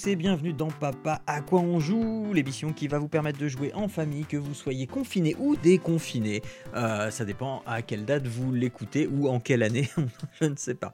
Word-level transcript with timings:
Tous 0.00 0.08
et 0.08 0.16
bienvenue 0.16 0.52
dans 0.52 0.68
Papa 0.68 1.20
à 1.26 1.40
quoi 1.40 1.60
on 1.60 1.80
joue, 1.80 2.32
l'émission 2.32 2.72
qui 2.72 2.86
va 2.86 2.98
vous 2.98 3.08
permettre 3.08 3.38
de 3.38 3.48
jouer 3.48 3.72
en 3.74 3.88
famille, 3.88 4.24
que 4.24 4.36
vous 4.36 4.54
soyez 4.54 4.86
confiné 4.86 5.34
ou 5.38 5.56
déconfiné. 5.56 6.42
Euh, 6.74 7.10
ça 7.10 7.24
dépend 7.24 7.62
à 7.66 7.82
quelle 7.82 8.04
date 8.04 8.26
vous 8.26 8.52
l'écoutez 8.52 9.06
ou 9.06 9.28
en 9.28 9.40
quelle 9.40 9.62
année, 9.62 9.88
je 10.40 10.46
ne 10.46 10.56
sais 10.56 10.74
pas. 10.74 10.92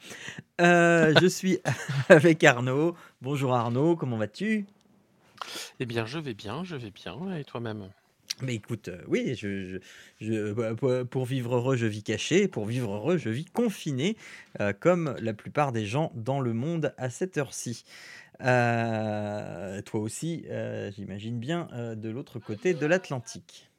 Euh, 0.61 1.15
je 1.21 1.27
suis 1.27 1.59
avec 2.09 2.43
Arnaud. 2.45 2.95
Bonjour 3.23 3.55
Arnaud, 3.55 3.97
comment 3.97 4.17
vas-tu? 4.17 4.67
Eh 5.79 5.87
bien, 5.87 6.07
je 6.07 6.19
vais 6.19 6.35
bien, 6.35 6.65
je 6.65 6.77
vais 6.77 6.91
bien. 6.91 7.37
Et 7.37 7.45
toi-même? 7.45 7.89
Mais 8.43 8.55
écoute, 8.55 8.89
euh, 8.89 9.03
oui, 9.09 9.35
je, 9.35 9.65
je- 9.65 9.79
je- 10.21 10.53
bah, 10.53 11.05
pour 11.05 11.25
vivre 11.25 11.57
heureux, 11.57 11.77
je 11.77 11.87
vis 11.87 12.03
caché, 12.03 12.49
pour 12.49 12.67
vivre 12.67 12.93
heureux, 12.95 13.17
je 13.17 13.31
vis 13.31 13.47
confiné, 13.47 14.17
euh, 14.61 14.73
comme 14.73 15.17
la 15.21 15.33
plupart 15.35 15.73
des 15.73 15.87
gens 15.87 16.13
dans 16.15 16.41
le 16.41 16.53
monde 16.53 16.95
à 16.99 17.11
cette 17.11 17.39
heure-ci. 17.39 17.85
Euh, 18.43 19.81
toi 19.83 20.01
aussi, 20.01 20.45
euh, 20.51 20.91
j'imagine 20.93 21.39
bien, 21.39 21.69
euh, 21.73 21.95
de 21.95 22.11
l'autre 22.11 22.39
côté 22.39 22.75
de 22.75 22.87
l'Atlantique. 22.87 23.71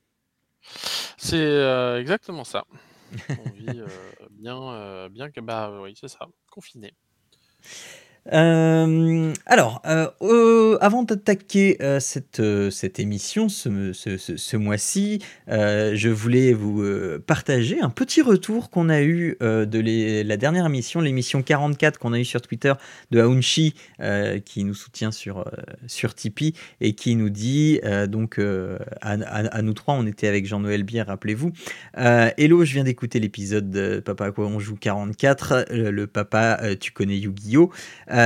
C'est 1.17 1.35
euh, 1.37 1.99
exactement 1.99 2.43
ça. 2.43 2.65
On 3.39 3.51
vit 3.51 3.79
euh, 3.79 4.11
bien, 4.31 4.61
euh, 4.73 5.09
bien 5.09 5.29
que 5.29 5.39
bah 5.41 5.79
oui, 5.81 5.93
c'est 5.99 6.07
ça, 6.07 6.27
confiné. 6.51 6.93
Euh, 8.33 9.33
alors, 9.45 9.81
euh, 9.85 10.07
euh, 10.21 10.77
avant 10.81 11.03
d'attaquer 11.03 11.77
cette, 11.99 12.41
cette 12.71 12.99
émission 12.99 13.49
ce, 13.49 13.93
ce- 13.93 14.57
mois-ci, 14.57 15.19
je 15.47 16.09
voulais 16.09 16.53
vous 16.53 16.83
partager 17.25 17.79
un 17.79 17.89
petit 17.89 18.21
retour 18.21 18.69
qu'on 18.69 18.89
a 18.89 19.01
eu 19.01 19.37
de 19.41 20.23
la 20.23 20.37
dernière 20.37 20.65
émission, 20.65 20.99
l'émission 20.99 21.41
44 21.41 21.99
qu'on 21.99 22.13
a 22.13 22.19
eu 22.19 22.25
sur 22.25 22.41
Twitter 22.41 22.73
de 23.11 23.21
Aounchi, 23.21 23.75
qui 24.45 24.63
nous 24.63 24.73
soutient 24.73 25.11
sur, 25.11 25.45
sur 25.87 26.15
Tipeee 26.15 26.53
et 26.81 26.93
qui 26.93 27.15
nous 27.15 27.29
dit, 27.29 27.79
donc 28.07 28.39
à, 29.01 29.61
nous 29.61 29.73
trois, 29.73 29.93
on 29.95 30.05
était 30.05 30.27
avec 30.27 30.45
Jean-Noël 30.47 30.83
Bière, 30.83 31.07
rappelez-vous. 31.07 31.51
Hello, 31.95 32.65
je 32.65 32.73
viens 32.73 32.83
d'écouter 32.83 33.19
l'épisode 33.19 33.69
de 33.69 33.99
Papa 33.99 34.25
à 34.27 34.31
quoi 34.31 34.47
on 34.47 34.59
joue 34.59 34.75
44, 34.75 35.65
euh, 35.71 35.91
le 35.91 36.07
papa, 36.07 36.59
tu 36.79 36.91
connais 36.91 37.17
Yu-Gi-Oh! 37.17 37.71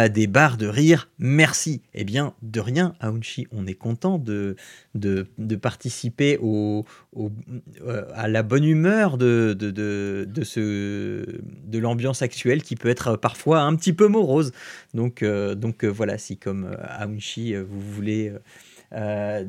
Des 0.09 0.27
barres 0.27 0.57
de 0.57 0.67
rire. 0.67 1.09
Merci. 1.19 1.81
Eh 1.93 2.03
bien, 2.03 2.33
de 2.41 2.59
rien, 2.59 2.95
Aounchi, 3.01 3.47
on 3.51 3.67
est 3.67 3.73
content 3.73 4.17
de, 4.17 4.55
de, 4.95 5.25
participer 5.55 6.39
euh, 6.41 6.83
à 8.13 8.27
la 8.27 8.43
bonne 8.43 8.63
humeur 8.63 9.17
de, 9.17 9.53
de, 9.57 9.71
de, 9.71 10.43
ce, 10.43 11.25
de 11.41 11.79
l'ambiance 11.79 12.21
actuelle 12.21 12.63
qui 12.63 12.75
peut 12.75 12.89
être 12.89 13.17
parfois 13.17 13.61
un 13.61 13.75
petit 13.75 13.93
peu 13.93 14.07
morose. 14.07 14.51
Donc, 14.93 15.23
euh, 15.23 15.55
donc 15.55 15.83
euh, 15.83 15.87
voilà, 15.87 16.17
si 16.17 16.37
comme 16.37 16.75
Aounchi, 16.81 17.55
vous 17.55 17.81
voulez... 17.81 18.33
euh, 18.93 19.43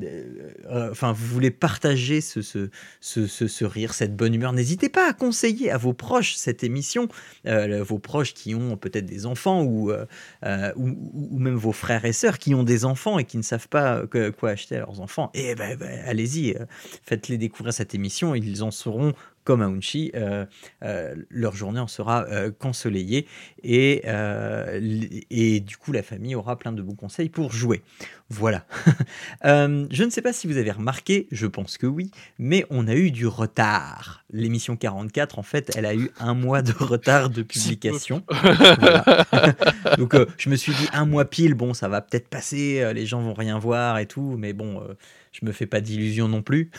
euh, 0.66 0.90
enfin, 0.90 1.12
vous 1.12 1.26
voulez 1.26 1.50
partager 1.50 2.20
ce, 2.20 2.42
ce, 2.42 2.68
ce, 3.00 3.26
ce- 3.26 3.64
rire, 3.64 3.94
cette 3.94 4.14
bonne 4.16 4.34
humeur, 4.34 4.52
n'hésitez 4.52 4.88
pas 4.88 5.08
à 5.08 5.12
conseiller 5.12 5.70
à 5.70 5.78
vos 5.78 5.92
proches 5.92 6.34
cette 6.34 6.64
émission, 6.64 7.08
euh, 7.46 7.82
vos 7.82 7.98
proches 7.98 8.34
qui 8.34 8.54
ont 8.54 8.76
peut-être 8.76 9.06
des 9.06 9.26
enfants 9.26 9.62
ou, 9.62 9.90
ou, 9.92 11.38
même 11.38 11.54
vos 11.54 11.72
frères 11.72 12.04
et 12.04 12.12
sœurs 12.12 12.38
qui 12.38 12.54
ont 12.54 12.62
des 12.64 12.84
enfants 12.84 13.18
et 13.18 13.24
qui 13.24 13.36
ne 13.38 13.42
savent 13.42 13.68
pas 13.68 14.02
quoi 14.38 14.50
acheter 14.50 14.76
à 14.76 14.80
leurs 14.80 15.00
enfants, 15.00 15.30
et 15.34 15.54
ben, 15.54 15.76
ben, 15.76 16.02
allez-y, 16.06 16.56
faites-les 17.04 17.38
découvrir 17.38 17.72
cette 17.72 17.94
émission, 17.94 18.34
ils 18.34 18.62
en 18.62 18.70
seront 18.70 19.12
comme 19.44 19.62
Aounchi, 19.62 20.10
euh, 20.14 20.46
euh, 20.82 21.14
leur 21.30 21.54
journée 21.54 21.80
en 21.80 21.86
sera 21.86 22.24
euh, 22.26 22.50
qu'ensoleillée 22.50 23.26
et, 23.62 24.02
et 25.30 25.60
du 25.60 25.76
coup 25.76 25.92
la 25.92 26.02
famille 26.02 26.34
aura 26.34 26.58
plein 26.58 26.72
de 26.72 26.82
bons 26.82 26.94
conseils 26.94 27.28
pour 27.28 27.52
jouer. 27.52 27.82
Voilà. 28.28 28.64
Je 29.44 30.04
ne 30.04 30.10
sais 30.10 30.22
pas 30.22 30.32
si 30.32 30.46
vous 30.46 30.56
avez 30.56 30.70
remarqué, 30.70 31.28
je 31.30 31.46
pense 31.46 31.76
que 31.76 31.86
oui, 31.86 32.10
mais 32.38 32.64
on 32.70 32.88
a 32.88 32.94
eu 32.94 33.10
du 33.10 33.26
retard. 33.26 34.24
L'émission 34.32 34.76
44, 34.76 35.38
en 35.38 35.42
fait, 35.42 35.70
elle 35.76 35.84
a 35.84 35.94
eu 35.94 36.10
un 36.18 36.34
mois 36.34 36.62
de 36.62 36.72
retard 36.72 37.28
de 37.28 37.42
publication. 37.52 38.24
Voilà. 38.30 39.26
Donc 39.98 40.14
euh, 40.14 40.26
je 40.38 40.48
me 40.48 40.56
suis 40.56 40.72
dit 40.72 40.88
un 40.92 41.04
mois 41.04 41.24
pile, 41.24 41.54
bon 41.54 41.74
ça 41.74 41.88
va 41.88 42.00
peut-être 42.00 42.28
passer, 42.28 42.80
euh, 42.80 42.92
les 42.92 43.06
gens 43.06 43.20
vont 43.20 43.34
rien 43.34 43.58
voir 43.58 43.98
et 43.98 44.06
tout, 44.06 44.36
mais 44.38 44.52
bon, 44.52 44.80
euh, 44.80 44.94
je 45.32 45.44
me 45.44 45.52
fais 45.52 45.66
pas 45.66 45.80
d'illusions 45.80 46.28
non 46.28 46.42
plus. 46.42 46.70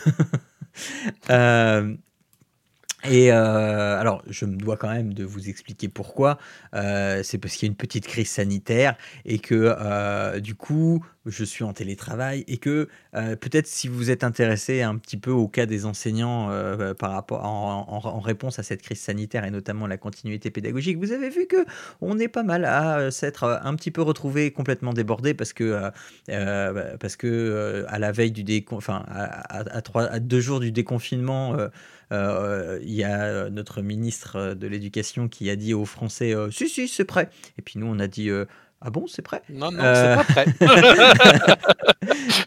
Et 3.06 3.30
euh, 3.30 4.00
alors, 4.00 4.22
je 4.28 4.46
me 4.46 4.56
dois 4.56 4.76
quand 4.78 4.88
même 4.88 5.12
de 5.12 5.24
vous 5.24 5.48
expliquer 5.50 5.88
pourquoi. 5.88 6.38
Euh, 6.74 7.22
c'est 7.22 7.36
parce 7.38 7.54
qu'il 7.54 7.66
y 7.66 7.68
a 7.68 7.72
une 7.72 7.76
petite 7.76 8.06
crise 8.06 8.30
sanitaire 8.30 8.96
et 9.26 9.38
que 9.38 9.76
euh, 9.78 10.40
du 10.40 10.54
coup, 10.54 11.04
je 11.26 11.44
suis 11.44 11.64
en 11.64 11.72
télétravail 11.72 12.44
et 12.48 12.58
que 12.58 12.88
euh, 13.14 13.36
peut-être 13.36 13.66
si 13.66 13.88
vous 13.88 14.10
êtes 14.10 14.24
intéressé 14.24 14.82
un 14.82 14.96
petit 14.96 15.16
peu 15.16 15.30
au 15.30 15.48
cas 15.48 15.66
des 15.66 15.86
enseignants 15.86 16.50
euh, 16.50 16.94
par 16.94 17.12
rapport 17.12 17.44
en, 17.44 18.20
réponse 18.20 18.58
à 18.58 18.62
cette 18.62 18.82
crise 18.82 19.00
sanitaire 19.00 19.44
et 19.44 19.50
notamment 19.50 19.86
la 19.86 19.96
continuité 19.96 20.50
pédagogique, 20.50 20.98
vous 20.98 21.12
avez 21.12 21.30
vu 21.30 21.46
que 21.46 21.64
on 22.00 22.18
est 22.18 22.28
pas 22.28 22.42
mal 22.42 22.64
à 22.64 22.98
euh, 22.98 23.10
s'être 23.10 23.44
euh, 23.44 23.56
un 23.62 23.74
petit 23.74 23.90
peu 23.90 24.02
retrouvé 24.02 24.50
complètement 24.50 24.92
débordé 24.92 25.34
parce 25.34 25.52
que 25.52 25.64
euh, 25.64 25.90
euh, 26.30 26.96
parce 26.98 27.16
que 27.16 27.26
euh, 27.26 27.84
à 27.88 27.98
la 27.98 28.12
veille 28.12 28.32
du 28.32 28.44
décon, 28.44 28.78
à, 28.88 29.58
à- 29.58 30.18
deux 30.20 30.40
jours 30.40 30.60
du 30.60 30.72
déconfinement. 30.72 31.54
euh, 31.58 31.68
euh, 32.12 32.78
il 32.82 32.92
y 32.92 33.04
a 33.04 33.24
euh, 33.24 33.50
notre 33.50 33.82
ministre 33.82 34.36
euh, 34.36 34.54
de 34.54 34.66
l'Éducation 34.66 35.28
qui 35.28 35.50
a 35.50 35.56
dit 35.56 35.74
aux 35.74 35.84
Français 35.86 36.34
euh, 36.34 36.50
Si, 36.50 36.68
si, 36.68 36.88
c'est 36.88 37.04
prêt. 37.04 37.30
Et 37.58 37.62
puis 37.62 37.78
nous, 37.78 37.86
on 37.86 37.98
a 37.98 38.06
dit 38.06 38.30
euh, 38.30 38.44
Ah 38.86 38.90
bon, 38.90 39.06
c'est 39.06 39.22
prêt? 39.22 39.40
Non, 39.48 39.72
non, 39.72 39.78
Euh, 39.82 40.16
c'est 40.18 40.26
pas 40.26 40.44
prêt. 40.44 41.56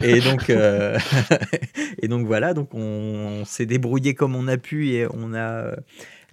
et 0.02 0.20
donc, 0.20 0.50
euh, 0.50 0.96
et 2.02 2.06
donc 2.08 2.26
voilà, 2.26 2.54
donc 2.54 2.74
on, 2.74 2.80
on 2.80 3.44
s'est 3.44 3.66
débrouillé 3.66 4.14
comme 4.14 4.36
on 4.36 4.46
a 4.46 4.56
pu 4.56 4.90
et 4.90 5.06
on 5.12 5.34
a, 5.34 5.38
euh, 5.38 5.76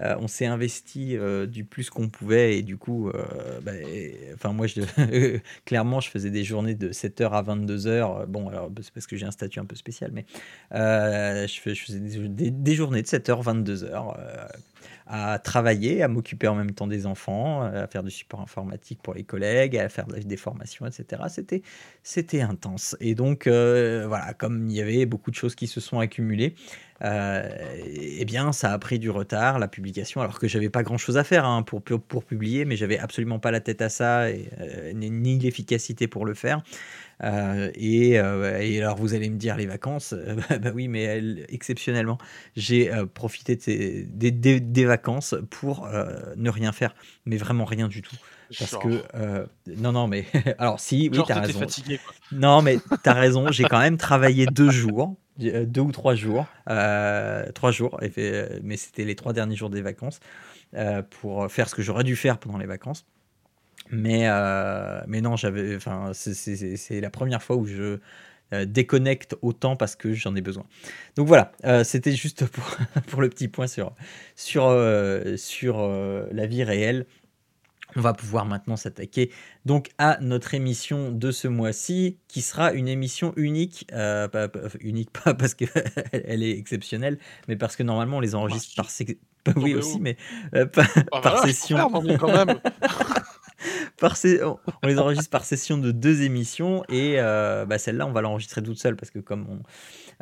euh, 0.02 0.16
on 0.20 0.28
s'est 0.28 0.46
investi 0.46 1.18
euh, 1.18 1.48
du 1.48 1.64
plus 1.64 1.90
qu'on 1.90 2.10
pouvait 2.10 2.58
et 2.58 2.62
du 2.62 2.78
coup, 2.78 3.10
euh, 3.10 3.24
bah, 3.64 3.72
et- 3.76 4.16
enfin 4.36 4.54
moi, 4.54 4.68
je, 4.68 4.82
clairement, 5.66 6.02
je 6.02 6.10
faisais 6.12 6.30
des 6.30 6.44
journées 6.44 6.76
de 6.76 6.90
7h 6.92 7.32
à 7.32 7.42
22h. 7.42 8.28
Bon, 8.28 8.48
alors 8.50 8.70
c'est 8.82 8.94
parce 8.94 9.08
que 9.08 9.16
j'ai 9.18 9.26
un 9.26 9.32
statut 9.32 9.60
un 9.60 9.66
peu 9.66 9.76
spécial, 9.76 10.12
mais 10.14 10.26
euh, 10.74 11.48
je, 11.48 11.60
fais- 11.60 11.74
je 11.74 11.84
faisais 11.84 12.00
des, 12.00 12.28
des- 12.30 12.52
des 12.52 12.76
journées 12.76 13.02
de 13.02 13.08
7h, 13.08 13.42
22h. 13.44 14.16
À 15.08 15.38
travailler, 15.38 16.02
à 16.02 16.08
m'occuper 16.08 16.48
en 16.48 16.56
même 16.56 16.72
temps 16.72 16.88
des 16.88 17.06
enfants, 17.06 17.64
euh, 17.64 17.84
à 17.84 17.88
faire 17.88 18.02
du 18.02 18.10
support 18.10 18.42
informatique 18.42 19.00
pour 19.04 19.14
les 19.14 19.24
collègues, 19.24 19.78
à 19.78 19.88
faire 19.88 20.08
des 20.08 20.38
formations, 20.38 20.86
etc. 20.88 21.22
C'était, 21.30 21.62
c'était 22.02 22.42
intense. 22.42 22.98
Et 23.00 23.14
donc, 23.14 23.46
euh, 23.46 24.06
voilà, 24.08 24.34
comme 24.34 24.68
il 24.70 24.76
y 24.76 24.82
avait 24.82 25.06
beaucoup 25.06 25.30
de 25.30 25.36
choses 25.36 25.54
qui 25.54 25.68
se 25.68 25.80
sont 25.80 26.00
accumulées, 26.00 26.56
euh, 27.04 27.50
eh 27.86 28.26
bien, 28.26 28.52
ça 28.52 28.72
a 28.72 28.80
pris 28.80 28.98
du 28.98 29.10
retard, 29.10 29.60
la 29.60 29.68
publication, 29.68 30.22
alors 30.22 30.40
que 30.40 30.48
j'avais 30.48 30.70
pas 30.70 30.82
grand-chose 30.82 31.18
à 31.18 31.24
faire 31.24 31.46
hein, 31.46 31.62
pour, 31.62 31.82
pour, 31.84 32.24
publier, 32.24 32.66
mais 32.66 32.76
j'avais 32.76 32.98
absolument 32.98 33.38
pas 33.38 33.52
la 33.52 33.60
tête 33.60 33.82
à 33.82 33.90
ça, 33.90 34.32
et, 34.32 34.50
ni 34.94 35.38
l'efficacité 35.38 36.08
pour 36.08 36.26
le 36.26 36.34
faire. 36.34 36.64
Euh, 37.24 37.72
et, 37.76 38.20
euh, 38.20 38.60
et 38.62 38.82
alors, 38.82 38.98
vous 38.98 39.14
allez 39.14 39.30
me 39.30 39.38
dire 39.38 39.56
les 39.58 39.66
vacances, 39.66 40.14
euh, 40.14 40.36
bah, 40.50 40.58
bah 40.60 40.72
oui, 40.74 40.88
mais 40.88 41.22
exceptionnellement, 41.50 42.18
j'ai 42.56 42.92
profité 43.14 43.56
de 43.56 43.62
ces- 43.62 44.04
des, 44.06 44.32
des- 44.32 44.60
des 44.60 44.86
vacances 44.86 45.36
pour 45.50 45.88
ne 46.36 46.50
rien 46.50 46.72
faire, 46.72 46.96
mais 47.26 47.38
vraiment 47.38 47.66
rien 47.66 47.88
du 47.88 48.02
tout. 48.02 48.18
Parce 48.58 48.78
Genre, 48.78 48.78
que, 48.78 49.04
euh, 49.16 49.46
non, 49.68 49.92
non, 49.92 50.08
mais 50.08 50.26
alors, 50.58 50.80
si, 50.80 51.10
oui, 51.12 51.24
t'as 51.24 51.36
raison. 51.36 51.60
fatigué. 51.60 52.00
quoi. 52.00 52.14
Non, 52.32 52.62
mais 52.62 52.82
t'as 53.04 53.14
raison, 53.14 53.52
j'ai 53.52 53.68
quand 53.68 53.80
même 53.80 53.98
travaillé 53.98 54.48
deux 54.48 54.70
jours, 54.70 55.16
deux 55.38 55.82
ou 55.82 55.92
trois 55.92 56.16
jours, 56.16 56.48
euh, 56.70 57.52
trois 57.52 57.72
jours, 57.72 58.00
mais 58.64 58.78
c'était 58.78 59.06
les 59.06 59.16
trois 59.16 59.34
derniers 59.34 59.56
jours 59.56 59.70
des 59.70 59.82
vacances, 59.82 60.20
euh, 60.76 61.02
pour 61.04 61.52
faire 61.52 61.70
ce 61.70 61.76
que 61.76 61.82
j'aurais 61.84 62.04
dû 62.06 62.16
faire 62.16 62.40
pendant 62.40 62.58
les 62.58 62.66
vacances. 62.68 63.06
Mais, 63.92 64.28
euh, 64.30 65.02
mais 65.08 65.22
non, 65.22 65.36
j'avais, 65.36 65.76
enfin, 65.76 66.12
c'est- 66.14 67.02
la 67.02 67.10
première 67.10 67.44
fois 67.44 67.56
où 67.56 67.66
je 67.66 68.00
euh, 68.54 68.66
déconnecte 68.66 69.36
autant 69.42 69.76
parce 69.76 69.96
que 69.96 70.14
j'en 70.14 70.36
ai 70.36 70.42
besoin. 70.42 70.66
Donc 71.18 71.28
voilà, 71.28 71.52
euh, 71.66 71.84
c'était 71.84 72.14
juste 72.14 72.46
pour, 72.52 72.78
pour 73.08 73.22
le 73.22 73.30
petit 73.30 73.48
point 73.48 73.68
sur, 73.68 73.96
sur, 74.36 74.64
sur 75.38 75.78
la 76.32 76.46
vie 76.48 76.64
réelle. 76.64 77.06
on 77.96 78.02
va 78.02 78.14
pouvoir 78.14 78.46
maintenant 78.46 78.76
s'attaquer 78.78 79.32
donc 79.66 79.90
à 79.98 80.18
notre 80.22 80.54
émission 80.54 81.12
de 81.12 81.32
ce 81.32 81.48
mois-ci, 81.48 82.20
qui 82.28 82.42
sera 82.42 82.74
une 82.74 82.88
émission 82.88 83.34
unique, 83.38 83.88
euh, 83.94 84.28
pas, 84.28 84.50
unique 84.82 85.12
pas 85.24 85.34
parce 85.34 85.54
qu'elle 85.56 85.72
est 86.44 86.58
exceptionnelle, 86.60 87.20
mais 87.48 87.56
parce 87.56 87.76
que 87.76 87.84
normalement 87.84 88.18
on 88.18 88.22
les 88.22 88.36
enregistre 88.36 88.74
par 88.76 88.90
oui 89.58 89.76
aussi, 89.76 90.00
mais 90.02 90.18
euh, 90.56 90.66
ah, 91.12 91.22
par 91.22 91.38
session. 91.40 91.78
quand 92.18 92.30
même. 92.30 92.60
On 94.84 94.88
les 94.88 95.00
enregistre 95.00 95.30
par 95.30 95.46
session 95.46 95.78
de 95.78 95.92
deux 95.92 96.22
émissions 96.22 96.84
et 96.90 97.16
euh, 97.18 97.66
bah, 97.66 97.78
celle-là 97.78 98.06
on 98.08 98.12
va 98.12 98.22
l'enregistrer 98.22 98.62
toute 98.62 98.78
seule 98.78 98.96
parce 98.96 99.12
que 99.12 99.20
comme 99.20 99.48
on 99.50 99.60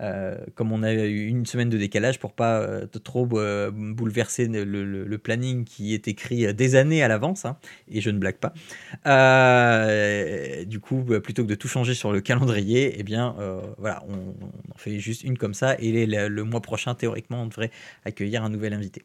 euh, 0.01 0.37
a 0.83 0.93
eu 0.93 1.27
une 1.27 1.45
semaine 1.45 1.69
de 1.69 1.77
décalage 1.77 2.19
pour 2.19 2.33
pas 2.33 2.59
euh, 2.59 2.85
trop 2.87 3.25
bouleverser 3.25 4.47
le, 4.47 5.17
planning 5.17 5.63
qui 5.63 5.93
est 5.93 6.07
écrit 6.07 6.53
des 6.53 6.75
années 6.75 7.03
à 7.03 7.07
l'avance, 7.07 7.45
hein, 7.45 7.57
et 7.87 8.01
je 8.01 8.09
ne 8.09 8.17
blague 8.17 8.37
pas. 8.37 8.53
du 10.65 10.79
coup, 10.79 11.03
bah, 11.07 11.21
plutôt 11.21 11.43
que 11.43 11.47
de 11.47 11.55
tout 11.55 11.67
changer 11.67 11.93
sur 11.93 12.11
le 12.11 12.19
calendrier, 12.19 12.95
eh 12.97 13.03
bien, 13.03 13.35
voilà, 13.77 14.03
on, 14.09 14.33
en 14.73 14.77
fait 14.77 14.99
juste 14.99 15.23
une 15.23 15.37
comme 15.37 15.53
ça, 15.53 15.75
et 15.79 16.05
le 16.05 16.43
mois 16.43 16.61
prochain, 16.61 16.95
théoriquement, 16.95 17.43
on 17.43 17.47
devrait 17.47 17.71
accueillir 18.05 18.43
un 18.43 18.49
nouvel 18.49 18.73
invité. 18.73 19.03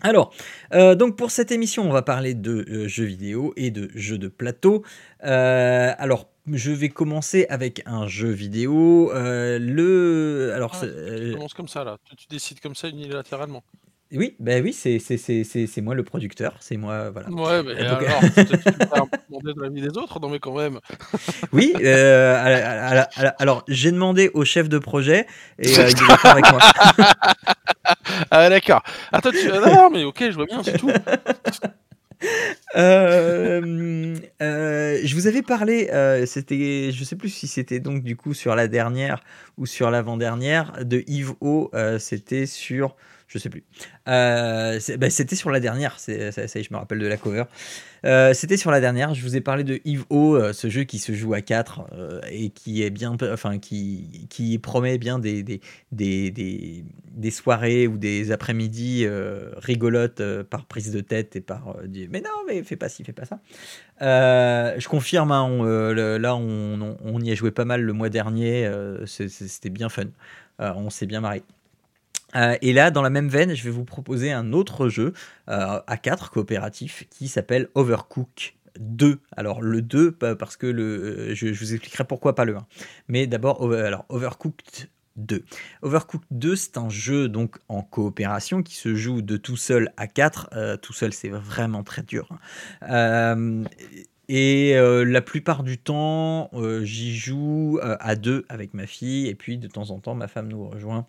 Alors, 0.00 0.32
donc 0.72 1.16
pour 1.16 1.30
cette 1.30 1.50
émission, 1.50 1.88
on 1.88 1.92
va 1.92 2.02
parler 2.02 2.34
de 2.34 2.86
jeux 2.86 3.04
vidéo 3.04 3.52
et 3.56 3.70
de 3.70 3.90
jeux 3.94 4.18
de 4.18 4.28
plateau. 4.28 4.84
alors, 5.20 6.28
je 6.52 6.70
vais 6.70 6.88
commencer 6.88 7.46
avec 7.48 7.82
un 7.86 8.06
jeu 8.06 8.30
vidéo. 8.30 9.12
Euh, 9.12 9.58
le, 9.58 10.52
alors, 10.54 10.72
ah, 10.74 10.80
tu 10.80 10.86
euh, 10.86 11.34
commences 11.34 11.54
comme 11.54 11.68
ça 11.68 11.84
là. 11.84 11.98
Tu, 12.16 12.26
décides 12.28 12.60
comme 12.60 12.74
ça 12.74 12.88
unilatéralement. 12.88 13.62
Oui, 14.10 14.36
ben 14.40 14.64
oui, 14.64 14.72
c'est 14.72 15.80
moi 15.82 15.94
le 15.94 16.02
producteur, 16.02 16.56
c'est 16.60 16.78
moi, 16.78 17.10
voilà. 17.10 17.28
Ouais, 17.28 17.62
mais 17.62 17.78
euh, 17.78 17.94
alors, 17.94 18.20
tu, 18.34 18.46
tu 18.46 18.54
demander 19.28 19.52
de 19.52 19.60
l'avis 19.60 19.82
des 19.82 19.98
autres, 19.98 20.18
non 20.18 20.30
mais 20.30 20.38
quand 20.38 20.56
même. 20.56 20.80
Oui, 21.52 21.74
alors 23.38 23.64
j'ai 23.68 23.92
demandé 23.92 24.30
au 24.32 24.46
chef 24.46 24.70
de 24.70 24.78
projet 24.78 25.26
et 25.58 25.70
il 25.70 25.78
est 25.78 25.94
d'accord 25.94 26.24
avec 26.24 26.50
moi. 26.50 26.60
ah 28.30 28.48
d'accord. 28.48 28.82
Attends, 29.12 29.30
tu... 29.30 29.48
non, 29.48 29.90
mais 29.90 30.04
ok, 30.04 30.24
je 30.30 30.34
vois 30.34 30.46
bien, 30.46 30.62
c'est 30.62 30.78
tout. 30.78 30.90
Euh, 32.76 34.16
euh, 34.42 35.00
je 35.04 35.14
vous 35.14 35.26
avais 35.26 35.42
parlé, 35.42 35.88
euh, 35.92 36.26
c'était, 36.26 36.90
je 36.92 37.04
sais 37.04 37.16
plus 37.16 37.28
si 37.28 37.46
c'était 37.46 37.80
donc 37.80 38.02
du 38.02 38.16
coup 38.16 38.34
sur 38.34 38.54
la 38.56 38.68
dernière 38.68 39.22
ou 39.56 39.66
sur 39.66 39.90
l'avant-dernière 39.90 40.84
de 40.84 41.04
Yves 41.06 41.34
O. 41.40 41.70
c'était 41.98 42.46
sur 42.46 42.96
je 43.28 43.38
sais 43.38 43.50
plus. 43.50 43.62
Euh, 44.08 44.80
bah, 44.98 45.10
c'était 45.10 45.36
sur 45.36 45.50
la 45.50 45.60
dernière, 45.60 45.98
ça, 45.98 46.32
ça, 46.32 46.46
je 46.46 46.68
me 46.70 46.78
rappelle 46.78 46.98
de 46.98 47.06
la 47.06 47.18
cover. 47.18 47.44
Euh, 48.06 48.32
c'était 48.32 48.56
sur 48.56 48.70
la 48.70 48.80
dernière, 48.80 49.12
je 49.12 49.22
vous 49.22 49.36
ai 49.36 49.42
parlé 49.42 49.64
de 49.64 49.80
Eve 49.84 50.04
O, 50.08 50.34
euh, 50.34 50.54
ce 50.54 50.70
jeu 50.70 50.84
qui 50.84 50.98
se 50.98 51.12
joue 51.12 51.34
à 51.34 51.42
4 51.42 51.82
et 52.30 52.48
qui 52.50 52.82
est 52.82 52.90
bien, 52.90 53.16
enfin 53.30 53.58
qui, 53.58 54.26
qui 54.30 54.58
promet 54.58 54.96
bien 54.96 55.18
des, 55.18 55.42
des, 55.42 55.60
des, 55.92 56.30
des, 56.30 57.30
soirées 57.30 57.86
ou 57.86 57.98
des 57.98 58.32
après-midi 58.32 59.06
rigolotes 59.56 60.22
par 60.44 60.64
prise 60.64 60.90
de 60.90 61.00
tête 61.00 61.36
et 61.36 61.42
par 61.42 61.76
mais 62.10 62.20
non, 62.22 62.30
mais 62.46 62.62
fais 62.62 62.76
pas 62.76 62.88
ci, 62.88 63.04
fais 63.04 63.12
pas 63.12 63.26
ça. 63.26 63.40
je 64.00 64.88
confirme, 64.88 65.32
hein, 65.32 65.48
là 66.18 66.34
on, 66.34 66.96
on, 67.04 67.20
y 67.20 67.30
a 67.30 67.34
joué 67.34 67.50
pas 67.50 67.66
mal 67.66 67.82
le 67.82 67.92
mois 67.92 68.08
dernier, 68.08 68.70
c'était 69.04 69.70
bien 69.70 69.90
fun, 69.90 70.04
on 70.58 70.88
s'est 70.88 71.06
bien 71.06 71.20
marré. 71.20 71.42
Euh, 72.36 72.56
et 72.60 72.72
là, 72.72 72.90
dans 72.90 73.02
la 73.02 73.10
même 73.10 73.28
veine, 73.28 73.54
je 73.54 73.64
vais 73.64 73.70
vous 73.70 73.84
proposer 73.84 74.32
un 74.32 74.52
autre 74.52 74.88
jeu 74.88 75.12
euh, 75.48 75.80
à 75.86 75.96
4 75.96 76.30
coopératif 76.30 77.04
qui 77.10 77.28
s'appelle 77.28 77.68
Overcook 77.74 78.56
2. 78.78 79.20
Alors 79.36 79.62
le 79.62 79.82
2, 79.82 80.12
parce 80.12 80.56
que 80.56 80.66
le, 80.66 81.30
euh, 81.30 81.34
je, 81.34 81.48
vous 81.48 81.72
expliquerai 81.72 82.04
pourquoi 82.04 82.34
pas 82.34 82.44
le 82.44 82.56
1. 82.56 82.66
Mais 83.08 83.26
d'abord, 83.26 83.72
alors, 83.72 84.04
Overcooked 84.08 84.88
2. 85.16 85.42
Overcooked 85.82 86.26
2, 86.30 86.54
c'est 86.54 86.76
un 86.76 86.90
jeu 86.90 87.28
donc 87.28 87.56
en 87.68 87.82
coopération 87.82 88.62
qui 88.62 88.76
se 88.76 88.94
joue 88.94 89.22
de 89.22 89.36
tout 89.36 89.56
seul 89.56 89.92
à 89.96 90.06
4. 90.06 90.78
tout 90.82 90.92
seul, 90.92 91.12
c'est 91.12 91.30
vraiment 91.30 91.82
très 91.82 92.02
dur. 92.02 92.28
Hein. 92.82 93.64
et 94.28 94.74
la 94.76 95.20
plupart 95.22 95.64
du 95.64 95.78
temps, 95.78 96.50
j'y 96.82 97.16
joue 97.16 97.80
à 97.82 98.14
2 98.14 98.44
avec 98.48 98.74
ma 98.74 98.86
fille. 98.86 99.26
Et 99.26 99.34
puis 99.34 99.58
de 99.58 99.66
temps 99.66 99.90
en 99.90 99.98
temps, 99.98 100.14
ma 100.14 100.28
femme 100.28 100.46
nous 100.46 100.68
rejoint 100.68 101.08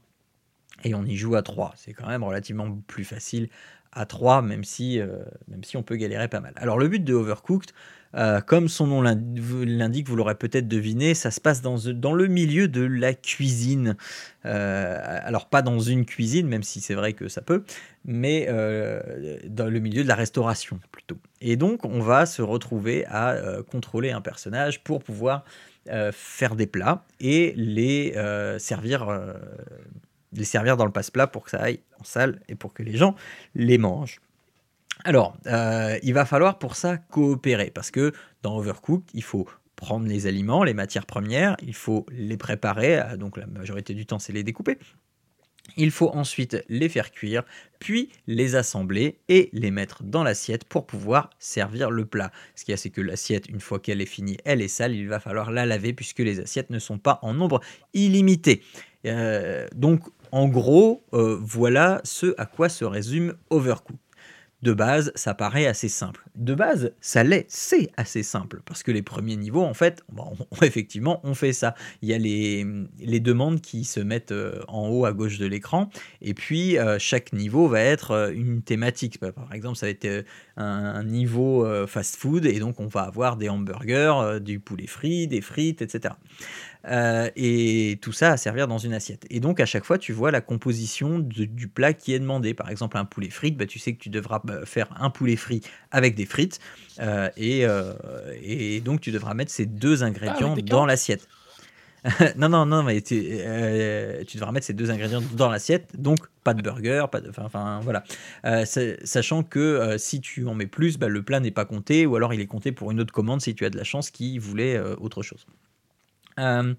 et 0.84 0.94
on 0.96 1.06
y 1.06 1.16
joue 1.16 1.36
à 1.36 1.42
3. 1.42 1.74
C'est 1.76 1.94
quand 1.94 2.08
même 2.08 2.24
relativement 2.24 2.72
plus 2.88 3.04
facile 3.04 3.50
à 3.92 4.06
3, 4.06 4.42
même 4.42 4.64
si, 4.64 5.00
euh, 5.00 5.08
même 5.48 5.64
si 5.64 5.78
on 5.78 5.84
peut 5.84 5.96
galérer 5.96 6.28
pas 6.28 6.40
mal. 6.40 6.54
Alors 6.58 6.78
le 6.78 6.88
but 6.88 7.04
de 7.04 7.14
Overcooked, 7.14 7.72
euh, 8.16 8.42
comme 8.42 8.68
son 8.68 8.88
nom 8.88 9.02
l'indique, 9.02 10.08
vous 10.08 10.16
l'aurez 10.16 10.36
peut-être 10.36 10.68
deviné, 10.68 11.14
ça 11.14 11.32
se 11.32 11.40
passe 11.40 11.62
dans, 11.62 11.78
dans, 11.94 12.14
le 12.14 12.28
milieu 12.28 12.68
de 12.68 12.82
la 12.82 13.14
cuisine. 13.14 13.96
Euh, 14.46 15.20
alors 15.24 15.48
pas 15.48 15.62
dans 15.62 15.80
une 15.80 16.06
cuisine, 16.06 16.48
même 16.48 16.64
si 16.64 16.82
c'est 16.82 16.96
vrai 16.96 17.14
que 17.14 17.28
ça 17.28 17.42
peut, 17.42 17.64
mais 18.06 18.48
dans 19.46 19.68
le 19.68 19.80
milieu 19.80 20.04
de 20.04 20.08
la 20.08 20.16
restauration 20.16 20.80
plutôt. 20.92 21.18
Et 21.42 21.56
donc 21.56 21.86
on 21.86 22.00
va 22.00 22.26
se 22.26 22.42
retrouver 22.42 23.06
à 23.08 23.38
contrôler 23.70 24.12
un 24.12 24.22
personnage 24.22 24.84
pour 24.84 25.04
pouvoir 25.04 25.44
faire 26.12 26.56
des 26.56 26.68
plats 26.68 27.06
et 27.20 27.54
les 27.56 28.14
servir 28.58 29.08
les 30.34 30.44
servir 30.44 30.78
dans 30.78 30.86
le 30.86 30.92
passe-plat 30.92 31.28
pour 31.28 31.44
que 31.44 31.52
ça 31.52 31.60
aille 31.60 31.80
en 32.00 32.04
salle 32.04 32.42
et 32.48 32.56
pour 32.56 32.74
que 32.74 32.84
les 32.84 32.96
gens 32.98 33.16
les 33.56 33.78
mangent. 33.78 34.22
Alors, 35.06 35.38
euh, 35.48 35.98
il 36.04 36.14
va 36.14 36.26
falloir 36.26 36.60
pour 36.60 36.76
ça 36.76 36.98
coopérer 36.98 37.72
parce 37.74 37.92
que 37.92 38.12
dans 38.44 38.58
Overcooked, 38.58 39.10
il 39.14 39.24
faut 39.24 39.48
prendre 39.76 40.06
les 40.08 40.28
aliments, 40.28 40.64
les 40.64 40.74
matières 40.74 41.06
premières, 41.06 41.56
il 41.62 41.74
faut 41.74 42.06
les 42.12 42.36
préparer, 42.36 43.00
euh, 43.00 43.16
donc 43.16 43.38
la 43.38 43.48
majorité 43.48 43.94
du 43.94 44.06
temps 44.06 44.20
c'est 44.20 44.34
les 44.34 44.44
découper. 44.44 44.78
Il 45.78 45.92
faut 45.92 46.10
ensuite 46.10 46.64
les 46.68 46.90
faire 46.90 47.12
cuire, 47.12 47.44
puis 47.80 48.10
les 48.28 48.56
assembler 48.56 49.20
et 49.30 49.50
les 49.54 49.72
mettre 49.72 50.04
dans 50.04 50.24
l'assiette 50.24 50.66
pour 50.66 50.86
pouvoir 50.86 51.30
servir 51.40 51.92
le 51.92 52.06
plat. 52.06 52.32
Ce 52.56 52.66
qui 52.66 52.72
est, 52.72 52.78
c'est 52.78 52.90
que 52.90 53.02
l'assiette, 53.02 53.48
une 53.48 53.60
fois 53.60 53.80
qu'elle 53.80 54.02
est 54.02 54.06
finie, 54.06 54.38
elle 54.46 54.62
est 54.62 54.68
sale, 54.68 54.96
il 54.96 55.08
va 55.08 55.20
falloir 55.20 55.52
la 55.52 55.66
laver 55.66 55.94
puisque 55.94 56.20
les 56.20 56.40
assiettes 56.40 56.72
ne 56.72 56.80
sont 56.80 56.98
pas 56.98 57.20
en 57.22 57.34
nombre 57.34 57.62
illimité. 57.94 58.64
Euh, 59.06 59.68
donc 59.76 60.02
en 60.32 60.48
gros, 60.48 61.04
euh, 61.14 61.38
voilà 61.42 62.02
ce 62.04 62.34
à 62.38 62.46
quoi 62.46 62.70
se 62.70 62.86
résume 62.86 63.36
Overcooked. 63.50 63.98
De 64.62 64.74
base, 64.74 65.14
ça 65.16 65.34
paraît 65.34 65.68
assez 65.68 65.88
simple. 65.88 66.26
De 66.36 66.54
base, 66.54 66.92
ça 67.00 67.24
l'est, 67.24 67.46
c'est 67.48 67.90
assez 67.96 68.24
simple, 68.24 68.60
parce 68.66 68.84
que 68.84 68.92
les 68.92 69.02
premiers 69.02 69.38
niveaux, 69.38 69.64
en 69.64 69.74
fait, 69.74 70.04
effectivement, 70.62 71.22
on 71.24 71.34
fait 71.34 71.54
ça. 71.54 71.76
Il 72.02 72.10
y 72.10 72.14
a 72.14 72.18
les, 72.18 73.20
demandes 73.22 73.62
qui 73.62 73.86
se 73.86 74.02
mettent 74.02 74.34
euh, 74.34 74.60
en 74.68 74.90
haut 74.90 75.06
à 75.06 75.14
gauche 75.14 75.38
de 75.38 75.46
l'écran, 75.46 75.90
et 76.22 76.34
puis 76.34 76.78
euh, 76.78 77.00
chaque 77.00 77.32
niveau 77.32 77.70
va 77.70 77.80
être 77.80 78.34
une 78.36 78.62
thématique. 78.62 79.18
Par 79.20 79.54
exemple, 79.54 79.78
ça 79.78 79.86
va 79.86 79.92
être 79.92 80.26
un, 80.58 81.04
niveau 81.06 81.66
fast-food, 81.88 82.46
et 82.46 82.60
donc 82.60 82.82
on 82.82 82.88
va 82.88 83.04
avoir 83.04 83.38
des 83.38 83.48
hamburgers, 83.48 84.40
du 84.42 84.60
poulet 84.60 84.88
frit, 84.88 85.28
des 85.28 85.40
frites, 85.40 85.82
etc. 85.82 86.16
Euh, 86.88 87.30
et 87.36 88.00
tout 88.02 88.14
ça 88.14 88.32
à 88.32 88.38
servir 88.38 88.68
dans 88.68 88.78
une 88.78 88.94
assiette. 88.94 89.26
Et 89.30 89.42
donc 89.42 89.60
à 89.60 89.66
chaque 89.66 89.84
fois, 89.84 89.98
tu 89.98 90.14
vois 90.14 90.32
la 90.32 90.40
composition 90.40 91.20
du 91.20 91.68
plat 91.68 91.94
qui 91.94 92.14
est 92.14 92.20
demandé. 92.20 92.54
Par 92.54 92.70
exemple, 92.70 92.98
un 92.98 93.06
poulet 93.06 93.30
frit, 93.30 93.52
bah, 93.52 93.66
tu 93.66 93.80
sais 93.80 93.94
que 93.94 94.00
tu 94.00 94.10
devras 94.10 94.40
bah, 94.44 94.66
faire 94.66 94.88
un 94.98 95.10
poulet 95.10 95.36
frit 95.36 95.62
avec 95.92 96.16
des 96.16 96.26
frites, 96.26 96.60
euh, 97.02 97.30
euh, 97.38 97.94
et, 98.42 98.80
donc 98.80 99.02
tu 99.02 99.12
devras 99.12 99.34
mettre 99.34 99.52
ces 99.52 99.66
deux 99.66 100.04
ingrédients 100.04 100.56
ah, 100.58 100.62
dans 100.62 100.86
l'assiette. 100.86 101.28
non, 102.38 102.48
non, 102.48 102.66
non, 102.66 102.82
mais 102.82 103.02
tu, 103.02 103.16
devras 103.20 104.54
mettre 104.54 104.66
ces 104.66 104.74
deux 104.74 104.90
ingrédients 104.90 105.22
dans 105.34 105.50
l'assiette, 105.50 106.00
donc 106.00 106.20
pas 106.46 106.54
de 106.54 106.62
burger, 106.62 107.08
pas 107.12 107.20
de, 107.20 107.30
enfin 107.44 107.82
voilà, 107.84 108.06
sachant 109.04 109.44
que 109.44 109.98
si 109.98 110.22
tu 110.22 110.48
en 110.48 110.56
mets 110.56 110.66
plus, 110.66 110.98
bah, 110.98 111.10
le 111.10 111.24
plat 111.24 111.42
n'est 111.42 111.52
pas 111.52 111.66
compté, 111.66 112.06
ou 112.06 112.16
alors 112.16 112.34
il 112.34 112.40
est 112.40 112.48
compté 112.48 112.72
pour 112.72 112.92
une 112.92 113.02
autre 113.02 113.12
commande 113.12 113.42
si 113.42 113.54
tu 113.54 113.66
as 113.66 113.70
de 113.70 113.76
la 113.76 113.84
chance 113.84 114.12
qui 114.12 114.38
voulait 114.38 114.80
autre 114.80 115.24
chose. 115.24 115.46
Euh, 116.40 116.74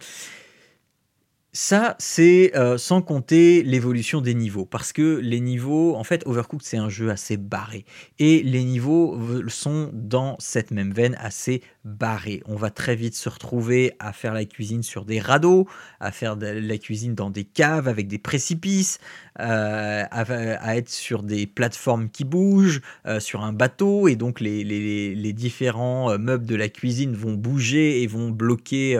ça, 1.52 1.96
c'est 1.98 2.56
euh, 2.56 2.78
sans 2.78 3.02
compter 3.02 3.64
l'évolution 3.64 4.20
des 4.20 4.34
niveaux. 4.34 4.64
Parce 4.64 4.92
que 4.92 5.16
les 5.16 5.40
niveaux, 5.40 5.96
en 5.96 6.04
fait, 6.04 6.22
Overcooked, 6.24 6.64
c'est 6.64 6.76
un 6.76 6.88
jeu 6.88 7.10
assez 7.10 7.36
barré. 7.36 7.84
Et 8.20 8.44
les 8.44 8.62
niveaux 8.62 9.18
sont 9.48 9.90
dans 9.92 10.36
cette 10.38 10.70
même 10.70 10.92
veine 10.92 11.16
assez 11.18 11.62
barrés. 11.84 12.40
On 12.46 12.54
va 12.54 12.70
très 12.70 12.94
vite 12.94 13.16
se 13.16 13.28
retrouver 13.28 13.94
à 13.98 14.12
faire 14.12 14.32
la 14.32 14.44
cuisine 14.44 14.84
sur 14.84 15.04
des 15.04 15.18
radeaux, 15.18 15.66
à 15.98 16.12
faire 16.12 16.36
la 16.36 16.78
cuisine 16.78 17.16
dans 17.16 17.30
des 17.30 17.44
caves 17.44 17.88
avec 17.88 18.06
des 18.06 18.18
précipices, 18.18 19.00
euh, 19.40 20.04
à, 20.10 20.76
être 20.76 20.88
sur 20.88 21.22
des 21.22 21.46
plateformes 21.46 22.08
qui 22.10 22.24
bougent, 22.24 22.80
euh, 23.06 23.20
sur 23.20 23.42
un 23.42 23.52
bateau. 23.52 24.08
Et 24.08 24.16
donc, 24.16 24.40
les, 24.40 24.64
les, 24.64 25.32
différents 25.32 26.18
meubles 26.18 26.46
de 26.46 26.56
la 26.56 26.68
cuisine 26.68 27.14
vont 27.14 27.34
bouger 27.34 28.02
et 28.02 28.06
vont 28.06 28.30
bloquer 28.30 28.98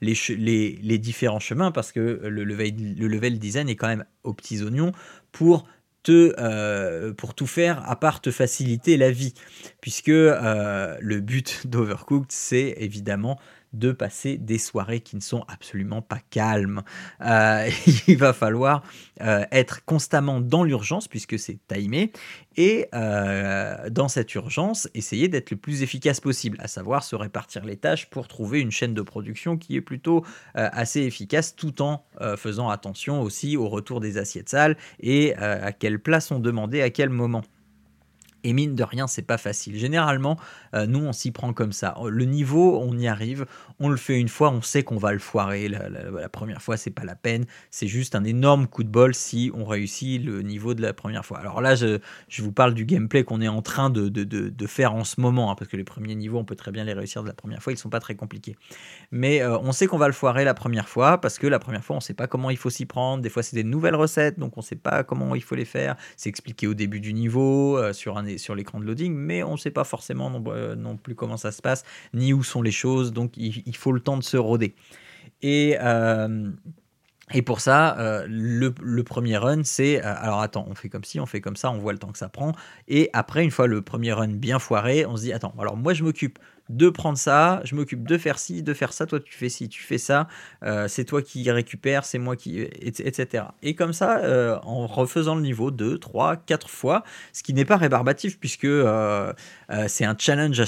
les, 0.00 0.14
les, 0.36 0.78
les 0.82 0.98
différents 0.98 1.40
chemins. 1.40 1.70
Parce 1.70 1.86
parce 1.86 1.92
que 1.92 2.26
le 2.26 2.42
level, 2.42 2.96
le 2.98 3.06
level 3.06 3.38
design 3.38 3.68
est 3.68 3.76
quand 3.76 3.86
même 3.86 4.04
aux 4.24 4.32
petits 4.32 4.64
oignons 4.64 4.90
pour 5.30 5.68
te, 6.02 7.12
pour 7.12 7.34
tout 7.34 7.46
faire 7.46 7.88
à 7.88 7.94
part 7.94 8.20
te 8.20 8.32
faciliter 8.32 8.96
la 8.96 9.12
vie. 9.12 9.34
Puisque 9.80 10.08
le 10.08 11.20
but 11.20 11.68
d'Overcooked, 11.68 12.32
c'est 12.32 12.74
évidemment 12.78 13.38
de 13.78 13.92
passer 13.92 14.38
des 14.38 14.58
soirées 14.58 15.00
qui 15.00 15.16
ne 15.16 15.20
sont 15.20 15.44
absolument 15.48 16.02
pas 16.02 16.18
calmes. 16.30 16.82
Euh, 17.20 17.68
il 18.08 18.16
va 18.16 18.32
falloir 18.32 18.82
euh, 19.20 19.44
être 19.52 19.84
constamment 19.84 20.40
dans 20.40 20.64
l'urgence 20.64 21.08
puisque 21.08 21.38
c'est 21.38 21.58
timé 21.68 22.12
et 22.56 22.88
euh, 22.94 23.90
dans 23.90 24.08
cette 24.08 24.34
urgence 24.34 24.88
essayer 24.94 25.28
d'être 25.28 25.50
le 25.50 25.56
plus 25.58 25.82
efficace 25.82 26.20
possible, 26.20 26.58
à 26.60 26.68
savoir 26.68 27.04
se 27.04 27.14
répartir 27.14 27.64
les 27.64 27.76
tâches 27.76 28.08
pour 28.08 28.28
trouver 28.28 28.60
une 28.60 28.70
chaîne 28.70 28.94
de 28.94 29.02
production 29.02 29.58
qui 29.58 29.76
est 29.76 29.82
plutôt 29.82 30.24
assez 30.54 31.02
efficace 31.02 31.54
tout 31.54 31.82
en 31.82 32.04
faisant 32.36 32.70
attention 32.70 33.20
aussi 33.20 33.56
au 33.56 33.68
retour 33.68 34.00
des 34.00 34.16
assiettes 34.16 34.48
sales 34.48 34.76
et 35.00 35.34
à 35.36 35.72
quelle 35.72 36.00
place 36.00 36.30
on 36.30 36.38
demandait 36.38 36.82
à 36.82 36.90
quel 36.90 37.10
moment. 37.10 37.42
Et 38.46 38.52
mine 38.52 38.76
de 38.76 38.84
rien, 38.84 39.08
c'est 39.08 39.22
pas 39.22 39.38
facile. 39.38 39.76
Généralement, 39.76 40.38
euh, 40.72 40.86
nous, 40.86 41.00
on 41.00 41.12
s'y 41.12 41.32
prend 41.32 41.52
comme 41.52 41.72
ça. 41.72 41.96
Le 42.08 42.24
niveau, 42.26 42.80
on 42.80 42.96
y 42.96 43.08
arrive, 43.08 43.44
on 43.80 43.88
le 43.88 43.96
fait 43.96 44.20
une 44.20 44.28
fois, 44.28 44.50
on 44.50 44.62
sait 44.62 44.84
qu'on 44.84 44.98
va 44.98 45.12
le 45.12 45.18
foirer. 45.18 45.68
La, 45.68 46.28
première 46.28 46.62
fois, 46.62 46.76
c'est 46.76 46.92
pas 46.92 47.02
la 47.02 47.16
peine. 47.16 47.44
C'est 47.72 47.88
juste 47.88 48.14
un 48.14 48.22
énorme 48.22 48.68
coup 48.68 48.84
de 48.84 48.88
bol 48.88 49.16
si 49.16 49.50
on 49.52 49.64
réussit 49.64 50.24
le 50.24 50.42
niveau 50.42 50.74
de 50.74 50.82
la 50.82 50.92
première 50.92 51.26
fois. 51.26 51.40
Alors 51.40 51.60
là, 51.60 51.74
je, 51.74 51.98
vous 52.38 52.52
parle 52.52 52.72
du 52.74 52.84
gameplay 52.84 53.24
qu'on 53.24 53.40
est 53.40 53.48
en 53.48 53.62
train 53.62 53.90
de, 53.90 54.08
de, 54.08 54.66
faire 54.68 54.94
en 54.94 55.02
ce 55.02 55.20
moment, 55.20 55.50
hein, 55.50 55.56
parce 55.58 55.68
que 55.68 55.76
les 55.76 55.82
premiers 55.82 56.14
niveaux, 56.14 56.38
on 56.38 56.44
peut 56.44 56.54
très 56.54 56.70
bien 56.70 56.84
les 56.84 56.92
réussir 56.92 57.24
de 57.24 57.28
la 57.28 57.34
première 57.34 57.60
fois, 57.60 57.72
ils 57.72 57.76
sont 57.76 57.90
pas 57.90 58.00
très 58.00 58.14
compliqués. 58.14 58.54
Mais 59.10 59.42
euh, 59.42 59.58
on 59.58 59.72
sait 59.72 59.88
qu'on 59.88 59.98
va 59.98 60.06
le 60.06 60.12
foirer 60.12 60.44
la 60.44 60.54
première 60.54 60.88
fois, 60.88 61.20
parce 61.20 61.40
que 61.40 61.48
la 61.48 61.58
première 61.58 61.84
fois, 61.84 61.96
on 61.96 62.00
sait 62.00 62.14
pas 62.14 62.28
comment 62.28 62.50
il 62.50 62.56
faut 62.56 62.70
s'y 62.70 62.86
prendre. 62.86 63.24
Des 63.24 63.30
fois, 63.30 63.42
c'est 63.42 63.56
des 63.56 63.64
nouvelles 63.64 63.96
recettes, 63.96 64.38
donc 64.38 64.56
on 64.56 64.62
sait 64.62 64.76
pas 64.76 65.02
comment 65.02 65.34
il 65.34 65.42
faut 65.42 65.56
les 65.56 65.64
faire. 65.64 65.96
C'est 66.16 66.28
expliqué 66.28 66.68
au 66.68 66.74
début 66.74 67.00
du 67.00 67.12
niveau, 67.12 67.76
euh, 67.76 67.92
sur 67.92 68.18
un 68.18 68.35
sur 68.38 68.54
l'écran 68.54 68.80
de 68.80 68.84
loading, 68.84 69.14
mais 69.14 69.42
on 69.42 69.52
ne 69.52 69.56
sait 69.56 69.70
pas 69.70 69.84
forcément 69.84 70.30
non, 70.30 70.42
euh, 70.48 70.94
plus 71.02 71.14
comment 71.14 71.36
ça 71.36 71.52
se 71.52 71.62
passe, 71.62 71.84
ni 72.14 72.32
où 72.32 72.42
sont 72.42 72.62
les 72.62 72.70
choses, 72.70 73.12
donc 73.12 73.36
il, 73.36 73.76
faut 73.76 73.92
le 73.92 74.00
temps 74.00 74.16
de 74.16 74.22
se 74.22 74.36
roder. 74.36 74.74
Et, 75.42 75.76
euh, 75.80 76.50
pour 77.44 77.60
ça, 77.60 77.98
euh, 77.98 78.26
le, 78.28 79.02
premier 79.02 79.36
run, 79.36 79.62
c'est 79.64 80.00
alors 80.00 80.40
attends, 80.40 80.66
on 80.68 80.74
fait 80.74 80.88
comme 80.88 81.04
ci, 81.04 81.18
on 81.18 81.26
fait 81.26 81.40
comme 81.40 81.56
ça, 81.56 81.70
on 81.70 81.78
voit 81.78 81.92
le 81.92 81.98
temps 81.98 82.12
que 82.12 82.18
ça 82.18 82.28
prend. 82.28 82.52
Et 82.86 83.10
après, 83.12 83.42
une 83.42 83.50
fois 83.50 83.66
le 83.66 83.82
premier 83.82 84.12
run 84.12 84.28
bien 84.28 84.58
foiré, 84.58 85.06
on 85.06 85.16
se 85.16 85.22
dit 85.22 85.32
attends, 85.32 85.54
alors 85.58 85.76
moi 85.76 85.92
je 85.92 86.04
m'occupe 86.04 86.38
de 86.68 86.88
prendre 86.90 87.18
ça, 87.18 87.60
je 87.64 87.74
m'occupe 87.74 88.06
de 88.06 88.18
faire 88.18 88.38
ci, 88.38 88.62
de 88.62 88.74
faire 88.74 88.92
ça, 88.92 89.06
toi 89.06 89.20
tu 89.20 89.32
fais 89.34 89.48
ci, 89.48 89.68
tu 89.68 89.82
fais 89.82 89.98
ça, 89.98 90.26
euh, 90.64 90.88
c'est 90.88 91.04
toi 91.04 91.22
qui 91.22 91.48
récupère, 91.50 92.04
c'est 92.04 92.18
moi 92.18 92.36
qui... 92.36 92.60
etc. 92.60 93.44
Et 93.62 93.74
comme 93.74 93.92
ça, 93.92 94.18
euh, 94.18 94.58
en 94.62 94.86
refaisant 94.86 95.36
le 95.36 95.42
niveau 95.42 95.70
2, 95.70 95.98
3, 95.98 96.36
4 96.36 96.68
fois, 96.68 97.04
ce 97.32 97.42
qui 97.42 97.54
n'est 97.54 97.64
pas 97.64 97.76
rébarbatif 97.76 98.38
puisque 98.40 98.64
euh, 98.64 99.32
c'est 99.86 100.04
un 100.04 100.16
challenge 100.18 100.60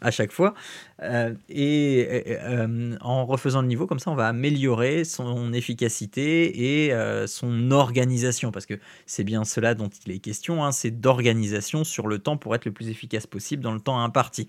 à, 0.00 0.10
chaque 0.10 0.32
fois, 0.32 0.54
et 1.48 2.38
en 3.00 3.26
refaisant 3.26 3.62
le 3.62 3.68
niveau, 3.68 3.86
comme 3.86 3.98
ça 3.98 4.10
on 4.10 4.14
va 4.14 4.28
améliorer 4.28 5.04
son 5.04 5.52
efficacité 5.52 6.86
et 6.86 7.26
son 7.26 7.70
organisation, 7.70 8.50
parce 8.52 8.66
que 8.66 8.74
c'est 9.06 9.24
bien 9.24 9.44
cela 9.44 9.74
dont 9.74 9.90
il 10.06 10.12
est 10.12 10.18
question, 10.18 10.64
hein, 10.64 10.72
c'est 10.72 10.90
d'organisation 10.90 11.84
sur 11.84 12.06
le 12.06 12.18
temps 12.18 12.36
pour 12.36 12.54
être 12.54 12.64
le 12.64 12.72
plus 12.72 12.88
efficace 12.88 13.26
possible 13.26 13.62
dans 13.62 13.72
le 13.72 13.80
temps 13.80 14.00
imparti. 14.00 14.46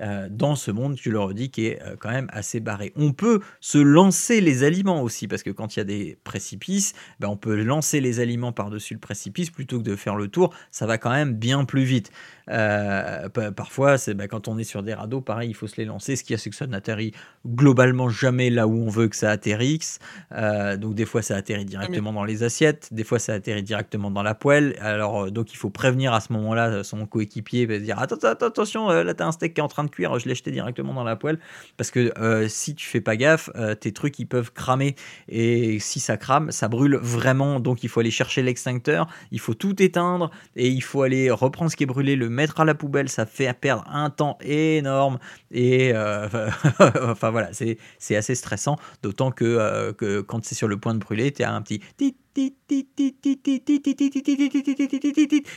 Euh, 0.00 0.28
dans 0.30 0.56
ce 0.56 0.70
monde, 0.70 0.96
tu 0.96 1.10
le 1.10 1.20
redis, 1.20 1.50
qui 1.50 1.66
est 1.66 1.82
euh, 1.82 1.96
quand 1.98 2.10
même 2.10 2.28
assez 2.30 2.60
barré. 2.60 2.92
On 2.96 3.12
peut 3.12 3.40
se 3.60 3.78
lancer 3.78 4.40
les 4.40 4.62
aliments 4.62 5.02
aussi, 5.02 5.28
parce 5.28 5.42
que 5.42 5.50
quand 5.50 5.76
il 5.76 5.80
y 5.80 5.82
a 5.82 5.84
des 5.84 6.18
précipices, 6.24 6.94
ben 7.20 7.28
on 7.28 7.36
peut 7.36 7.56
lancer 7.62 8.00
les 8.00 8.20
aliments 8.20 8.52
par-dessus 8.52 8.94
le 8.94 9.00
précipice 9.00 9.50
plutôt 9.50 9.78
que 9.78 9.84
de 9.84 9.96
faire 9.96 10.16
le 10.16 10.28
tour. 10.28 10.54
Ça 10.70 10.86
va 10.86 10.98
quand 10.98 11.10
même 11.10 11.34
bien 11.34 11.64
plus 11.64 11.84
vite. 11.84 12.10
Euh, 12.48 13.28
parfois, 13.28 13.98
c'est 13.98 14.14
bah, 14.14 14.28
quand 14.28 14.48
on 14.48 14.58
est 14.58 14.64
sur 14.64 14.82
des 14.82 14.94
radeaux, 14.94 15.20
pareil, 15.20 15.50
il 15.50 15.54
faut 15.54 15.66
se 15.66 15.76
les 15.76 15.84
lancer. 15.84 16.16
Ce 16.16 16.22
qu'il 16.22 16.34
y 16.34 16.34
a, 16.34 16.38
c'est 16.38 16.50
que 16.50 16.56
ça 16.56 16.66
n'atterrit 16.66 17.12
globalement 17.46 18.08
jamais 18.08 18.50
là 18.50 18.66
où 18.68 18.74
on 18.74 18.88
veut 18.88 19.08
que 19.08 19.16
ça 19.16 19.30
atterrisse. 19.30 19.98
Donc, 20.30 20.94
des 20.94 21.06
fois, 21.06 21.22
ça 21.22 21.36
atterrit 21.36 21.64
directement 21.64 22.12
dans 22.12 22.24
les 22.24 22.42
assiettes, 22.42 22.88
des 22.92 23.04
fois, 23.04 23.18
ça 23.18 23.34
atterrit 23.34 23.62
directement 23.62 24.10
dans 24.10 24.22
la 24.22 24.34
poêle. 24.34 24.76
Alors, 24.80 25.30
donc, 25.30 25.52
il 25.52 25.56
faut 25.56 25.70
prévenir 25.70 26.12
à 26.12 26.20
ce 26.20 26.32
moment-là 26.34 26.84
son 26.84 27.06
coéquipier, 27.06 27.66
bah, 27.66 27.78
dire 27.78 27.98
attention, 27.98 28.88
là, 28.88 29.14
t'as 29.14 29.26
un 29.26 29.32
steak 29.32 29.54
qui 29.54 29.60
est 29.60 29.64
en 29.64 29.68
train 29.68 29.84
de 29.84 29.85
cuire, 29.90 30.18
je 30.18 30.28
l'ai 30.28 30.34
jeté 30.34 30.50
directement 30.50 30.94
dans 30.94 31.04
la 31.04 31.16
poêle. 31.16 31.38
Parce 31.76 31.90
que 31.90 32.12
si 32.48 32.74
tu 32.74 32.86
fais 32.86 33.00
pas 33.00 33.16
gaffe, 33.16 33.50
tes 33.80 33.92
trucs, 33.92 34.18
ils 34.18 34.26
peuvent 34.26 34.52
cramer. 34.52 34.94
Et 35.28 35.78
si 35.80 36.00
ça 36.00 36.16
crame, 36.16 36.50
ça 36.50 36.68
brûle 36.68 36.96
vraiment. 36.96 37.60
Donc, 37.60 37.84
il 37.84 37.88
faut 37.88 38.00
aller 38.00 38.10
chercher 38.10 38.42
l'extincteur, 38.42 39.08
il 39.30 39.40
faut 39.40 39.54
tout 39.54 39.82
éteindre 39.82 40.30
et 40.54 40.68
il 40.68 40.82
faut 40.82 41.02
aller 41.02 41.30
reprendre 41.30 41.70
ce 41.70 41.76
qui 41.76 41.84
est 41.84 41.86
brûlé, 41.86 42.16
le 42.16 42.28
mettre 42.28 42.60
à 42.60 42.64
la 42.64 42.74
poubelle, 42.74 43.08
ça 43.08 43.26
fait 43.26 43.52
perdre 43.58 43.84
un 43.88 44.10
temps 44.10 44.38
énorme. 44.42 45.18
Et 45.50 45.92
enfin 47.02 47.30
voilà, 47.30 47.50
c'est 47.52 48.16
assez 48.16 48.34
stressant, 48.34 48.76
d'autant 49.02 49.30
que, 49.30 49.92
que 49.92 50.20
quand 50.20 50.44
c'est 50.44 50.54
sur 50.54 50.68
le 50.68 50.78
point 50.78 50.94
de 50.94 51.00
brûler, 51.00 51.32
tu 51.32 51.42
as 51.42 51.52
un 51.52 51.62
petit 51.62 52.16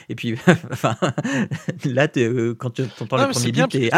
et 0.09 0.15
puis, 0.15 0.33
enfin, 0.71 0.95
là, 1.85 2.07
quand 2.57 2.69
tu 2.71 2.83
entends 2.99 3.17
le 3.17 3.31
premier 3.31 3.51
beat, 3.51 3.69
t'es 3.69 3.89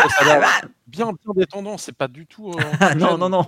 bien, 0.88 1.11
bien 1.13 1.33
détendant. 1.35 1.77
C'est 1.77 1.95
pas 1.95 2.07
du 2.07 2.25
tout. 2.25 2.51
non, 2.97 3.17
non, 3.17 3.29
non. 3.29 3.45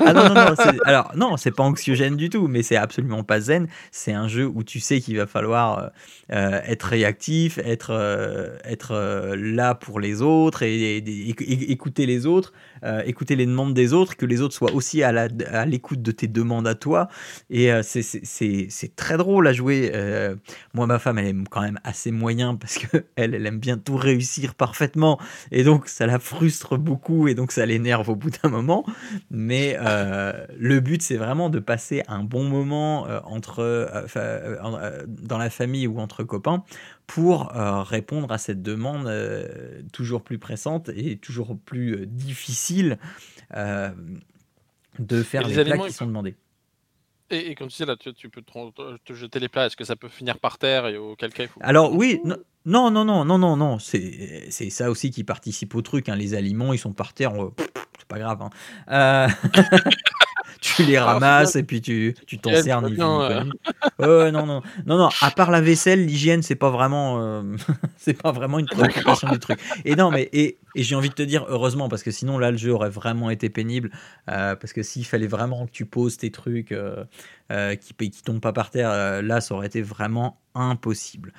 Ah 0.00 0.12
non, 0.12 0.28
non, 0.28 0.34
non, 0.34 0.54
alors 0.84 1.12
non, 1.16 1.36
c'est 1.36 1.50
pas 1.50 1.62
anxiogène 1.62 2.16
du 2.16 2.28
tout, 2.28 2.46
mais 2.46 2.62
c'est 2.62 2.76
absolument 2.76 3.24
pas 3.24 3.40
zen. 3.40 3.68
C'est 3.90 4.12
un 4.12 4.28
jeu 4.28 4.46
où 4.46 4.62
tu 4.62 4.80
sais 4.80 5.00
qu'il 5.00 5.16
va 5.16 5.26
falloir 5.26 5.78
euh, 5.78 5.88
euh, 6.32 6.60
être 6.64 6.84
réactif, 6.84 7.58
être, 7.58 7.90
euh, 7.90 8.56
être 8.64 9.34
là 9.36 9.74
pour 9.74 10.00
les 10.00 10.22
autres 10.22 10.62
et, 10.62 10.96
écouter 10.96 12.06
les 12.06 12.26
autres, 12.26 12.52
écouter 13.04 13.36
les 13.36 13.46
demandes 13.46 13.74
des 13.74 13.92
autres, 13.92 14.16
que 14.16 14.26
les 14.26 14.40
autres 14.40 14.54
soient 14.54 14.72
aussi 14.72 15.02
à 15.02 15.64
l'écoute 15.66 16.02
de 16.02 16.12
tes 16.12 16.28
demandes 16.28 16.66
à 16.66 16.74
toi. 16.74 17.08
Et 17.50 17.70
c'est 17.82 18.96
très 18.96 19.16
drôle 19.16 19.46
à 19.46 19.52
jouer. 19.52 19.92
moi, 20.74 20.86
ma 20.86 20.98
femme, 20.98 21.18
elle 21.18 21.26
aime 21.26 21.48
quand 21.48 21.62
même 21.62 21.78
assez 21.84 22.10
moyen 22.10 22.56
parce 22.56 22.78
que 22.78 23.04
elle, 23.16 23.34
elle 23.34 23.46
aime 23.46 23.58
bien 23.58 23.78
tout 23.78 23.96
réussir 23.96 24.54
parfaitement 24.54 25.18
et 25.50 25.64
donc 25.64 25.88
ça 25.88 26.06
la 26.06 26.18
frustre 26.18 26.76
beaucoup 26.76 27.28
et 27.28 27.34
donc 27.34 27.52
ça 27.52 27.66
l'énerve 27.66 28.08
au 28.08 28.16
bout 28.16 28.30
d'un 28.30 28.48
moment. 28.48 28.84
Mais 29.30 29.61
euh, 29.78 30.46
le 30.58 30.80
but, 30.80 31.02
c'est 31.02 31.16
vraiment 31.16 31.50
de 31.50 31.58
passer 31.58 32.02
un 32.08 32.22
bon 32.22 32.44
moment 32.44 33.06
euh, 33.06 33.20
entre, 33.24 33.60
euh, 34.16 35.06
dans 35.06 35.38
la 35.38 35.50
famille 35.50 35.86
ou 35.86 35.98
entre 35.98 36.24
copains 36.24 36.64
pour 37.06 37.48
répondre 37.50 38.32
à 38.32 38.38
cette 38.38 38.62
demande 38.62 39.10
toujours 39.92 40.22
plus 40.22 40.38
pressante 40.38 40.88
et 40.94 41.16
toujours 41.18 41.58
plus 41.58 42.06
difficile 42.06 42.98
de 44.98 45.22
faire 45.22 45.46
les, 45.46 45.64
plats 45.64 45.78
qui 45.78 45.92
sont 45.92 46.06
demandés. 46.06 46.36
Et, 47.32 47.50
et, 47.50 47.54
comme 47.54 47.68
tu 47.68 47.74
sais, 47.74 47.86
là, 47.86 47.96
tu, 47.96 48.28
peux 48.28 48.42
te, 48.42 49.12
jeter 49.12 49.40
les 49.40 49.48
plats. 49.48 49.66
Est-ce 49.66 49.76
que 49.76 49.84
ça 49.84 49.96
peut 49.96 50.08
finir 50.08 50.38
par 50.38 50.58
terre 50.58 50.86
et 50.86 50.96
auquel 50.96 51.32
cas 51.32 51.44
il 51.44 51.48
faut... 51.48 51.60
Alors 51.62 51.92
oui, 51.94 52.20
non, 52.24 52.36
non, 52.66 52.90
non, 52.90 53.24
non, 53.24 53.38
non, 53.38 53.56
non. 53.56 53.78
C'est 53.78 54.70
ça 54.70 54.90
aussi 54.90 55.10
qui 55.10 55.24
participe 55.24 55.74
au 55.74 55.82
truc. 55.82 56.08
Hein. 56.08 56.16
Les 56.16 56.34
aliments, 56.34 56.72
ils 56.72 56.78
sont 56.78 56.92
par 56.92 57.14
terre 57.14 57.32
pas 58.12 58.18
grave. 58.18 58.42
Hein. 58.42 58.50
Euh, 58.90 59.28
tu 60.62 60.84
les 60.84 60.98
ramasses 60.98 61.56
et 61.56 61.64
puis 61.64 61.82
tu 61.82 62.14
tu 62.26 62.38
t'en 62.38 62.54
sers 62.62 62.80
ni 62.82 62.96
non 62.96 63.28
non. 63.98 64.62
Non 64.86 64.98
non 64.98 65.08
à 65.20 65.30
part 65.30 65.50
la 65.50 65.60
vaisselle 65.60 66.06
l'hygiène 66.06 66.42
c'est 66.42 66.54
pas 66.54 66.70
vraiment 66.70 67.20
euh, 67.20 67.42
c'est 67.98 68.14
pas 68.14 68.32
vraiment 68.32 68.58
une 68.58 68.66
préoccupation 68.66 69.28
du 69.28 69.38
truc. 69.38 69.58
Et 69.84 69.96
non 69.96 70.10
mais 70.10 70.30
et, 70.32 70.58
et 70.74 70.82
j'ai 70.82 70.94
envie 70.94 71.10
de 71.10 71.14
te 71.14 71.22
dire 71.22 71.44
heureusement 71.48 71.88
parce 71.88 72.02
que 72.02 72.10
sinon 72.10 72.38
là 72.38 72.50
le 72.50 72.56
jeu 72.56 72.72
aurait 72.72 72.90
vraiment 72.90 73.28
été 73.28 73.50
pénible 73.50 73.90
euh, 74.30 74.54
parce 74.56 74.72
que 74.72 74.82
s'il 74.82 75.04
fallait 75.04 75.26
vraiment 75.26 75.66
que 75.66 75.72
tu 75.72 75.84
poses 75.84 76.16
tes 76.16 76.30
trucs 76.30 76.74
qui 77.80 78.10
qui 78.10 78.22
tombent 78.22 78.40
pas 78.40 78.52
par 78.52 78.70
terre 78.70 79.22
là 79.22 79.40
ça 79.40 79.54
aurait 79.54 79.66
été 79.66 79.82
vraiment 79.82 80.40
impossible 80.54 81.32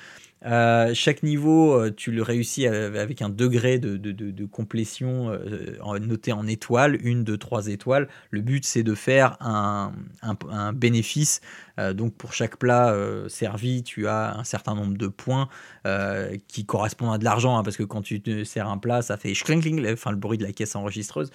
euh, 0.45 0.91
chaque 0.93 1.23
niveau, 1.23 1.73
euh, 1.73 1.91
tu 1.95 2.12
le 2.12 2.21
réussis 2.21 2.67
avec 2.67 3.21
un 3.21 3.29
degré 3.29 3.79
de, 3.79 4.45
complétion 4.45 5.29
euh, 5.29 6.00
noté 6.00 6.31
en 6.31 6.45
étoiles, 6.47 6.97
une, 7.01 7.23
deux, 7.23 7.38
trois 7.38 7.67
étoiles. 7.67 8.07
Le 8.29 8.41
but, 8.41 8.65
c'est 8.65 8.83
de 8.83 8.93
faire 8.93 9.38
un, 9.39 9.93
bénéfice. 10.73 11.41
donc, 11.93 12.13
pour 12.15 12.33
chaque 12.33 12.57
plat 12.57 12.95
servi, 13.27 13.83
tu 13.83 14.07
as 14.07 14.38
un 14.38 14.43
certain 14.43 14.75
nombre 14.75 14.97
de 14.97 15.07
points 15.07 15.50
qui 16.47 16.65
correspondent 16.65 17.13
à 17.13 17.17
de 17.17 17.23
l'argent, 17.23 17.57
hein, 17.57 17.63
parce 17.63 17.77
que 17.77 17.83
quand 17.83 18.01
tu 18.01 18.21
te 18.21 18.43
sers 18.43 18.67
un 18.67 18.77
plat, 18.77 19.01
ça 19.01 19.17
fait 19.17 19.33
enfin 19.91 20.12
le 20.12 20.17
bruit 20.17 20.38
de 20.38 20.43
la 20.43 20.51
caisse 20.51 20.75
enregistreuse. 20.75 21.31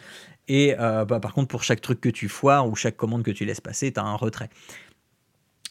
Et 0.49 0.75
bah, 0.77 1.21
par 1.21 1.33
contre, 1.33 1.49
pour 1.49 1.62
chaque 1.62 1.81
truc 1.81 2.00
que 2.00 2.09
tu 2.09 2.29
foires 2.29 2.69
ou 2.69 2.77
chaque 2.77 2.97
commande 2.97 3.23
que 3.23 3.31
tu 3.31 3.45
laisses 3.45 3.61
passer, 3.61 3.93
tu 3.93 4.00
as 4.00 4.05
un 4.05 4.17
retrait. 4.17 4.50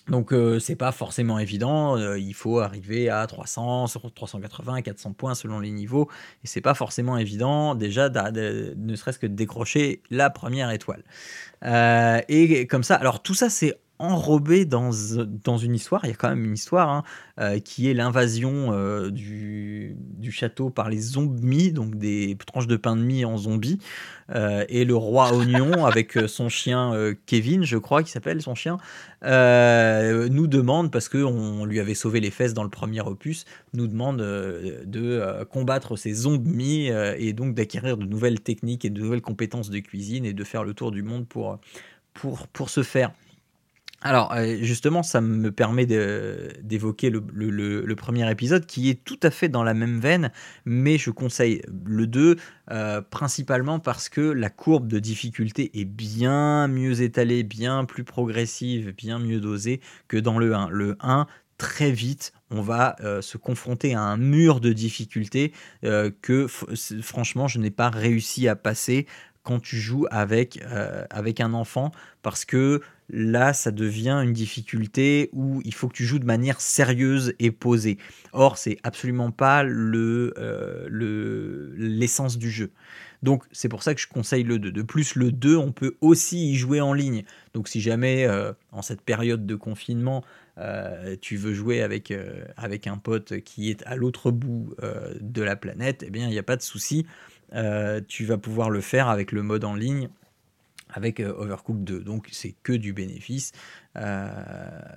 Donc 0.10 0.32
euh, 0.32 0.60
c'est 0.60 0.76
pas 0.76 0.92
forcément 0.92 1.38
évident, 1.38 1.98
euh, 1.98 2.18
il 2.18 2.34
faut 2.34 2.60
arriver 2.60 3.10
à 3.10 3.28
300, 3.28 3.88
380, 4.16 4.82
400 4.82 5.14
points 5.14 5.36
selon 5.36 5.60
les 5.60 5.72
niveaux, 5.72 6.10
et 6.44 6.48
c'est 6.48 6.62
pas 6.62 6.74
forcément 6.74 7.18
évident 7.18 7.76
déjà 7.76 8.10
ne 8.10 8.96
serait-ce 8.96 9.20
que 9.20 9.28
de 9.28 9.36
décrocher 9.36 10.02
la 10.10 10.30
première 10.30 10.72
étoile. 10.72 11.04
Euh, 11.66 12.22
et 12.30 12.68
comme 12.68 12.84
ça, 12.84 12.96
alors 12.96 13.22
tout 13.22 13.34
ça 13.34 13.50
c'est 13.50 13.76
enrobé 14.00 14.66
dans, 14.66 14.92
dans 15.44 15.58
une 15.58 15.74
histoire. 15.74 16.02
Il 16.06 16.10
y 16.10 16.14
a 16.14 16.16
quand 16.16 16.30
même 16.30 16.46
une 16.46 16.54
histoire 16.54 16.90
hein, 16.90 17.04
euh, 17.40 17.60
qui 17.60 17.90
est 17.90 17.94
l'invasion 17.94 18.72
euh, 18.72 19.10
du, 19.10 19.96
du, 19.98 20.32
château 20.32 20.70
par 20.70 20.90
les 20.90 21.00
zombies, 21.00 21.72
donc 21.72 21.96
des 21.96 22.38
tranches 22.46 22.68
de 22.68 22.78
pain 22.78 22.96
de 22.96 23.02
mie 23.02 23.26
en 23.26 23.38
zombies. 23.38 23.80
Euh, 24.36 24.66
et 24.70 24.86
le 24.86 24.96
roi 24.96 25.34
oignon, 25.36 25.86
avec 25.86 26.14
son 26.28 26.50
chien 26.50 26.94
Kevin, 27.26 27.64
je 27.64 27.78
crois 27.78 28.04
qu'il 28.04 28.12
s'appelle 28.12 28.42
son 28.42 28.56
chien, 28.56 28.78
nous 29.24 30.48
demande, 30.48 30.92
parce 30.92 31.10
qu'on 31.10 31.66
lui 31.66 31.80
avait 31.80 31.96
sauvé 31.96 32.20
les 32.20 32.32
fesses 32.32 32.54
dans 32.54 32.64
le 32.64 32.70
premier 32.70 33.02
opus, 33.02 33.46
nous 33.74 33.88
demande 33.88 34.18
de 34.18 35.44
combattre 35.46 35.96
ces 35.96 36.14
zombies 36.14 36.90
et 37.18 37.34
donc 37.34 37.56
d'acquérir 37.56 37.98
de 37.98 38.06
nouvelles 38.06 38.42
techniques 38.42 38.86
et 38.86 38.90
de 38.90 39.02
nouvelles 39.02 39.22
compétences 39.22 39.70
de 39.70 39.80
cuisine 39.80 40.26
et 40.26 40.34
de 40.34 40.44
faire 40.44 40.64
le 40.64 40.74
tour 40.74 40.92
du 40.92 41.02
monde 41.02 41.28
pour, 41.28 41.60
pour, 42.14 42.48
pour 42.48 42.70
ce 42.70 42.84
faire. 42.84 43.12
Alors, 44.02 44.32
euh, 44.34 44.58
justement, 44.62 45.02
ça 45.02 45.22
me 45.22 45.52
permet 45.52 45.88
d'évoquer 45.88 47.10
le, 47.10 47.96
premier 47.96 48.30
épisode 48.30 48.68
qui 48.68 48.90
est 48.90 49.04
tout 49.04 49.20
à 49.24 49.32
fait 49.32 49.50
dans 49.50 49.64
la 49.64 49.74
même 49.74 50.00
veine, 50.00 50.32
mais 50.66 51.00
je 51.00 51.10
conseille 51.10 51.64
le 51.86 52.06
2 52.06 52.38
euh, 52.70 53.02
principalement 53.02 53.80
parce 53.80 54.08
que 54.08 54.22
la 54.22 54.52
courbe 54.52 54.88
de 54.88 55.00
difficulté 55.00 55.72
est 55.80 55.86
bien 55.86 56.68
mieux 56.68 57.02
étalée, 57.02 57.42
bien 57.42 57.86
plus 57.86 58.04
progressive, 58.04 58.94
bien 58.96 59.18
mieux 59.18 59.40
dosée 59.40 59.82
que 60.08 60.18
dans 60.18 60.38
le 60.38 60.54
1. 60.54 60.70
Le 60.70 60.96
1, 61.00 61.26
très 61.58 61.92
vite, 61.92 62.34
on 62.52 62.62
va 62.62 62.98
euh, 63.02 63.22
se 63.22 63.38
confronter 63.38 63.96
à 63.96 64.02
un 64.02 64.18
mur 64.18 64.60
de 64.60 64.74
difficulté 64.74 65.54
que 65.82 66.46
franchement, 67.02 67.48
je 67.48 67.58
n'ai 67.58 67.72
pas 67.72 67.90
réussi 67.90 68.48
à 68.48 68.56
passer 68.56 69.08
quand 69.42 69.60
tu 69.60 69.78
joues 69.78 70.06
avec, 70.12 70.60
avec 71.10 71.40
un 71.40 71.54
enfant 71.54 71.92
parce 72.22 72.44
que 72.46 72.82
là, 73.10 73.54
ça 73.54 73.72
devient 73.72 74.22
une 74.24 74.34
difficulté 74.34 75.30
où 75.32 75.62
il 75.64 75.74
faut 75.74 75.88
que 75.88 75.94
tu 75.94 76.06
joues 76.06 76.20
de 76.20 76.26
manière 76.26 76.60
sérieuse 76.60 77.34
et 77.40 77.52
posée. 77.52 77.98
Or, 78.34 78.58
c'est 78.58 78.78
absolument 78.84 79.32
pas 79.32 79.64
le, 79.64 80.34
euh, 80.38 81.72
l'essence 81.78 82.38
du 82.38 82.50
jeu. 82.50 82.72
Donc, 83.24 83.44
c'est 83.52 83.70
pour 83.70 83.82
ça 83.82 83.96
que 83.96 84.02
je 84.02 84.08
conseille 84.08 84.44
le 84.44 84.60
2. 84.60 84.72
De 84.72 84.82
plus, 84.82 85.16
le 85.16 85.32
2, 85.32 85.56
on 85.56 85.72
peut 85.72 85.96
aussi 86.02 86.52
y 86.52 86.56
jouer 86.56 86.82
en 86.82 86.94
ligne. 86.94 87.24
Donc, 87.54 87.68
si 87.68 87.82
jamais, 87.82 88.26
euh, 88.26 88.54
en 88.72 88.82
cette 88.82 89.02
période 89.02 89.46
de 89.46 89.56
confinement, 89.56 90.24
euh, 90.60 91.16
tu 91.20 91.38
veux 91.38 91.54
jouer 91.54 91.82
avec, 91.82 92.14
avec 92.58 92.88
un 92.88 92.98
pote 92.98 93.40
qui 93.42 93.72
est 93.72 93.84
à 93.88 93.96
l'autre 93.96 94.32
bout 94.32 94.76
de 95.20 95.42
la 95.42 95.56
planète, 95.56 96.04
eh 96.06 96.10
bien, 96.10 96.28
il 96.28 96.32
n'y 96.32 96.40
a 96.40 96.44
pas 96.44 96.58
de 96.58 96.62
souci. 96.62 97.06
tu 98.08 98.26
vas 98.26 98.38
pouvoir 98.38 98.70
le 98.70 98.82
faire 98.82 99.08
avec 99.08 99.32
le 99.32 99.42
mode 99.42 99.64
en 99.64 99.74
ligne 99.76 100.10
avec 100.90 101.20
euh, 101.20 101.34
Overcooked 101.38 101.84
2. 101.84 102.00
Donc 102.02 102.28
c'est 102.32 102.56
que 102.64 102.74
du 102.74 102.94
bénéfice. 102.94 103.52
Euh, 103.96 104.28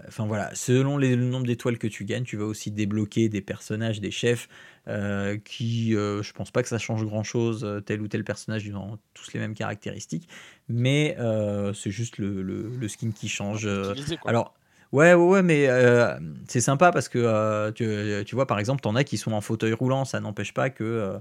enfin 0.09 0.27
voilà, 0.27 0.55
selon 0.55 0.97
le 0.97 1.17
nombre 1.17 1.47
d'étoiles 1.47 1.79
que 1.79 1.87
tu 1.87 2.05
gagnes, 2.05 2.25
tu 2.25 2.37
vas 2.37 2.45
aussi 2.45 2.71
débloquer 2.71 3.29
des 3.29 3.41
personnages, 3.41 4.01
des 4.01 4.11
chefs 4.11 4.49
euh, 4.89 5.39
qui, 5.39 5.93
je 5.93 6.33
pense 6.33 6.51
pas 6.51 6.63
que 6.63 6.69
ça 6.69 6.79
change 6.79 7.05
grand 7.05 7.23
chose. 7.23 7.67
Tel 7.87 8.03
ou 8.03 8.09
tel 8.09 8.25
personnage, 8.25 8.67
ils 8.67 8.77
ont 8.77 8.99
tous 9.15 9.33
les 9.33 9.41
mêmes 9.41 9.55
caractéristiques, 9.55 10.29
mais 10.69 11.17
c'est 11.75 11.91
juste 11.91 12.19
le, 12.19 12.43
le, 12.43 12.89
skin 12.89 13.11
qui 13.11 13.29
change. 13.29 13.69
Alors 14.27 14.55
Ouais, 14.93 15.15
ouais, 15.15 15.27
ouais, 15.27 15.43
mais 15.43 15.69
c'est 16.49 16.61
sympa 16.61 16.91
parce 16.91 17.09
que 17.09 17.71
tu, 17.71 18.25
tu, 18.25 18.35
vois, 18.35 18.47
par 18.47 18.59
exemple, 18.59 18.81
t'en 18.81 18.97
as 18.97 19.05
qui 19.05 19.19
sont 19.19 19.33
en 19.33 19.41
fauteuil 19.41 19.73
roulant, 19.73 20.05
ça 20.05 20.21
n'empêche 20.21 20.53
pas 20.53 20.71
que 20.71 21.21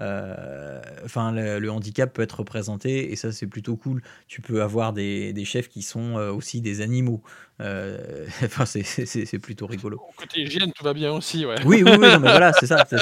euh, 0.00 0.80
enfin, 1.04 1.32
le, 1.32 1.70
handicap 1.70 2.12
peut 2.12 2.22
être 2.22 2.38
représenté 2.38 3.12
et 3.12 3.16
ça 3.16 3.32
c'est 3.32 3.46
plutôt 3.46 3.76
cool. 3.76 4.02
Tu 4.28 4.40
peux 4.40 4.62
avoir 4.62 4.92
des, 4.92 5.32
des 5.32 5.44
chefs 5.44 5.68
qui 5.68 5.82
sont 5.82 6.16
euh, 6.16 6.32
aussi 6.32 6.60
des 6.60 6.80
animaux. 6.80 7.22
Euh, 7.60 8.26
enfin, 8.44 8.64
c'est 8.64 9.38
plutôt 9.38 9.66
rigolo. 9.66 10.00
Côté 10.16 10.40
hygiène, 10.40 10.72
tout 10.72 10.84
va 10.84 10.94
bien 10.94 11.12
aussi, 11.12 11.44
ouais. 11.44 11.56
Oui, 11.64 11.82
oui, 11.84 11.92
oui, 11.92 11.98
mais 11.98 12.18
voilà, 12.18 12.52
c'est 12.52 12.66
ça. 12.66 12.84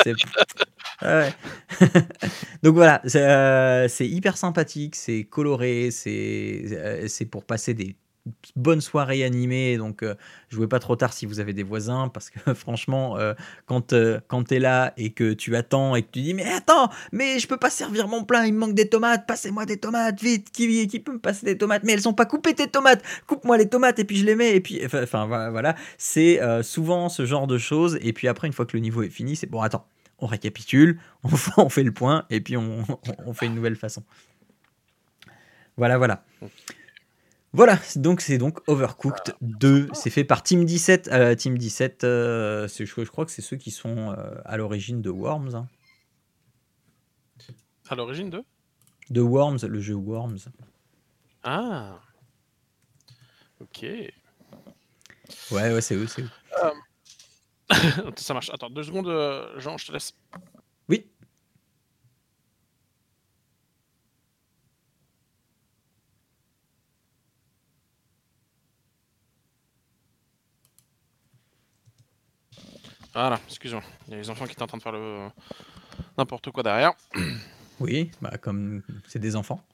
Ouais. 1.00 1.32
Donc 2.64 2.74
voilà, 2.74 3.00
c'est 3.04 4.08
hyper 4.08 4.36
sympathique, 4.36 4.96
c'est 4.96 5.22
coloré, 5.22 5.90
c'est 5.92 7.28
pour 7.30 7.44
passer 7.44 7.72
des 7.72 7.94
bonne 8.56 8.80
soirée 8.80 9.24
animée, 9.24 9.76
donc 9.76 10.02
euh, 10.02 10.14
jouez 10.50 10.66
pas 10.66 10.78
trop 10.78 10.96
tard 10.96 11.12
si 11.12 11.26
vous 11.26 11.40
avez 11.40 11.52
des 11.52 11.62
voisins, 11.62 12.08
parce 12.08 12.30
que 12.30 12.54
franchement, 12.54 13.16
euh, 13.18 13.34
quand, 13.66 13.92
euh, 13.92 14.20
quand 14.28 14.44
tu 14.44 14.54
es 14.54 14.58
là 14.58 14.92
et 14.96 15.10
que 15.10 15.32
tu 15.32 15.56
attends 15.56 15.96
et 15.96 16.02
que 16.02 16.08
tu 16.12 16.20
dis 16.20 16.34
mais 16.34 16.44
attends, 16.44 16.90
mais 17.12 17.38
je 17.38 17.46
peux 17.46 17.56
pas 17.56 17.70
servir 17.70 18.08
mon 18.08 18.24
plat, 18.24 18.46
il 18.46 18.54
me 18.54 18.58
manque 18.58 18.74
des 18.74 18.88
tomates, 18.88 19.26
passez-moi 19.26 19.66
des 19.66 19.76
tomates, 19.76 20.20
vite, 20.22 20.50
qui, 20.50 20.86
qui 20.86 21.00
peut 21.00 21.12
me 21.12 21.18
passer 21.18 21.46
des 21.46 21.58
tomates, 21.58 21.82
mais 21.84 21.92
elles 21.92 22.02
sont 22.02 22.14
pas 22.14 22.26
coupées 22.26 22.54
tes 22.54 22.68
tomates, 22.68 23.02
coupe-moi 23.26 23.56
les 23.56 23.68
tomates 23.68 23.98
et 23.98 24.04
puis 24.04 24.16
je 24.16 24.24
les 24.24 24.34
mets, 24.34 24.54
et 24.54 24.60
puis 24.60 24.80
enfin 24.84 25.26
voilà, 25.50 25.74
c'est 25.96 26.40
souvent 26.62 27.08
ce 27.08 27.26
genre 27.26 27.46
de 27.46 27.58
choses, 27.58 27.98
et 28.02 28.12
puis 28.12 28.28
après 28.28 28.46
une 28.46 28.52
fois 28.52 28.66
que 28.66 28.76
le 28.76 28.80
niveau 28.80 29.02
est 29.02 29.10
fini, 29.10 29.36
c'est 29.36 29.48
bon 29.48 29.60
attends, 29.60 29.86
on 30.18 30.26
récapitule, 30.26 30.98
on, 31.56 31.68
fait 31.68 31.84
le 31.84 31.92
point, 31.92 32.24
et 32.30 32.40
puis 32.40 32.56
on, 32.58 32.84
on 33.26 33.32
fait 33.32 33.46
une 33.46 33.54
nouvelle 33.54 33.76
façon. 33.76 34.02
Voilà, 35.78 35.96
voilà. 35.96 36.24
Voilà, 37.52 37.78
donc 37.96 38.20
c'est 38.20 38.36
donc 38.36 38.60
Overcooked 38.68 39.34
2. 39.40 39.88
C'est 39.94 40.10
fait 40.10 40.24
par 40.24 40.42
Team 40.42 40.64
17. 40.64 41.08
Euh, 41.08 41.34
Team 41.34 41.56
17, 41.56 42.04
euh, 42.04 42.68
je, 42.68 43.04
crois 43.04 43.24
que 43.24 43.30
c'est 43.30 43.42
ceux 43.42 43.56
qui 43.56 43.70
sont 43.70 44.12
euh, 44.12 44.34
à 44.44 44.58
l'origine 44.58 45.00
de 45.00 45.10
Worms. 45.10 45.54
Hein. 45.54 45.66
À 47.88 47.94
l'origine 47.94 48.28
de? 48.28 48.44
De 49.08 49.22
Worms, 49.22 49.60
le 49.66 49.80
jeu 49.80 49.94
Worms. 49.94 50.38
Ah 51.42 52.00
Ok. 53.60 53.82
Ouais, 53.82 54.12
ouais, 55.50 55.80
c'est 55.80 55.94
eux, 55.94 56.06
c'est 56.06 56.22
eux. 56.22 56.30
Ça 58.16 58.34
marche. 58.34 58.50
Attends, 58.50 58.70
deux 58.70 58.82
secondes, 58.82 59.08
Jean, 59.56 59.78
je 59.78 59.86
te 59.86 59.92
laisse. 59.92 60.12
Voilà, 73.20 73.40
excuse-moi. 73.48 73.82
Il 74.06 74.12
y 74.12 74.14
a 74.14 74.18
les 74.18 74.30
enfants 74.30 74.44
qui 74.44 74.52
étaient 74.52 74.62
en 74.62 74.68
train 74.68 74.78
de 74.78 74.82
faire 74.82 74.92
le 74.92 75.26
n'importe 76.16 76.52
quoi 76.52 76.62
derrière. 76.62 76.92
Oui, 77.80 78.10
bah 78.20 78.32
comme 78.40 78.82
c'est 79.06 79.20
des 79.20 79.36
enfants. 79.36 79.64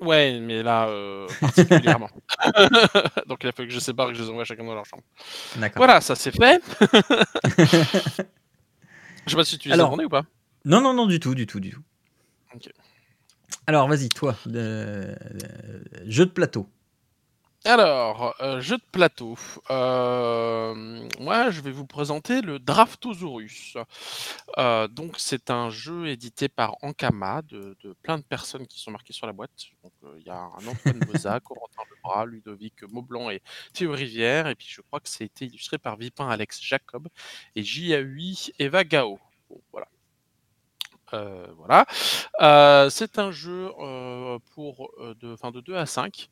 Ouais, 0.00 0.40
mais 0.40 0.62
là, 0.62 0.88
euh, 0.88 1.26
particulièrement. 1.42 2.08
Donc 3.26 3.44
il 3.44 3.48
a 3.48 3.52
fallu 3.52 3.68
que 3.68 3.74
je 3.74 3.80
sépare 3.80 4.08
et 4.08 4.12
que 4.12 4.18
je 4.18 4.22
les 4.22 4.30
envoie 4.30 4.44
chacun 4.44 4.64
dans 4.64 4.74
leur 4.74 4.86
chambre. 4.86 5.02
D'accord. 5.56 5.76
Voilà, 5.76 6.00
ça 6.00 6.14
c'est 6.14 6.30
fait. 6.30 6.62
je 9.26 9.30
sais 9.30 9.36
pas 9.36 9.44
si 9.44 9.58
tu 9.58 9.68
les 9.68 9.78
as 9.78 9.86
ou 9.86 10.08
pas. 10.08 10.24
Non, 10.64 10.80
non, 10.80 10.94
non, 10.94 11.04
du 11.04 11.20
tout, 11.20 11.34
du 11.34 11.46
tout, 11.46 11.60
du 11.60 11.70
tout. 11.70 11.82
Alors, 13.66 13.88
vas-y, 13.88 14.08
toi, 14.08 14.34
jeu 14.46 16.24
de 16.24 16.30
plateau. 16.30 16.66
Alors, 17.66 18.36
euh, 18.40 18.60
jeu 18.60 18.76
de 18.76 18.82
plateau. 18.92 19.36
Euh, 19.70 21.08
moi, 21.18 21.50
je 21.50 21.60
vais 21.60 21.72
vous 21.72 21.84
présenter 21.84 22.40
le 22.40 22.60
Draftosaurus. 22.60 23.76
Euh, 24.56 24.86
donc, 24.86 25.16
c'est 25.18 25.50
un 25.50 25.68
jeu 25.68 26.06
édité 26.06 26.48
par 26.48 26.76
Ankama 26.82 27.42
de, 27.42 27.76
plein 28.04 28.18
de 28.18 28.22
personnes 28.22 28.68
qui 28.68 28.78
sont 28.78 28.92
marquées 28.92 29.12
sur 29.12 29.26
la 29.26 29.32
boîte. 29.32 29.50
Donc, 29.82 29.92
il 30.16 30.24
y 30.24 30.30
a 30.30 30.38
un 30.38 30.64
Antoine 30.64 31.00
Boza, 31.08 31.40
Corentin 31.40 31.82
Lebras, 31.90 32.26
Ludovic 32.26 32.84
Maublanc 32.84 33.30
et 33.30 33.42
Théo 33.72 33.90
Rivière. 33.90 34.46
Et 34.46 34.54
puis, 34.54 34.68
je 34.70 34.80
crois 34.80 35.00
que 35.00 35.08
c'est 35.08 35.24
été 35.24 35.46
illustré 35.46 35.76
par 35.76 35.96
Vipin 35.96 36.28
Alex 36.28 36.62
Jacob 36.62 37.08
et 37.56 37.64
JAUI 37.64 38.52
Eva 38.60 38.84
Gao. 38.84 39.18
voilà. 39.72 39.88
Euh, 41.14 41.46
voilà. 41.56 41.86
Euh, 42.40 42.90
c'est 42.90 43.18
un 43.18 43.30
jeu 43.30 43.70
euh, 43.78 44.38
pour 44.54 44.90
de, 45.20 45.36
fin, 45.36 45.50
de 45.50 45.60
2 45.60 45.76
à 45.76 45.86
5. 45.86 46.28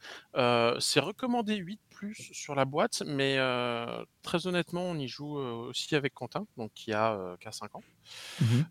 c'est 0.80 1.00
recommandé 1.00 1.56
8 1.56 1.80
plus 1.90 2.30
sur 2.32 2.54
la 2.54 2.64
boîte, 2.64 3.02
mais 3.06 3.36
très 4.22 4.46
honnêtement, 4.46 4.82
on 4.82 4.98
y 4.98 5.08
joue 5.08 5.36
aussi 5.36 5.94
avec 5.94 6.14
Quentin, 6.14 6.46
donc 6.56 6.72
qui 6.74 6.92
a, 6.92 7.36
5 7.50 7.74
ans. 7.76 7.82
Mmh 8.40 8.62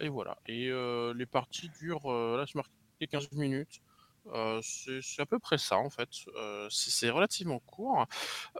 et 0.00 0.08
voilà. 0.08 0.36
Et 0.46 0.70
les 1.14 1.26
parties 1.26 1.70
durent, 1.80 2.10
là, 2.10 2.44
c'est 2.46 2.56
marqué 2.56 2.70
15 3.08 3.32
minutes. 3.32 3.80
Euh, 4.34 4.60
c'est 4.62 5.22
à 5.22 5.26
peu 5.26 5.38
près 5.38 5.58
ça 5.58 5.76
en 5.76 5.90
fait. 5.90 6.08
Euh, 6.36 6.66
c'est 6.70 7.10
relativement 7.10 7.60
court. 7.60 8.06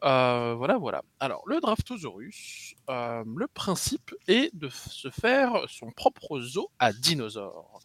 Euh, 0.05 0.55
voilà, 0.55 0.79
voilà. 0.79 1.02
Alors, 1.20 1.42
le 1.46 1.61
Draftosaurus, 1.61 2.74
le 2.88 3.46
principe 3.46 4.14
est 4.29 4.55
de 4.55 4.68
se 4.68 5.11
faire 5.11 5.64
son 5.68 5.90
propre 5.90 6.40
zoo 6.40 6.70
à 6.79 6.92
dinosaures, 6.92 7.81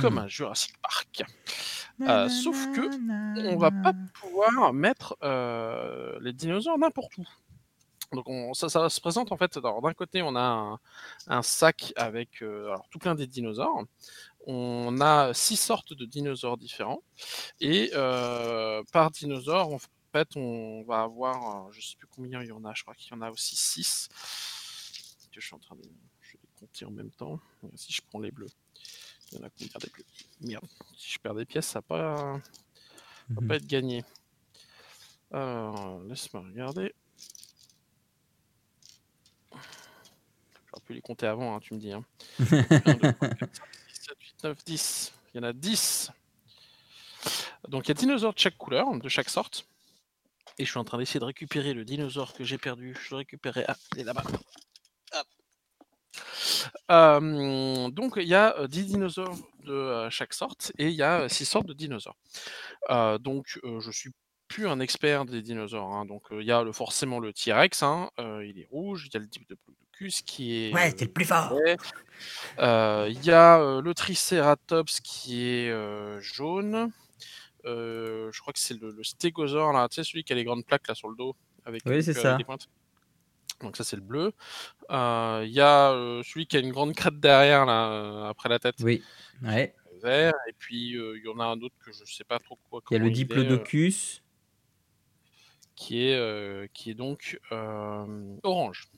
comme 0.00 0.14
hmm. 0.14 0.18
un 0.18 0.28
Jurassic 0.28 0.74
Park. 0.80 1.24
sauf 2.30 2.56
que 2.72 3.52
on 3.52 3.56
va 3.56 3.70
pas 3.70 3.92
pouvoir 4.20 4.72
mettre 4.72 5.16
les 6.20 6.32
dinosaures 6.32 6.78
n'importe 6.78 7.18
où. 7.18 7.24
Donc 8.12 8.26
ça, 8.56 8.68
ça, 8.68 8.88
se 8.88 9.00
présente 9.00 9.32
en 9.32 9.36
fait. 9.36 9.58
D'un 9.58 9.94
côté, 9.94 10.22
on 10.22 10.36
a 10.36 10.78
un, 11.26 11.42
sac 11.42 11.92
avec 11.96 12.42
tout 12.90 12.98
plein 12.98 13.14
des 13.14 13.26
dinosaures 13.26 13.84
on 14.46 15.00
a 15.00 15.34
six 15.34 15.56
sortes 15.56 15.92
de 15.92 16.06
dinosaures 16.06 16.56
différents. 16.56 17.02
Et 17.60 17.90
euh, 17.94 18.82
par 18.92 19.10
dinosaure, 19.10 19.70
on 19.70 19.78
fait, 19.78 20.36
on 20.36 20.84
va 20.84 21.02
avoir, 21.02 21.70
je 21.72 21.80
sais 21.80 21.96
plus 21.96 22.06
combien 22.06 22.40
il 22.42 22.48
y 22.48 22.52
en 22.52 22.64
a, 22.64 22.72
je 22.72 22.82
crois 22.82 22.94
qu'il 22.94 23.12
y 23.12 23.14
en 23.14 23.22
a 23.22 23.30
aussi 23.30 23.56
6. 23.56 24.08
Je 25.32 25.40
suis 25.40 25.54
en 25.54 25.58
train 25.58 25.76
de 25.76 25.82
je 26.20 26.32
vais 26.32 26.38
les 26.42 26.48
compter 26.58 26.84
en 26.86 26.90
même 26.90 27.10
temps. 27.10 27.40
Si 27.74 27.92
je 27.92 28.00
prends 28.08 28.20
les 28.20 28.30
bleus, 28.30 28.48
il 29.30 29.38
y 29.38 29.42
en 29.42 29.46
a 29.46 29.50
combien 29.50 29.78
des 29.80 29.90
bleus? 29.90 30.04
Merde, 30.40 30.66
si 30.96 31.12
je 31.12 31.18
perds 31.18 31.34
des 31.34 31.44
pièces, 31.44 31.66
ça 31.66 31.80
va 31.80 31.82
pas, 31.82 32.14
va 32.14 32.40
Mmh 33.28 33.48
pas 33.48 33.56
être 33.56 33.66
gagné. 33.66 34.04
Alors, 35.32 36.00
laisse-moi 36.04 36.44
regarder. 36.44 36.94
Pu 40.86 40.94
les 40.94 41.00
compter 41.02 41.26
avant, 41.26 41.54
hein, 41.56 41.60
tu 41.60 41.74
me 41.74 41.80
dis. 41.80 41.92
Hein. 41.92 42.04
1, 42.86 42.94
2, 42.94 43.12
3, 43.12 43.28
4, 43.30 43.54
5, 43.56 43.66
6, 43.92 44.00
7, 44.02 44.16
8, 44.20 44.44
9, 44.44 44.64
10. 44.64 45.12
Il 45.34 45.36
y 45.38 45.40
en 45.40 45.48
a 45.48 45.52
10. 45.52 46.10
Donc 47.68 47.86
il 47.86 47.88
y 47.88 47.90
a 47.90 47.94
dinosaures 47.94 48.34
de 48.34 48.38
chaque 48.38 48.56
couleur, 48.56 48.86
de 48.96 49.08
chaque 49.08 49.28
sorte. 49.28 49.66
Et 50.58 50.64
je 50.64 50.70
suis 50.70 50.78
en 50.78 50.84
train 50.84 50.98
d'essayer 50.98 51.20
de 51.20 51.24
récupérer 51.24 51.74
le 51.74 51.84
dinosaure 51.84 52.32
que 52.32 52.44
j'ai 52.44 52.56
perdu. 52.58 52.96
Je 53.00 53.10
le 53.10 53.16
récupérer. 53.18 53.64
Ah, 53.68 53.76
il 53.94 54.00
est 54.00 54.04
là-bas. 54.04 54.22
Euh, 56.90 57.90
donc 57.90 58.14
il 58.16 58.28
y 58.28 58.34
a 58.34 58.56
euh, 58.58 58.68
10 58.68 58.86
dinosaures 58.86 59.36
de 59.64 59.72
euh, 59.72 60.10
chaque 60.10 60.32
sorte 60.32 60.72
et 60.78 60.86
il 60.88 60.94
y 60.94 61.02
a 61.02 61.28
6 61.28 61.44
sortes 61.44 61.66
de 61.66 61.72
dinosaures. 61.74 62.16
Euh, 62.90 63.18
donc 63.18 63.58
euh, 63.64 63.80
je 63.80 63.90
suis 63.90 64.10
plus 64.48 64.68
un 64.68 64.80
expert 64.80 65.24
des 65.24 65.42
dinosaures. 65.42 65.92
hein. 65.94 66.06
Donc 66.06 66.22
il 66.30 66.42
y 66.46 66.52
a 66.52 66.62
le, 66.62 66.72
forcément 66.72 67.18
le 67.20 67.32
T-Rex, 67.32 67.82
hein, 67.82 68.10
euh, 68.20 68.46
il 68.46 68.58
est 68.60 68.66
rouge. 68.70 69.06
Il 69.08 69.14
y 69.14 69.16
a 69.16 69.20
le 69.20 69.26
Diplodocus 69.26 69.75
qui 70.24 70.66
est. 70.66 70.74
Ouais, 70.74 70.90
c'est 70.96 71.06
le 71.06 71.12
plus 71.12 71.24
fort. 71.24 71.52
Euh, 72.58 73.08
Il 73.10 73.24
y 73.24 73.30
a 73.30 73.60
euh, 73.60 73.80
le 73.82 73.94
Triceratops 73.94 75.00
qui 75.00 75.44
est 75.48 75.70
euh, 75.70 76.20
jaune. 76.20 76.90
Euh, 77.64 78.30
je 78.32 78.40
crois 78.40 78.52
que 78.52 78.58
c'est 78.60 78.78
le, 78.80 78.90
le 78.92 79.02
stégosaure, 79.02 79.72
là, 79.72 79.88
tu 79.88 79.96
sais, 79.96 80.04
celui 80.04 80.22
qui 80.24 80.32
a 80.32 80.36
les 80.36 80.44
grandes 80.44 80.64
plaques 80.64 80.86
là 80.86 80.94
sur 80.94 81.08
le 81.08 81.16
dos 81.16 81.34
avec 81.64 81.82
Oui, 81.86 81.96
une 81.96 82.02
c'est 82.02 82.12
ça. 82.14 82.36
des 82.36 82.44
pointes. 82.44 82.68
Donc 83.60 83.76
ça 83.76 83.82
c'est 83.84 83.96
le 83.96 84.02
bleu. 84.02 84.32
Euh, 84.90 85.42
Il 85.46 85.50
y 85.52 85.60
a 85.60 85.90
euh, 85.92 86.22
celui 86.22 86.46
qui 86.46 86.56
a 86.56 86.60
une 86.60 86.70
grande 86.72 86.94
crête 86.94 87.18
derrière 87.18 87.64
là 87.66 87.90
euh, 87.90 88.24
après 88.28 88.48
la 88.50 88.58
tête, 88.58 88.76
Oui. 88.80 89.02
Ouais. 89.42 89.74
vert. 90.02 90.34
Et 90.48 90.52
puis 90.52 90.94
euh, 90.96 91.16
il 91.18 91.24
y 91.24 91.28
en 91.28 91.40
a 91.40 91.44
un 91.46 91.58
autre 91.60 91.74
que 91.84 91.90
je 91.90 92.04
sais 92.04 92.22
pas 92.24 92.38
trop 92.38 92.58
quoi. 92.70 92.82
Il 92.90 92.94
y 92.94 92.96
a 92.96 93.00
le 93.00 93.06
est, 93.06 93.10
euh, 93.10 93.12
Diplodocus. 93.14 94.22
qui 95.74 96.06
est 96.06 96.14
euh, 96.16 96.66
qui 96.72 96.90
est 96.90 96.94
donc 96.94 97.40
euh, 97.50 98.36
orange. 98.42 98.88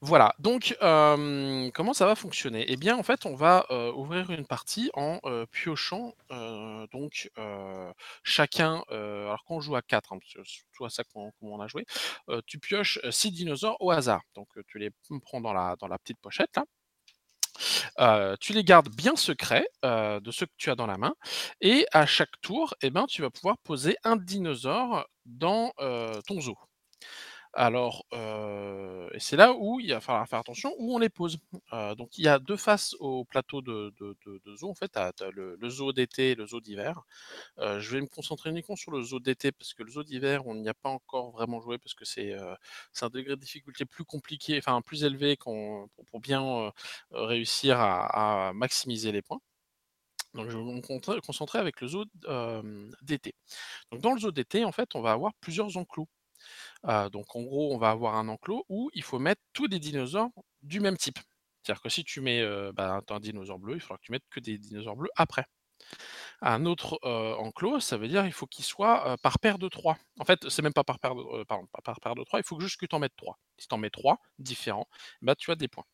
Voilà, 0.00 0.34
donc 0.38 0.76
comment 0.80 1.92
ça 1.92 2.06
va 2.06 2.14
fonctionner? 2.14 2.64
Eh 2.68 2.76
bien, 2.76 2.96
en 2.96 3.02
fait, 3.02 3.26
on 3.26 3.34
va 3.34 3.66
ouvrir 3.94 4.30
une 4.30 4.46
partie 4.46 4.90
en 4.94 5.20
piochant 5.50 6.14
donc 6.92 7.30
chacun. 8.22 8.82
alors 8.90 9.44
quand 9.46 9.56
on 9.56 9.60
joue 9.60 9.76
à 9.76 9.82
4, 9.82 10.12
hein, 10.12 10.18
surtout 10.44 10.84
à 10.84 10.90
ça 10.90 11.04
qu'on 11.04 11.30
qu'on 11.32 11.54
on 11.54 11.60
a 11.60 11.66
joué, 11.66 11.84
tu 12.46 12.58
pioches 12.58 12.98
6 13.10 13.32
dinosaures 13.32 13.76
au 13.80 13.90
hasard. 13.90 14.22
Donc 14.34 14.48
tu 14.66 14.78
les 14.78 14.90
prends 15.22 15.40
dans 15.40 15.52
la, 15.52 15.76
petite 15.98 16.20
pochette 16.20 16.50
là. 16.56 18.36
Tu 18.40 18.52
les 18.52 18.64
gardes 18.64 18.88
bien 18.94 19.16
secrets 19.16 19.68
de 19.82 20.30
ceux 20.30 20.46
que 20.46 20.52
tu 20.56 20.70
as 20.70 20.74
dans 20.74 20.86
la 20.86 20.96
main, 20.98 21.14
et 21.60 21.86
à 21.92 22.06
chaque 22.06 22.40
tour, 22.40 22.74
eh 22.82 22.90
ben, 22.90 23.06
tu 23.06 23.22
vas 23.22 23.30
pouvoir 23.30 23.58
poser 23.58 23.96
un 24.04 24.16
dinosaure 24.16 25.06
dans 25.26 25.72
ton 26.26 26.40
zoo. 26.40 26.56
Alors, 27.52 28.04
et 29.12 29.18
c'est 29.18 29.36
là 29.36 29.52
où 29.54 29.80
il 29.80 29.90
va 29.92 30.00
falloir 30.00 30.28
faire 30.28 30.38
attention 30.38 30.72
où 30.78 30.94
on 30.94 30.98
les 30.98 31.08
pose. 31.08 31.38
Heu, 31.72 31.94
donc 31.96 32.16
il 32.16 32.24
y 32.24 32.28
a 32.28 32.38
2 32.38 32.56
faces 32.56 32.94
au 33.00 33.24
plateau 33.24 33.60
de 33.60 33.92
de 33.98 34.16
de 34.24 34.40
de 34.44 34.56
zoo 34.56 34.70
en 34.70 34.74
fait, 34.74 34.92
le 35.34 35.56
le 35.56 35.68
zoo 35.70 35.92
d'été 35.92 36.30
et 36.30 36.34
le 36.36 36.46
zoo 36.46 36.60
d'hiver. 36.60 37.02
Heu, 37.60 37.80
je 37.80 37.96
vais 37.96 38.02
me 38.02 38.08
concentrer 38.08 38.50
uniquement 38.50 38.76
sur 38.76 38.92
le 38.92 39.02
zoo 39.02 39.20
d'été 39.20 39.52
parce 39.52 39.74
que 39.74 39.82
le 39.84 39.90
zoo 39.92 40.04
d'hiver, 40.04 40.46
on 40.46 40.54
n'y 40.56 40.68
a 40.68 40.74
pas 40.74 40.90
encore 40.90 41.32
vraiment 41.32 41.60
joué 41.60 41.78
parce 41.78 41.94
que 41.94 42.04
c'est, 42.04 42.34
un 43.02 43.08
degré 43.10 43.36
de 43.36 43.40
difficulté 43.40 43.86
plus 43.86 44.04
compliqué, 44.04 44.58
enfin 44.58 44.82
plus 44.82 45.04
élevé 45.04 45.36
pour 45.36 45.88
pour 46.10 46.20
bien, 46.20 46.72
réussir 47.12 47.78
à 47.80 48.52
maximiser 48.54 49.12
les 49.12 49.22
points. 49.22 49.40
Donc 50.34 50.50
je 50.50 50.58
vais 50.58 50.64
me 50.64 51.20
concentrer 51.20 51.58
avec 51.60 51.80
le 51.80 51.88
zoo 51.88 52.04
d'été. 53.02 53.34
Donc 53.92 54.00
dans 54.02 54.12
le 54.14 54.20
zoo 54.20 54.32
d'été, 54.32 54.64
en 54.64 54.72
fait, 54.72 54.94
on 54.96 55.02
va 55.02 55.12
avoir 55.12 55.34
plusieurs 55.40 55.76
enclos. 55.78 56.08
Donc 56.84 57.36
en 57.36 57.42
gros, 57.42 57.74
on 57.74 57.78
va 57.78 57.90
avoir 57.90 58.16
un 58.16 58.28
enclos 58.28 58.64
où 58.68 58.90
il 58.94 59.02
faut 59.02 59.18
mettre 59.18 59.42
tous 59.52 59.68
des 59.68 59.78
dinosaures 59.78 60.30
du 60.62 60.80
même 60.80 60.96
type. 60.96 61.18
C'est-à-dire 61.62 61.82
que 61.82 61.88
si 61.90 62.04
tu 62.04 62.20
mets, 62.20 62.42
bah, 62.72 63.00
un 63.08 63.20
dinosaure 63.20 63.58
bleu, 63.58 63.74
il 63.76 63.80
faudra 63.80 63.98
que 63.98 64.04
tu 64.04 64.12
mettes 64.12 64.24
que 64.30 64.40
des 64.40 64.58
dinosaures 64.58 64.96
bleus 64.96 65.10
après. 65.16 65.44
Un 66.42 66.66
autre, 66.66 66.98
enclos, 67.38 67.80
ça 67.80 67.96
veut 67.96 68.08
dire 68.08 68.26
il 68.26 68.32
faut 68.32 68.46
qu'il 68.46 68.64
soit, 68.64 69.16
par 69.22 69.38
paire 69.38 69.58
de 69.58 69.68
3. 69.68 69.96
En 70.18 70.24
fait, 70.24 70.48
c'est 70.48 70.62
même 70.62 70.72
pas 70.72 70.84
par 70.84 70.98
paire 70.98 71.14
de 71.14 71.44
par 71.44 72.00
paire 72.00 72.14
de 72.14 72.24
3, 72.24 72.40
il 72.40 72.44
faut 72.44 72.60
juste 72.60 72.78
que 72.78 72.86
tu 72.86 72.94
en 72.96 72.98
mettes 72.98 73.16
3. 73.16 73.38
Si 73.58 73.68
tu 73.68 73.74
en 73.74 73.78
mets 73.78 73.90
3 73.90 74.18
différents, 74.38 74.86
bah, 75.22 75.34
tu 75.34 75.50
as 75.50 75.56
des 75.56 75.68
points. 75.68 75.84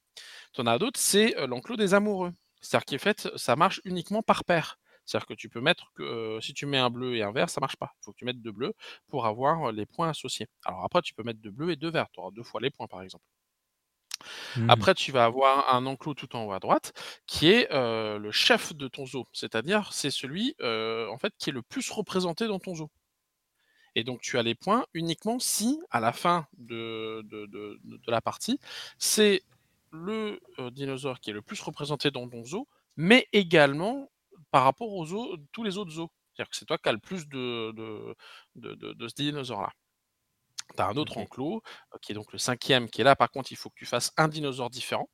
Tu 0.54 0.60
en 0.60 0.66
as 0.66 0.78
d'autres, 0.78 1.00
c'est, 1.00 1.34
l'enclos 1.46 1.76
des 1.76 1.94
amoureux. 1.94 2.32
C'est-à-dire 2.60 2.86
qu'en 2.86 3.02
fait, 3.02 3.28
ça 3.36 3.56
marche 3.56 3.80
uniquement 3.84 4.22
par 4.22 4.44
paire. 4.44 4.78
C'est-à-dire 5.06 5.26
que 5.26 5.34
tu 5.34 5.48
peux 5.48 5.60
mettre 5.60 5.92
que, 5.94 6.38
si 6.42 6.52
tu 6.52 6.66
mets 6.66 6.78
un 6.78 6.90
bleu 6.90 7.16
et 7.16 7.22
un 7.22 7.32
vert, 7.32 7.48
ça 7.48 7.60
marche 7.60 7.76
pas. 7.76 7.92
Il 8.00 8.04
faut 8.04 8.12
que 8.12 8.18
tu 8.18 8.24
mettes 8.24 8.42
2 8.42 8.52
bleus 8.52 8.74
pour 9.08 9.26
avoir, 9.26 9.72
les 9.72 9.86
points 9.86 10.08
associés. 10.08 10.48
Alors 10.64 10.84
après, 10.84 11.02
tu 11.02 11.14
peux 11.14 11.22
mettre 11.22 11.40
2 11.40 11.50
bleus 11.50 11.70
et 11.70 11.76
2 11.76 11.90
verts, 11.90 12.08
tu 12.12 12.20
auras 12.20 12.30
2 12.32 12.42
fois 12.42 12.60
les 12.60 12.70
points, 12.70 12.86
par 12.86 13.02
exemple. 13.02 13.24
Mmh. 14.56 14.70
Après, 14.70 14.94
tu 14.94 15.12
vas 15.12 15.24
avoir 15.24 15.74
un 15.74 15.86
enclos 15.86 16.14
tout 16.14 16.34
en 16.34 16.44
haut 16.44 16.52
à 16.52 16.58
droite 16.58 16.92
qui 17.26 17.48
est, 17.48 17.68
le 17.72 18.30
chef 18.32 18.74
de 18.74 18.88
ton 18.88 19.06
zoo. 19.06 19.24
C'est-à-dire, 19.32 19.92
c'est 19.92 20.10
celui, 20.10 20.54
en 20.60 21.18
fait, 21.18 21.32
qui 21.38 21.50
est 21.50 21.54
le 21.54 21.62
plus 21.62 21.90
représenté 21.90 22.46
dans 22.46 22.58
ton 22.58 22.74
zoo. 22.74 22.90
Et 23.96 24.04
donc 24.04 24.20
tu 24.20 24.38
as 24.38 24.42
les 24.42 24.54
points 24.54 24.84
uniquement 24.92 25.38
si, 25.38 25.80
à 25.90 26.00
la 26.00 26.12
fin 26.12 26.46
de 26.58 27.22
de 27.30 27.46
de 27.46 27.80
de 27.82 27.96
de 27.96 28.10
la 28.10 28.20
partie, 28.20 28.60
c'est 28.98 29.42
le, 29.90 30.38
dinosaure 30.70 31.18
qui 31.18 31.30
est 31.30 31.32
le 31.32 31.42
plus 31.42 31.60
représenté 31.60 32.10
dans 32.10 32.28
ton 32.28 32.44
zoo, 32.44 32.68
mais 32.96 33.26
également 33.32 34.10
par 34.50 34.64
rapport 34.64 34.92
aux 34.92 35.06
zoo 35.06 35.36
tous 35.52 35.64
les 35.64 35.78
autres 35.78 35.90
zoos. 35.92 36.10
C'est-à-dire 36.34 36.50
que 36.50 36.56
c'est 36.56 36.64
toi 36.66 36.78
qui 36.78 36.88
as 36.88 36.92
le 36.92 36.98
plus 37.00 37.28
de 37.28 37.72
de 37.76 38.14
de 38.56 38.74
de 38.74 38.92
de 38.94 39.08
ce 39.08 39.14
dinosaure-là. 39.14 39.72
Tu 40.76 40.80
as 40.80 40.86
un 40.86 40.96
autre 40.96 41.18
enclos, 41.18 41.60
heu, 41.94 41.98
qui 42.00 42.12
est 42.12 42.14
donc 42.14 42.32
le 42.32 42.38
5e 42.38 42.88
qui 42.88 43.00
est 43.00 43.04
là, 43.04 43.16
par 43.16 43.30
contre, 43.32 43.50
il 43.52 43.56
faut 43.56 43.68
que 43.70 43.74
tu 43.76 43.84
fasses 43.86 44.12
un 44.16 44.28
dinosaure 44.28 44.70
différent. 44.70 45.10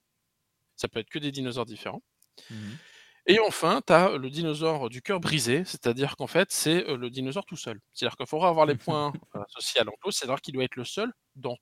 Ça 0.76 0.88
peut 0.88 1.00
être 1.00 1.10
que 1.10 1.18
des 1.20 1.32
dinosaures 1.32 1.66
différents. 1.66 2.02
Mmh 2.50 2.78
Et 3.26 3.38
enfin, 3.40 3.82
tu 3.86 3.92
as 3.92 4.16
le 4.18 4.30
dinosaure 4.30 4.88
du 4.90 5.00
cœur 5.02 5.20
brisé, 5.20 5.64
c'est-à-dire 5.64 6.16
qu'en 6.16 6.26
fait, 6.26 6.50
c'est, 6.52 6.88
heu, 6.88 6.96
le 6.96 7.08
dinosaure 7.10 7.44
tout 7.46 7.56
seul. 7.56 7.78
C'est-à-dire 7.92 8.16
qu'il 8.16 8.26
faudra 8.26 8.48
avoir 8.48 8.66
les 8.66 8.74
points, 8.74 9.14
heu, 9.36 9.40
associés 9.48 9.80
à 9.80 9.84
l'enclos, 9.84 10.10
c'est-à-dire 10.10 10.40
qu'il 10.40 10.54
doit 10.54 10.64
être 10.64 10.76
le 10.76 10.84
seul 10.84 11.12
dans 11.36 11.56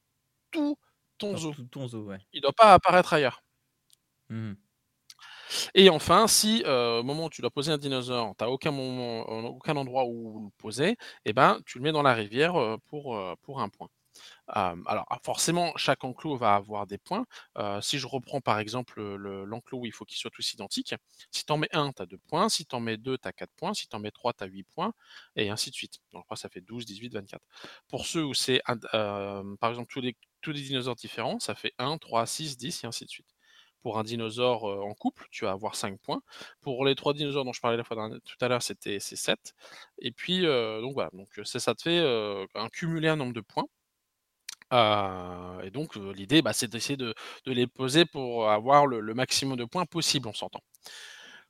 tout 0.52 0.76
ton 1.18 1.34
Dans 1.34 1.38
zoo. 1.38 1.56
tout 1.56 1.64
ton 1.64 1.88
zoo, 1.88 2.04
ouais. 2.04 2.20
Il 2.32 2.42
doit 2.42 2.52
pas 2.52 2.74
apparaître 2.74 3.12
ailleurs. 3.14 3.42
Mmh 4.30 4.56
Et 5.74 5.90
enfin, 5.90 6.26
si, 6.28 6.62
heu, 6.66 6.98
au 7.00 7.02
moment 7.02 7.26
où 7.26 7.30
tu 7.30 7.40
dois 7.40 7.50
poser 7.50 7.72
un 7.72 7.78
dinosaure, 7.78 8.34
tu 8.38 8.44
as 8.44 8.50
aucun 8.50 8.72
euh, 8.78 9.22
aucun 9.42 9.76
endroit 9.76 10.04
où 10.06 10.44
le 10.46 10.50
poser, 10.58 10.96
et 11.24 11.32
ben, 11.32 11.58
tu 11.66 11.78
le 11.78 11.84
mets 11.84 11.92
dans 11.92 12.02
la 12.02 12.14
rivière, 12.14 12.58
heu, 12.60 12.76
pour, 12.88 13.18
pour 13.42 13.60
1 13.60 13.68
point. 13.68 13.88
Alors, 14.48 15.06
ah, 15.10 15.18
forcément, 15.24 15.72
chaque 15.76 16.04
enclos 16.04 16.36
va 16.36 16.54
avoir 16.56 16.86
des 16.86 16.98
points. 16.98 17.26
Si 17.82 17.98
je 17.98 18.06
reprends 18.06 18.40
par 18.40 18.58
exemple, 18.58 19.00
le 19.02 19.44
l'enclos 19.44 19.80
où 19.80 19.86
il 19.86 19.92
faut 19.92 20.04
qu'ils 20.04 20.18
soient 20.18 20.30
tous 20.32 20.52
identiques, 20.54 20.94
si 21.30 21.44
tu 21.46 21.52
en 21.52 21.58
mets 21.58 21.68
1, 21.72 21.92
tu 21.92 22.02
as 22.02 22.06
2 22.06 22.18
points, 22.28 22.48
si 22.48 22.66
tu 22.66 22.74
en 22.76 22.80
mets 22.80 22.96
2, 22.96 23.18
tu 23.18 23.28
as 23.28 23.32
4 23.32 23.52
points, 23.56 23.74
si 23.74 23.88
tu 23.88 23.96
en 23.96 24.00
mets 24.00 24.10
3, 24.10 24.32
tu 24.34 24.44
as 24.44 24.46
8 24.48 24.64
points 24.64 24.92
et 25.36 25.50
ainsi 25.50 25.70
de 25.70 25.74
suite. 25.76 26.00
Donc 26.12 26.24
ça 26.34 26.48
fait 26.48 26.60
12, 26.60 26.86
18, 26.86 27.12
24. 27.14 27.44
Pour 27.88 28.06
ceux 28.06 28.24
où 28.24 28.34
c'est 28.34 28.62
par 28.92 29.70
exemple 29.70 29.88
tous 29.92 30.00
les 30.00 30.16
tous 30.42 30.52
les 30.52 30.62
dinosaures 30.62 30.96
différents, 30.96 31.38
ça 31.40 31.54
fait 31.54 31.74
1, 31.78 31.98
3, 31.98 32.26
6, 32.26 32.56
10 32.56 32.82
et 32.84 32.86
ainsi 32.86 33.04
de 33.04 33.10
suite. 33.10 33.26
Pour 33.82 33.98
un 33.98 34.04
dinosaure, 34.04 34.64
en 34.64 34.94
couple, 34.94 35.26
tu 35.30 35.44
vas 35.44 35.52
avoir 35.52 35.74
5 35.74 35.98
points. 36.00 36.22
Pour 36.60 36.84
les 36.84 36.94
3 36.94 37.14
dinosaures 37.14 37.44
dont 37.44 37.52
je 37.52 37.60
parlais 37.60 37.82
tout 37.82 38.44
à 38.44 38.48
l'heure, 38.48 38.62
c'était 38.62 39.00
c'est 39.00 39.16
7 39.16 39.54
et 40.00 40.12
puis, 40.12 40.42
donc 40.42 40.92
voilà, 40.94 41.10
donc 41.12 41.28
ça, 41.44 41.74
te 41.74 41.82
fait, 41.82 41.98
un 42.54 42.68
cumuler 42.68 43.08
un 43.08 43.16
nombre 43.16 43.32
de 43.34 43.40
points. 43.40 43.66
Heu 44.72 45.64
et 45.64 45.70
donc 45.70 45.96
l'idée, 45.96 46.42
bah, 46.42 46.52
c'est 46.52 46.68
d'essayer 46.70 46.96
de 46.96 47.14
les 47.46 47.66
poser 47.66 48.04
pour 48.04 48.50
avoir 48.50 48.86
le 48.86 49.14
maximum 49.14 49.56
de 49.56 49.64
points 49.64 49.86
possible, 49.86 50.28
on 50.28 50.32
s'entend. 50.34 50.60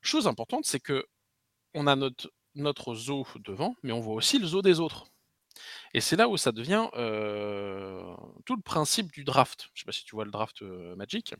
Chose 0.01 0.27
importante, 0.27 0.65
c'est 0.65 0.79
qu'on 0.81 1.87
a 1.87 1.95
notre 1.95 2.31
notre 2.55 2.95
zoo 2.95 3.25
devant, 3.37 3.75
mais 3.83 3.93
on 3.93 4.01
voit 4.01 4.15
aussi 4.15 4.39
le 4.39 4.47
zoo 4.47 4.61
des 4.61 4.79
autres 4.81 5.05
et 5.93 6.01
c'est 6.01 6.15
là 6.17 6.27
où 6.29 6.37
ça 6.37 6.51
devient, 6.51 6.87
tout 8.45 8.55
le 8.55 8.61
principe 8.63 9.11
du 9.11 9.23
draft. 9.23 9.69
Je 9.73 9.81
sais 9.81 9.85
pas 9.85 9.91
si 9.91 10.05
tu 10.05 10.15
vois 10.15 10.25
le 10.25 10.31
draft, 10.31 10.61
Magic? 10.97 11.35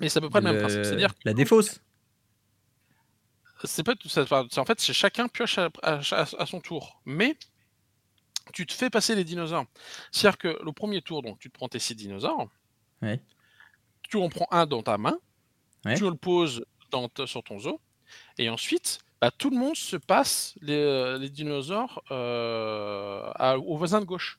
Mais 0.00 0.08
c'est 0.08 0.18
à 0.18 0.20
peu 0.22 0.30
près 0.30 0.40
le 0.40 0.50
même 0.52 0.58
principe. 0.60 0.78
Le 0.78 0.84
C'est-à-dire 0.84 1.14
que 1.14 1.20
la 1.24 1.34
défausse? 1.34 1.80
c'est 3.64 3.82
pas 3.82 3.96
tout 3.96 4.08
ça, 4.08 4.24
en 4.56 4.64
fait, 4.64 4.80
c'est 4.80 4.92
chacun 4.92 5.26
pioche 5.28 5.58
à 5.58 5.68
à 5.82 6.00
cha 6.00 6.26
à 6.38 6.46
son 6.46 6.60
tour, 6.60 7.00
mais 7.04 7.36
tu 8.52 8.66
te 8.66 8.72
fais 8.72 8.88
passer 8.88 9.14
les 9.16 9.24
dinosaures. 9.24 9.66
C'est-à-dire 10.12 10.38
que 10.38 10.48
le 10.64 10.70
1er 10.72 11.02
tour, 11.02 11.22
donc 11.22 11.38
tu 11.40 11.50
te 11.50 11.54
prends 11.54 11.68
tes 11.68 11.78
6 11.80 11.96
dinosaures 11.96 12.48
Ouais. 13.02 13.20
tu 14.02 14.16
en 14.16 14.28
prends 14.28 14.46
un 14.50 14.66
dans 14.66 14.82
ta 14.82 14.96
main, 14.98 15.18
Ouais. 15.84 15.96
tu 15.96 16.04
le 16.04 16.14
poses 16.14 16.64
dans 16.90 17.08
sur 17.26 17.42
ton 17.42 17.58
zoo 17.58 17.80
et 18.38 18.48
ensuite 18.48 19.00
bah, 19.20 19.30
tout 19.30 19.50
le 19.50 19.56
monde 19.56 19.76
se 19.76 19.96
passe 19.96 20.54
les, 20.62 20.74
euh, 20.74 21.18
les 21.18 21.28
dinosaures 21.28 22.02
euh, 22.10 23.30
à- 23.34 23.58
au 23.58 23.76
voisin 23.76 24.00
de 24.00 24.04
gauche. 24.06 24.38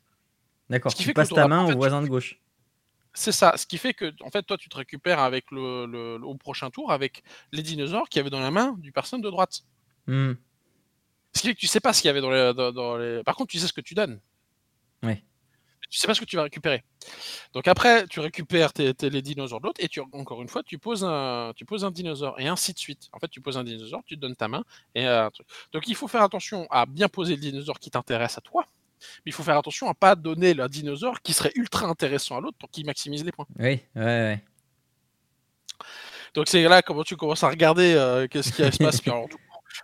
D'accord, 0.69 0.93
tu 0.93 1.13
passes 1.13 1.29
ta 1.29 1.47
main 1.47 1.59
en 1.59 1.67
fait, 1.67 1.73
au 1.73 1.77
voisin 1.77 2.01
de 2.01 2.07
gauche. 2.07 2.39
C'est 3.13 3.31
ça. 3.31 3.55
Ce 3.57 3.65
qui 3.65 3.77
fait 3.77 3.93
que, 3.93 4.13
en 4.21 4.29
fait, 4.29 4.43
toi, 4.43 4.57
tu 4.57 4.69
te 4.69 4.77
récupères 4.77 5.19
avec 5.19 5.49
le, 5.51 6.19
au 6.23 6.35
prochain 6.35 6.69
tour 6.69 6.91
avec 6.91 7.23
les 7.51 7.63
dinosaures 7.63 8.07
qu'il 8.07 8.19
y 8.19 8.21
avait 8.21 8.29
dans 8.29 8.39
la 8.39 8.51
main 8.51 8.75
du 8.77 8.91
personne 8.91 9.21
de 9.21 9.29
droite. 9.29 9.61
Hmm, 10.07 10.33
Ce 11.33 11.41
qui 11.41 11.47
fait 11.47 11.55
que 11.55 11.59
tu 11.59 11.67
sais 11.67 11.79
pas 11.79 11.91
ce 11.93 12.01
qu'il 12.01 12.07
y 12.07 12.11
avait 12.11 12.21
dans 12.21 12.31
les, 12.31 12.53
dans- 12.53 12.71
dans 12.71 12.97
les. 12.97 13.23
Par 13.23 13.35
contre, 13.35 13.51
tu 13.51 13.59
sais 13.59 13.67
ce 13.67 13.73
que 13.73 13.81
tu 13.81 13.93
donnes. 13.95 14.19
Ouais. 15.03 15.23
Tu 15.89 15.97
sais 15.97 16.05
pas 16.05 16.13
ce 16.13 16.19
que 16.19 16.25
tu 16.25 16.35
vas 16.35 16.43
récupérer. 16.43 16.83
Donc 17.53 17.67
après, 17.67 18.05
tu 18.07 18.19
récupères 18.19 18.73
tes, 18.73 18.93
tes- 18.93 19.09
les 19.09 19.23
dinosaures 19.23 19.59
de 19.59 19.65
l'autre 19.65 19.83
et 19.83 19.87
tu, 19.87 19.99
encore 20.11 20.41
une 20.43 20.47
fois, 20.47 20.61
tu 20.61 20.77
poses, 20.77 21.03
un, 21.03 21.51
tu 21.55 21.65
poses 21.65 21.83
un 21.83 21.89
dinosaure 21.89 22.39
et 22.39 22.47
ainsi 22.47 22.73
de 22.73 22.77
suite. 22.79 23.09
En 23.11 23.17
fait, 23.19 23.27
tu 23.27 23.41
poses 23.41 23.57
un 23.57 23.63
dinosaure, 23.63 24.03
tu 24.05 24.15
te 24.15 24.19
donnes 24.21 24.35
ta 24.35 24.47
main 24.47 24.63
et 24.93 25.07
euh, 25.07 25.25
un 25.25 25.31
truc. 25.31 25.47
Donc 25.73 25.87
il 25.87 25.95
faut 25.95 26.07
faire 26.07 26.21
attention 26.21 26.67
à 26.69 26.85
bien 26.85 27.07
poser 27.09 27.35
le 27.35 27.41
dinosaure 27.41 27.79
qui 27.79 27.89
t'intéresse 27.89 28.37
à 28.37 28.41
toi. 28.41 28.65
Mais 29.25 29.31
il 29.31 29.33
faut 29.33 29.43
faire 29.43 29.57
attention 29.57 29.87
à 29.89 29.93
pas 29.93 30.15
donner 30.15 30.53
le 30.53 30.67
dinosaure 30.69 31.21
qui 31.21 31.33
serait 31.33 31.51
ultra 31.55 31.87
intéressant 31.87 32.37
à 32.37 32.41
l'autre 32.41 32.57
pour 32.57 32.69
qu'il 32.69 32.85
maximise 32.85 33.23
les 33.23 33.31
points. 33.31 33.47
Oui, 33.57 33.79
ouais, 33.95 34.03
ouais. 34.03 34.43
Donc 36.35 36.47
c'est 36.47 36.63
là 36.63 36.81
comment 36.81 37.03
tu 37.03 37.15
commences 37.15 37.43
à 37.43 37.49
regarder 37.49 37.93
euh, 37.95 38.27
qu'est-ce 38.27 38.51
qui 38.51 38.71
se 38.71 38.77
passe. 38.83 39.01
Puis 39.01 39.11
alors, 39.11 39.27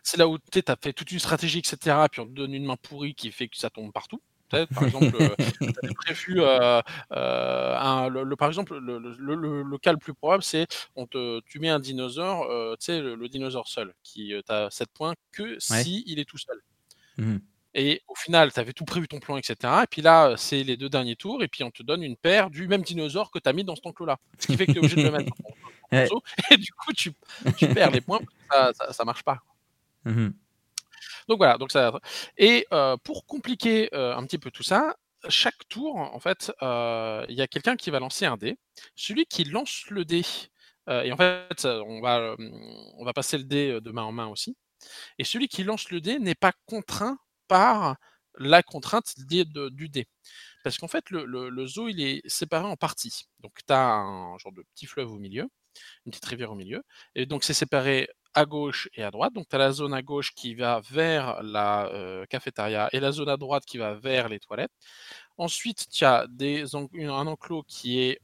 c'est 0.04 0.18
là 0.18 0.28
où 0.28 0.38
tu 0.38 0.62
as 0.68 0.76
fait 0.82 0.94
toute 0.94 1.12
une 1.12 1.20
stratégie, 1.20 1.60
etc. 1.60 2.08
Puis 2.12 2.22
on 2.22 2.26
te 2.26 2.32
donne 2.32 2.54
une 2.54 2.66
main 2.66 2.76
pourrie 2.76 3.16
qui 3.16 3.32
fait 3.32 3.48
que 3.48 3.58
ça 3.58 3.70
tombe 3.70 3.92
partout. 3.92 4.22
Par 4.50 4.86
exemple, 4.86 5.18
euh, 5.20 5.36
prévu 5.96 6.40
euh, 6.42 6.80
euh, 7.12 7.76
un- 7.78 8.08
le, 8.08 8.24
le- 8.24 8.36
par 8.36 8.48
exemple 8.48 8.78
le, 8.78 9.78
cas 9.80 9.92
le 9.92 9.98
plus 9.98 10.14
probable, 10.14 10.44
c'est 10.44 10.66
on 10.96 11.08
te 11.08 11.42
tu 11.42 11.60
mets 11.60 11.68
un 11.70 11.80
dinosaure, 11.80 12.48
tu 12.80 12.86
sais 12.86 13.02
le, 13.02 13.28
dinosaure 13.28 13.68
seul, 13.68 13.94
qui 14.04 14.34
t'as 14.46 14.70
7 14.70 14.90
points 14.94 15.14
que 15.34 15.60
si 15.60 16.04
il 16.06 16.20
est 16.20 16.26
tout 16.26 16.38
seul. 16.38 16.62
Mhm. 17.18 17.42
Et 17.78 18.02
au 18.08 18.16
final, 18.16 18.52
tu 18.52 18.60
avais 18.60 18.74
tout 18.74 18.86
prévu 18.86 19.08
ton 19.08 19.20
plan, 19.20 19.38
etc. 19.38 19.56
Et 19.84 19.88
puis 19.88 20.02
là, 20.02 20.30
euh, 20.30 20.38
c'est 20.38 20.64
les 20.64 20.78
deux 20.78 20.90
derniers 20.90 21.16
tours, 21.16 21.44
et 21.44 21.48
puis 21.48 21.64
on 21.64 21.72
te 21.72 21.84
donne 21.84 22.02
une 22.02 22.16
paire 22.16 22.50
du 22.50 22.68
même 22.68 22.82
dinosaure 22.82 23.30
que 23.30 23.38
tu 23.38 23.50
as 23.50 23.54
mis 23.54 23.64
dans 23.64 23.76
ce 23.76 23.82
enclos-là. 23.84 24.18
Ce 24.40 24.48
qui 24.48 24.58
fait 24.58 24.66
que 24.66 24.72
tu 24.72 24.78
es 24.78 24.80
obligé 24.80 24.96
de 24.96 25.04
le 25.04 25.12
mettre 25.12 25.32
ton 25.44 25.50
Ouais. 25.92 26.10
et 26.52 26.58
du 26.58 26.72
coup, 26.72 26.94
tu, 26.94 27.14
tu 27.58 27.68
perds 27.68 27.92
les 27.92 28.02
points, 28.02 28.20
ça, 28.52 28.74
ça, 28.74 28.92
ça 28.92 29.06
marche 29.06 29.24
pas. 29.24 29.40
Mhm. 30.04 30.34
Donc 31.28 31.38
voilà, 31.38 31.58
donc 31.58 31.72
ça. 31.72 32.00
Et 32.38 32.68
euh, 32.72 32.98
pour 32.98 33.26
compliquer 33.26 33.90
euh, 33.94 34.16
un 34.16 34.26
petit 34.26 34.38
peu 34.38 34.52
tout 34.52 34.64
ça, 34.64 34.96
chaque 35.28 35.68
tour, 35.70 35.96
en 35.96 36.20
fait, 36.20 36.52
euh, 36.62 37.26
il 37.30 37.36
y 37.36 37.42
a 37.42 37.48
quelqu'un 37.48 37.76
qui 37.76 37.90
va 37.90 38.00
lancer 38.00 38.26
un 38.26 38.38
dé. 38.38 38.58
Celui 38.96 39.26
qui 39.26 39.44
lance 39.44 39.86
le 39.90 40.06
dé, 40.06 40.22
et 40.88 41.12
en 41.12 41.18
fait, 41.18 41.66
on 41.66 42.00
va, 42.00 42.36
on 42.38 43.06
va 43.06 43.14
passer 43.14 43.40
le 43.40 43.44
dé 43.44 43.82
de 43.82 43.92
main 43.92 44.04
en 44.04 44.12
main 44.12 44.28
aussi. 44.28 44.56
Et 45.18 45.24
celui 45.24 45.48
qui 45.48 45.64
lance 45.64 45.90
le 45.90 46.00
dé 46.00 46.20
n'est 46.20 46.36
pas 46.36 46.52
contraint 46.68 47.18
par 47.48 47.98
la 48.38 48.64
contrainte 48.64 49.14
liée 49.30 49.46
du 49.72 49.90
dé. 49.90 50.08
Parce 50.64 50.78
qu'en 50.78 50.88
fait, 50.88 51.10
le, 51.12 51.68
zoo, 51.68 51.88
il 51.88 52.02
est 52.02 52.28
séparé 52.28 52.66
en 52.66 52.76
parties. 52.76 53.28
Donc, 53.40 53.54
tu 53.68 53.74
as 53.74 53.94
un 53.94 54.38
genre 54.38 54.52
de 54.52 54.64
petit 54.74 54.88
fleuve 54.88 55.12
au 55.12 55.20
milieu, 55.20 55.48
une 56.06 56.12
petite 56.12 56.26
rivière 56.26 56.52
au 56.52 56.56
milieu. 56.56 56.84
Et 57.16 57.26
donc, 57.26 57.44
c'est 57.44 57.54
séparé 57.54 58.10
à 58.34 58.46
gauche 58.46 58.90
et 58.96 59.04
à 59.04 59.12
droite. 59.12 59.34
Donc, 59.34 59.48
tu 59.48 59.56
as 59.56 59.60
la 59.60 59.72
zone 59.72 59.94
à 59.94 60.02
gauche 60.02 60.34
qui 60.34 60.56
va 60.56 60.82
vers 60.90 61.42
la 61.44 61.88
euh, 61.88 62.26
cafétéria 62.26 62.90
et 62.92 63.00
la 63.00 63.12
zone 63.12 63.30
à 63.30 63.38
droite 63.38 63.66
qui 63.66 63.78
va 63.78 63.94
vers 63.94 64.28
les 64.28 64.40
toilettes. 64.40 64.74
Ensuite, 65.38 65.88
tu 65.90 66.04
as 66.06 66.26
un 66.28 67.28
enclos 67.28 67.64
qui 67.68 68.00
est 68.00 68.20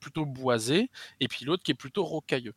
plutôt 0.00 0.26
boisé 0.26 0.90
et 1.20 1.28
puis 1.28 1.44
l'autre 1.44 1.62
qui 1.62 1.72
est 1.72 1.74
plutôt 1.74 2.04
rocailleux. 2.04 2.54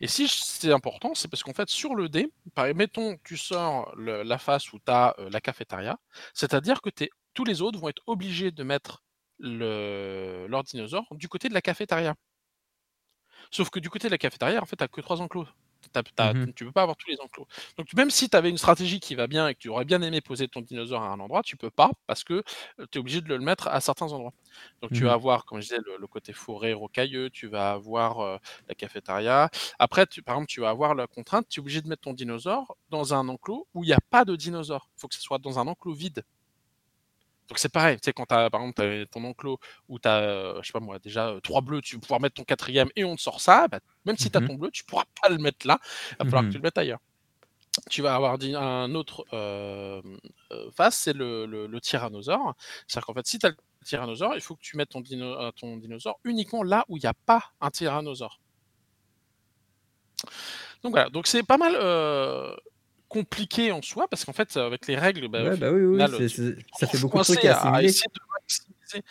Et 0.00 0.06
si 0.08 0.28
c'est 0.28 0.72
important, 0.72 1.14
c'est 1.14 1.28
parce 1.28 1.42
qu'en 1.42 1.52
fait, 1.52 1.68
sur 1.68 1.94
le 1.94 2.08
dé, 2.08 2.32
par, 2.54 2.72
mettons, 2.74 3.16
tu 3.24 3.36
sors 3.36 3.94
la 3.96 4.38
face 4.38 4.72
où 4.72 4.78
tu 4.78 4.90
as 4.90 5.14
la 5.30 5.40
cafétéria, 5.40 5.98
c'est-à-dire 6.34 6.80
que 6.82 6.90
tous 7.34 7.44
les 7.44 7.62
autres 7.62 7.78
vont 7.78 7.88
être 7.88 8.02
obligés 8.06 8.50
de 8.50 8.62
mettre 8.62 9.02
le- 9.38 10.46
leur 10.48 10.64
dinosaure 10.64 11.06
du 11.12 11.28
côté 11.28 11.48
de 11.48 11.54
la 11.54 11.62
cafétéria. 11.62 12.14
Sauf 13.50 13.68
que 13.70 13.78
du 13.78 13.90
côté 13.90 14.08
de 14.08 14.12
la 14.12 14.18
cafétéria, 14.18 14.62
en 14.62 14.66
fait, 14.66 14.76
tu 14.76 14.88
que 14.88 15.00
trois 15.00 15.20
enclos. 15.20 15.46
T'as- 15.92 16.02
t'as- 16.02 16.34
Mhm. 16.34 16.52
Tu 16.54 16.64
peux 16.64 16.72
pas 16.72 16.82
avoir 16.82 16.96
tous 16.96 17.08
les 17.08 17.20
enclos. 17.20 17.46
Donc 17.76 17.92
même 17.94 18.10
si 18.10 18.28
tu 18.28 18.36
avais 18.36 18.50
une 18.50 18.58
stratégie 18.58 19.00
qui 19.00 19.14
va 19.14 19.26
bien 19.26 19.48
et 19.48 19.54
que 19.54 19.60
tu 19.60 19.68
aurais 19.68 19.84
bien 19.84 20.02
aimé 20.02 20.20
poser 20.20 20.48
ton 20.48 20.60
dinosaure 20.60 21.02
à 21.02 21.08
un 21.12 21.20
endroit, 21.20 21.42
tu 21.42 21.56
peux 21.56 21.70
pas 21.70 21.90
parce 22.06 22.24
que 22.24 22.42
tu 22.90 22.98
es 22.98 22.98
obligé 22.98 23.20
de 23.20 23.28
le 23.28 23.38
mettre 23.38 23.68
à 23.68 23.80
certains 23.80 24.12
endroits. 24.12 24.32
Donc 24.82 24.92
tu 24.92 25.04
Mhm. 25.04 25.08
vas 25.08 25.14
avoir, 25.14 25.44
comme 25.44 25.58
je 25.60 25.68
disais, 25.68 25.78
le, 25.86 25.96
le 25.98 26.06
côté 26.08 26.32
forêt 26.32 26.72
rocailleux, 26.72 27.30
tu 27.30 27.46
vas 27.46 27.72
avoir 27.72 28.20
euh, 28.20 28.38
la 28.68 28.74
cafétéria. 28.74 29.50
Après, 29.78 30.06
tu, 30.06 30.22
par 30.22 30.34
exemple, 30.36 30.48
tu 30.50 30.60
vas 30.60 30.70
avoir 30.70 30.94
la 30.94 31.06
contrainte, 31.06 31.46
tu 31.48 31.60
es 31.60 31.62
obligé 31.62 31.80
de 31.80 31.88
mettre 31.88 32.02
ton 32.02 32.12
dinosaure 32.12 32.76
dans 32.90 33.14
un 33.14 33.28
enclos 33.28 33.66
où 33.74 33.84
il 33.84 33.86
n'y 33.88 33.92
a 33.92 34.00
pas 34.10 34.24
de 34.24 34.34
dinosaure. 34.36 34.90
Il 34.96 35.00
faut 35.00 35.08
que 35.08 35.14
ce 35.14 35.22
soit 35.22 35.38
dans 35.38 35.58
un 35.58 35.66
enclos 35.68 35.94
vide. 35.94 36.24
Donc 37.48 37.58
c'est 37.58 37.70
pareil, 37.70 37.96
tu 37.96 38.06
sais, 38.06 38.12
quand 38.12 38.26
t'as, 38.26 38.50
par 38.50 38.60
exemple, 38.60 38.76
t'as 38.76 39.06
ton 39.06 39.24
enclos 39.24 39.58
où 39.88 39.98
tu 39.98 40.08
as, 40.08 40.60
je 40.60 40.66
sais 40.66 40.72
pas 40.72 40.80
moi, 40.80 40.98
déjà 40.98 41.28
euh, 41.28 41.40
trois 41.40 41.60
bleus, 41.62 41.80
tu 41.80 41.96
vas 41.96 42.00
pouvoir 42.00 42.20
mettre 42.20 42.34
ton 42.34 42.44
quatrième 42.44 42.88
et 42.96 43.04
on 43.04 43.16
te 43.16 43.22
sort 43.22 43.40
ça, 43.40 43.68
bah, 43.68 43.80
même 44.04 44.16
si 44.18 44.30
tu 44.30 44.36
as 44.36 44.40
Mhm. 44.40 44.48
ton 44.48 44.54
bleu, 44.56 44.70
tu 44.70 44.84
pourras 44.84 45.04
pas 45.22 45.28
le 45.30 45.38
mettre 45.38 45.66
là, 45.66 45.78
il 46.12 46.16
va 46.18 46.24
falloir 46.26 46.44
que 46.44 46.50
tu 46.52 46.58
le 46.58 46.62
mettes 46.62 46.78
ailleurs. 46.78 46.98
Tu 47.90 48.02
vas 48.02 48.14
avoir 48.16 48.38
dit 48.38 48.54
un 48.56 48.94
autre 48.94 49.24
euh, 49.32 50.02
euh, 50.52 50.70
face, 50.72 50.96
c'est 50.98 51.12
le, 51.14 51.46
le- 51.46 51.66
le 51.68 51.80
tyrannosaure. 51.80 52.54
C'est-à-dire 52.86 53.06
qu'en 53.06 53.14
fait, 53.14 53.26
si 53.26 53.38
tu 53.38 53.46
as 53.46 53.50
le 53.50 53.56
tyrannosaure, 53.84 54.34
il 54.34 54.40
faut 54.42 54.56
que 54.56 54.62
tu 54.62 54.76
mettes 54.76 54.90
ton, 54.90 55.00
dino- 55.00 55.40
euh, 55.40 55.50
ton 55.52 55.76
dinosaure 55.78 56.18
uniquement 56.24 56.62
là 56.64 56.84
où 56.88 56.96
il 56.96 57.00
n'y 57.00 57.06
a 57.06 57.14
pas 57.26 57.52
un 57.60 57.70
tyrannosaure. 57.70 58.40
Donc 60.82 60.92
voilà, 60.92 61.10
donc 61.10 61.26
c'est 61.26 61.42
pas 61.42 61.58
mal 61.58 61.74
euh, 61.76 62.54
compliqué 63.08 63.72
en 63.72 63.82
soi, 63.82 64.06
parce 64.08 64.24
qu'en 64.24 64.32
fait, 64.32 64.56
avec 64.56 64.86
les 64.86 64.96
règles, 64.96 65.28
bah, 65.28 65.42
Ouais, 65.42 65.56
bah 65.56 65.70
oui, 65.70 65.82
oui, 65.82 66.28
tu 66.28 66.56
ça 66.78 66.86
fait 66.86 66.98
beaucoup 66.98 67.18
de 67.18 67.22
trucs 67.22 67.44
à 67.44 67.82
essayer 67.82 68.06
de 68.14 68.20
maximiser. 68.32 69.04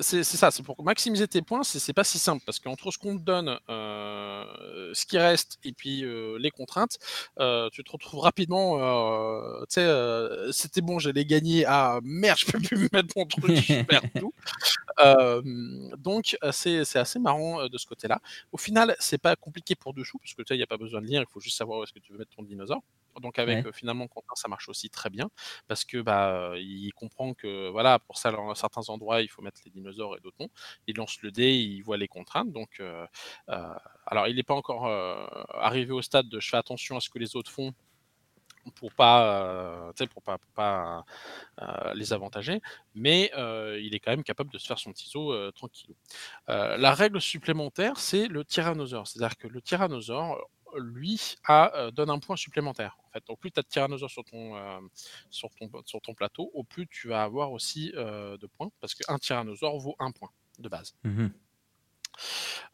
C'est 0.00 0.24
ça, 0.24 0.50
c'est 0.50 0.62
pour 0.62 0.82
maximiser 0.82 1.28
tes 1.28 1.42
points, 1.42 1.62
c'est 1.62 1.92
pas 1.92 2.04
si 2.04 2.18
simple, 2.18 2.42
parce 2.46 2.58
qu'entre 2.58 2.90
ce 2.90 2.98
qu'on 2.98 3.18
te 3.18 3.22
donne, 3.22 3.58
euh, 3.68 4.44
ce 4.94 5.04
qui 5.04 5.18
reste, 5.18 5.58
et 5.64 5.72
puis 5.72 6.04
euh, 6.04 6.38
les 6.38 6.50
contraintes, 6.50 6.98
euh, 7.38 7.68
tu 7.70 7.84
te 7.84 7.90
retrouves 7.90 8.20
rapidement, 8.20 8.78
tu 9.66 9.74
sais, 9.74 10.52
c'était 10.52 10.80
bon, 10.80 10.98
j'allais 10.98 11.24
gagner, 11.24 11.64
ah 11.66 12.00
merde, 12.02 12.38
je 12.38 12.46
peux 12.46 12.60
plus 12.60 12.88
mettre 12.92 13.14
mon 13.16 13.26
truc, 13.26 13.56
je 13.56 13.82
perds 13.82 14.02
tout. 14.18 14.32
Donc 15.98 16.36
c'est 16.52 16.96
assez 16.96 17.18
marrant 17.18 17.68
de 17.68 17.78
ce 17.78 17.86
côté-là. 17.86 18.20
Au 18.52 18.58
final, 18.58 18.96
c'est 18.98 19.18
pas 19.18 19.36
compliqué 19.36 19.74
pour 19.74 19.94
deux 19.94 20.04
choux, 20.04 20.18
parce 20.18 20.34
que 20.34 20.42
tu 20.42 20.48
sais, 20.48 20.54
il 20.54 20.58
n'y 20.58 20.62
a 20.64 20.66
pas 20.66 20.76
besoin 20.76 21.00
de 21.00 21.06
lire, 21.06 21.20
il 21.22 21.30
faut 21.32 21.40
juste 21.40 21.56
savoir 21.56 21.80
où 21.80 21.82
est-ce 21.84 21.92
que 21.92 21.98
tu 21.98 22.12
veux 22.12 22.18
mettre 22.18 22.34
ton 22.36 22.42
dinosaure. 22.42 22.82
Donc 23.20 23.38
avec 23.40 23.58
Ouais. 23.58 23.66
euh, 23.66 23.72
finalement 23.72 24.06
Quentin, 24.06 24.34
ça 24.36 24.46
marche 24.48 24.68
aussi 24.68 24.88
très 24.88 25.10
bien, 25.10 25.30
parce 25.66 25.84
que 25.84 26.00
bah, 26.00 26.52
il 26.56 26.92
comprend 26.94 27.34
que 27.34 27.68
voilà, 27.68 27.98
pour 27.98 28.18
ça, 28.18 28.30
dans 28.30 28.54
certains 28.54 28.88
endroits, 28.88 29.20
il 29.22 29.28
faut 29.28 29.42
mettre 29.42 29.60
les 29.64 29.70
dinosaures 29.72 30.16
et 30.16 30.20
d'autres 30.20 30.36
non. 30.40 30.48
Il 30.86 30.96
lance 30.96 31.20
le 31.22 31.30
dé, 31.32 31.52
il 31.54 31.82
voit 31.82 31.96
les 31.96 32.08
contraintes. 32.08 32.52
Donc, 32.52 32.78
euh, 32.80 33.06
euh, 33.48 33.74
alors 34.06 34.28
il 34.28 34.36
n'est 34.36 34.42
pas 34.44 34.54
encore 34.54 34.86
arrivé 35.54 35.92
au 35.92 36.02
stade 36.02 36.28
de 36.28 36.38
je 36.40 36.48
fais 36.48 36.56
attention 36.56 36.96
à 36.96 37.00
ce 37.00 37.10
que 37.10 37.18
les 37.18 37.36
autres 37.36 37.50
font 37.50 37.72
pour 38.74 38.92
pas, 38.92 39.42
euh, 39.42 39.92
pour 40.12 40.22
pas, 40.22 40.38
pour 40.38 40.52
pas 40.52 41.04
euh, 41.60 41.94
les 41.94 42.12
avantager, 42.12 42.60
mais 42.94 43.30
euh, 43.36 43.78
il 43.80 43.94
est 43.94 44.00
quand 44.00 44.10
même 44.10 44.24
capable 44.24 44.50
de 44.50 44.58
se 44.58 44.66
faire 44.66 44.78
son 44.78 44.92
tranquillou. 45.54 45.94
Euh, 46.48 46.76
la 46.76 46.94
règle 46.94 47.20
supplémentaire, 47.20 47.98
c'est 47.98 48.28
le 48.28 48.44
tyrannosaure. 48.44 49.06
C'est-à-dire 49.06 49.36
que 49.36 49.48
le 49.48 49.60
tyrannosaure, 49.60 50.48
lui, 50.76 51.36
a, 51.48 51.90
donne 51.92 52.10
un 52.10 52.20
point 52.20 52.36
supplémentaire. 52.36 52.96
En 53.08 53.10
fait, 53.10 53.24
au 53.28 53.36
plus 53.36 53.50
tu 53.50 53.58
as 53.58 53.62
de 53.62 53.68
tyrannosaure 53.68 54.10
sur 54.10 54.24
ton, 54.24 54.54
sur, 55.28 55.50
ton, 55.50 55.68
sur 55.84 56.00
ton 56.00 56.14
plateau, 56.14 56.50
au 56.54 56.62
plus 56.62 56.86
tu 56.86 57.08
vas 57.08 57.24
avoir 57.24 57.50
aussi 57.50 57.90
de 57.90 58.46
points, 58.46 58.70
parce 58.80 58.94
qu'un 58.94 59.18
tyrannosaure 59.18 59.78
vaut 59.78 59.96
un 59.98 60.12
point 60.12 60.30
de 60.60 60.68
base. 60.68 60.94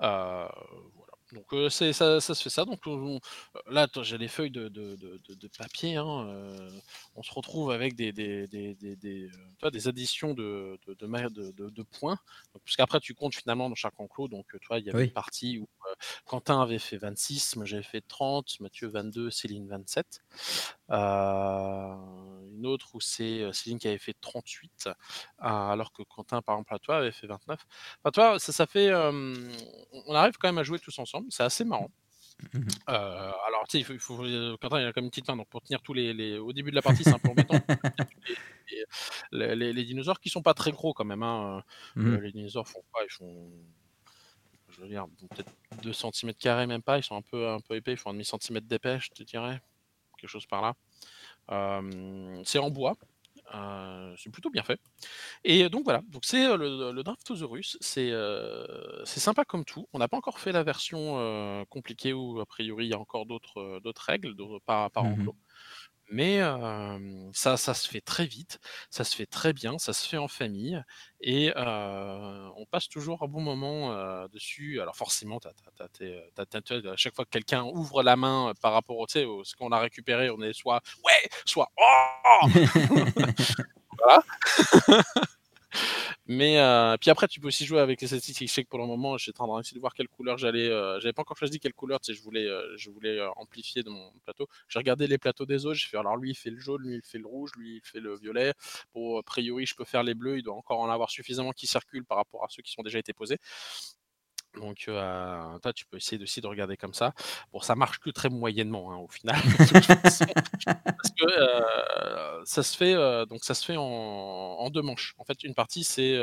Euh, 0.02 0.48
voilà. 0.94 1.05
Donc 1.36 1.52
euh, 1.52 1.68
c'est 1.68 1.92
ça, 1.92 2.20
ça 2.20 2.34
se 2.34 2.42
fait 2.42 2.50
ça. 2.50 2.64
Donc 2.64 2.80
on- 2.86 3.16
on- 3.16 3.20
là, 3.70 3.86
j'ai 4.02 4.16
les 4.18 4.26
feuilles 4.28 4.50
de, 4.50 4.68
de, 4.68 4.96
de- 4.96 5.20
de- 5.28 5.34
de 5.34 5.48
papier. 5.58 5.96
hein, 5.96 6.26
euh, 6.28 6.70
on 7.14 7.22
se 7.22 7.32
retrouve 7.32 7.70
avec 7.70 7.94
des, 7.94 8.10
des, 8.12 8.46
des, 8.48 8.74
des, 8.74 8.96
des, 8.96 9.24
euh, 9.26 9.30
additions 9.86 10.32
de, 10.34 10.78
points. 11.82 12.18
Donc, 12.54 12.62
parce 12.64 12.76
qu'après, 12.76 13.00
tu 13.00 13.14
comptes 13.14 13.34
finalement 13.34 13.68
dans 13.68 13.74
chaque 13.74 13.98
enclos. 14.00 14.28
Donc, 14.28 14.46
vois, 14.66 14.78
il 14.78 14.86
y 14.86 14.90
avait 14.90 14.98
Oui. 14.98 15.04
une 15.04 15.10
partie 15.12 15.58
où 15.58 15.68
euh, 15.88 15.94
Quentin 16.24 16.60
avait 16.62 16.78
fait 16.78 16.96
26, 16.96 17.56
moi 17.56 17.64
j'avais 17.66 17.82
fait 17.82 18.00
30, 18.00 18.58
Mathieu 18.60 18.88
22, 18.88 19.30
Céline 19.30 19.68
27. 19.68 20.22
Une 22.56 22.66
autre 22.66 22.94
où 22.94 23.00
c'est 23.00 23.42
euh, 23.42 23.52
Céline 23.52 23.78
qui 23.78 23.86
avait 23.88 23.98
fait 23.98 24.14
38, 24.20 24.88
euh, 24.88 24.92
alors 25.38 25.92
que 25.92 26.02
Quentin, 26.02 26.42
par 26.42 26.56
exemple, 26.56 26.74
à 26.74 26.78
toi, 26.78 26.96
avait 26.98 27.12
fait 27.12 27.26
29. 27.26 27.60
Enfin, 28.02 28.10
toi, 28.10 28.38
ça, 28.38 28.52
ça 28.52 28.66
fait. 28.66 28.92
on 28.94 30.14
arrive 30.14 30.36
quand 30.38 30.48
même 30.48 30.58
à 30.58 30.62
jouer 30.62 30.78
tous 30.78 30.98
ensemble, 30.98 31.26
c'est 31.30 31.42
assez 31.42 31.64
marrant. 31.64 31.90
Mhm. 32.52 32.66
Euh, 32.90 32.92
alors, 33.46 33.64
tu 33.66 33.72
sais, 33.72 33.78
il 33.78 33.84
faut, 33.84 33.94
il 33.94 33.98
faut- 33.98 34.24
euh, 34.24 34.56
Quentin, 34.60 34.80
il 34.80 34.86
a 34.86 34.92
comme 34.92 35.04
une 35.04 35.10
petite 35.10 35.26
main, 35.28 35.36
donc 35.36 35.48
pour 35.48 35.62
tenir 35.62 35.80
tous 35.80 35.94
les. 35.94 36.12
les- 36.12 36.38
Au 36.38 36.52
début 36.52 36.70
de 36.70 36.76
la 36.76 36.82
partie, 36.82 37.02
c'est 37.02 37.12
un 37.14 37.18
peu 37.18 37.30
embêtant. 37.30 37.54
les, 39.32 39.54
les- 39.56 39.72
les- 39.72 39.84
dinosaures 39.84 40.20
qui 40.20 40.28
sont 40.28 40.42
pas 40.42 40.54
très 40.54 40.72
gros 40.72 40.92
quand 40.92 41.04
même. 41.04 41.22
hein, 41.22 41.62
euh, 41.96 42.00
Mhm. 42.00 42.16
Les 42.20 42.32
dinosaures 42.32 42.68
font 42.68 42.82
quoi 42.92 43.02
Ils 43.04 43.10
font. 43.12 43.50
je 44.68 44.80
veux 44.82 44.88
dire, 44.88 45.06
peut-être 45.30 45.50
2 45.82 45.92
cm 45.94 46.32
même 46.66 46.82
pas, 46.82 46.98
ils 46.98 47.02
sont 47.02 47.16
un 47.16 47.22
peu, 47.22 47.48
un 47.48 47.60
peu 47.60 47.74
épais, 47.76 47.92
ils 47.92 47.96
font 47.96 48.10
un 48.10 48.12
demi 48.12 48.24
centimètre 48.26 48.66
d'épais, 48.66 48.98
je 49.00 49.08
te 49.10 49.22
dirais, 49.22 49.62
quelque 50.18 50.28
chose 50.30 50.44
par 50.46 50.60
là. 50.60 50.74
C'est 51.48 52.58
en 52.58 52.70
bois, 52.70 52.94
c'est 54.16 54.30
plutôt 54.30 54.50
bien 54.50 54.62
fait. 54.62 54.80
Et 55.44 55.68
donc 55.68 55.84
voilà, 55.84 56.02
donc 56.08 56.24
c'est 56.24 56.56
le, 56.56 56.92
le 56.92 57.02
Draftosaurus, 57.02 57.78
c'est 57.80 58.10
sympa 59.04 59.44
comme 59.44 59.64
tout. 59.64 59.86
On 59.92 59.98
n'a 59.98 60.08
pas 60.08 60.16
encore 60.16 60.38
fait 60.38 60.52
la 60.52 60.62
version 60.62 61.64
compliquée 61.70 62.12
où 62.12 62.40
a 62.40 62.46
priori 62.46 62.86
il 62.86 62.90
y 62.90 62.94
a 62.94 62.98
encore 62.98 63.26
d'autres 63.26 64.04
règles 64.06 64.34
par, 64.66 64.90
par 64.90 65.04
enclos. 65.06 65.36
Mais 66.10 66.40
ça, 67.32 67.56
ça 67.56 67.74
se 67.74 67.88
fait 67.88 68.00
très 68.00 68.26
vite, 68.26 68.58
ça 68.90 69.04
se 69.04 69.16
fait 69.16 69.26
très 69.26 69.52
bien, 69.52 69.78
ça 69.78 69.92
se 69.92 70.08
fait 70.08 70.16
en 70.18 70.28
famille 70.28 70.80
et 71.20 71.52
on 71.56 72.64
passe 72.70 72.88
toujours 72.88 73.22
un 73.22 73.26
bon 73.28 73.40
moment 73.40 74.26
dessus. 74.28 74.80
Alors 74.80 74.96
forcément, 74.96 75.38
à 75.38 76.96
chaque 76.96 77.14
fois 77.14 77.24
que 77.24 77.30
quelqu'un 77.30 77.64
ouvre 77.64 78.02
la 78.02 78.16
main 78.16 78.52
par 78.60 78.72
rapport 78.72 78.98
au, 78.98 79.06
au 79.06 79.44
ce 79.44 79.56
qu'on 79.56 79.70
a 79.72 79.78
récupéré, 79.80 80.30
on 80.30 80.40
est 80.42 80.52
soit 80.52 80.80
ouais, 81.04 81.28
soit 81.44 81.70
oh 81.78 82.46
voilà. 83.98 84.22
Mais 86.26 86.58
euh, 86.58 86.96
puis 87.00 87.10
après, 87.10 87.28
tu 87.28 87.40
peux 87.40 87.48
aussi 87.48 87.64
jouer 87.64 87.80
avec 87.80 88.00
les 88.00 88.06
statistiques. 88.08 88.50
Je 88.52 88.62
pour 88.62 88.78
le 88.78 88.86
moment, 88.86 89.16
j'étais 89.16 89.40
en 89.40 89.46
train 89.48 89.60
de 89.60 89.80
voir 89.80 89.94
quelle 89.94 90.08
couleur 90.08 90.38
j'allais. 90.38 90.68
Euh, 90.68 90.98
j'avais 91.00 91.12
pas 91.12 91.22
encore 91.22 91.36
choisi 91.36 91.60
quelle 91.60 91.74
couleur. 91.74 92.00
Tu 92.00 92.14
je 92.14 92.22
voulais, 92.22 92.46
euh, 92.46 92.76
je 92.76 92.90
voulais 92.90 93.20
amplifier 93.36 93.82
de 93.82 93.90
mon 93.90 94.10
plateau. 94.24 94.48
J'ai 94.68 94.78
regardé 94.78 95.06
les 95.06 95.18
plateaux 95.18 95.46
des 95.46 95.66
autres. 95.66 95.76
J'ai 95.76 95.88
fait 95.88 95.96
alors 95.96 96.16
lui, 96.16 96.30
il 96.30 96.34
fait 96.34 96.50
le 96.50 96.58
jaune, 96.58 96.82
lui, 96.82 96.96
il 96.96 97.02
fait 97.02 97.18
le 97.18 97.26
rouge, 97.26 97.50
lui, 97.56 97.76
il 97.76 97.82
fait 97.82 98.00
le 98.00 98.16
violet. 98.16 98.52
Bon, 98.94 99.18
a 99.18 99.22
priori, 99.22 99.66
je 99.66 99.74
peux 99.74 99.84
faire 99.84 100.02
les 100.02 100.14
bleus. 100.14 100.38
Il 100.38 100.42
doit 100.42 100.54
encore 100.54 100.80
en 100.80 100.90
avoir 100.90 101.10
suffisamment 101.10 101.52
qui 101.52 101.66
circulent 101.66 102.04
par 102.04 102.18
rapport 102.18 102.44
à 102.44 102.48
ceux 102.50 102.62
qui 102.62 102.72
sont 102.72 102.82
déjà 102.82 102.98
été 102.98 103.12
posés. 103.12 103.38
Donc, 104.56 104.86
euh, 104.88 105.58
toi, 105.58 105.72
tu 105.72 105.84
peux 105.86 105.96
essayer 105.98 106.22
aussi 106.22 106.40
de 106.40 106.46
regarder 106.46 106.76
comme 106.76 106.94
ça. 106.94 107.12
Bon, 107.52 107.60
ça 107.60 107.74
marche 107.74 107.98
que 107.98 108.10
très 108.10 108.28
moyennement 108.28 108.92
hein, 108.92 108.96
au 108.96 109.08
final, 109.08 109.36
parce 110.02 110.20
que 110.20 111.26
euh, 111.26 112.44
ça 112.44 112.62
se 112.62 112.76
fait 112.76 112.94
euh, 112.94 113.26
donc 113.26 113.44
ça 113.44 113.54
se 113.54 113.64
fait 113.64 113.76
en, 113.76 114.68
deux 114.70 114.82
manches. 114.82 115.14
En 115.18 115.24
fait, 115.24 115.42
une 115.44 115.54
partie 115.54 115.84
c'est, 115.84 116.14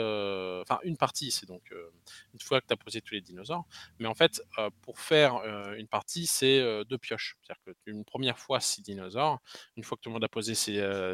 enfin 0.62 0.80
une 0.84 0.98
partie 0.98 1.32
c'est 1.32 1.46
donc 1.46 1.74
une 2.34 2.40
fois 2.40 2.60
que 2.60 2.68
tu 2.68 2.74
as 2.74 2.78
posé 2.78 3.02
tous 3.02 3.14
les 3.14 3.22
dinosaures, 3.22 3.66
mais 4.00 4.08
en 4.08 4.14
fait 4.14 4.42
pour 4.82 5.00
faire 5.00 5.42
une 5.76 5.88
partie 5.88 6.28
c'est 6.28 6.84
deux 6.86 6.98
pioches. 6.98 7.38
C'est-à-dire 7.42 7.76
qu'une 7.86 8.04
première 8.04 8.38
fois 8.38 8.60
six 8.60 8.82
dinosaures, 8.82 9.40
une 9.78 9.84
fois 9.84 9.98
que 9.98 10.02
tout 10.02 10.10
le 10.10 10.14
monde 10.14 10.24
a 10.24 10.30
posé 10.30 10.54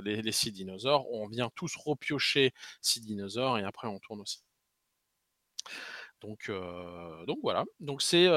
les, 0.01 0.21
les 0.21 0.31
six 0.31 0.51
dinosaures, 0.51 1.09
on 1.11 1.27
vient 1.27 1.49
tous 1.55 1.75
repiocher 1.75 2.53
six 2.81 3.01
dinosaures 3.01 3.59
et 3.59 3.63
après 3.63 3.87
on 3.87 3.99
tourne 3.99 4.21
aussi. 4.21 4.41
Donc, 6.21 6.51
donc 7.27 7.39
voilà, 7.41 7.63
donc 7.79 8.01
c'est 8.01 8.27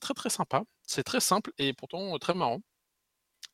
très 0.00 0.14
très 0.14 0.30
sympa, 0.30 0.62
c'est 0.82 1.04
très 1.04 1.20
simple 1.20 1.52
et 1.58 1.72
pourtant 1.72 2.18
très 2.18 2.34
marrant. 2.34 2.60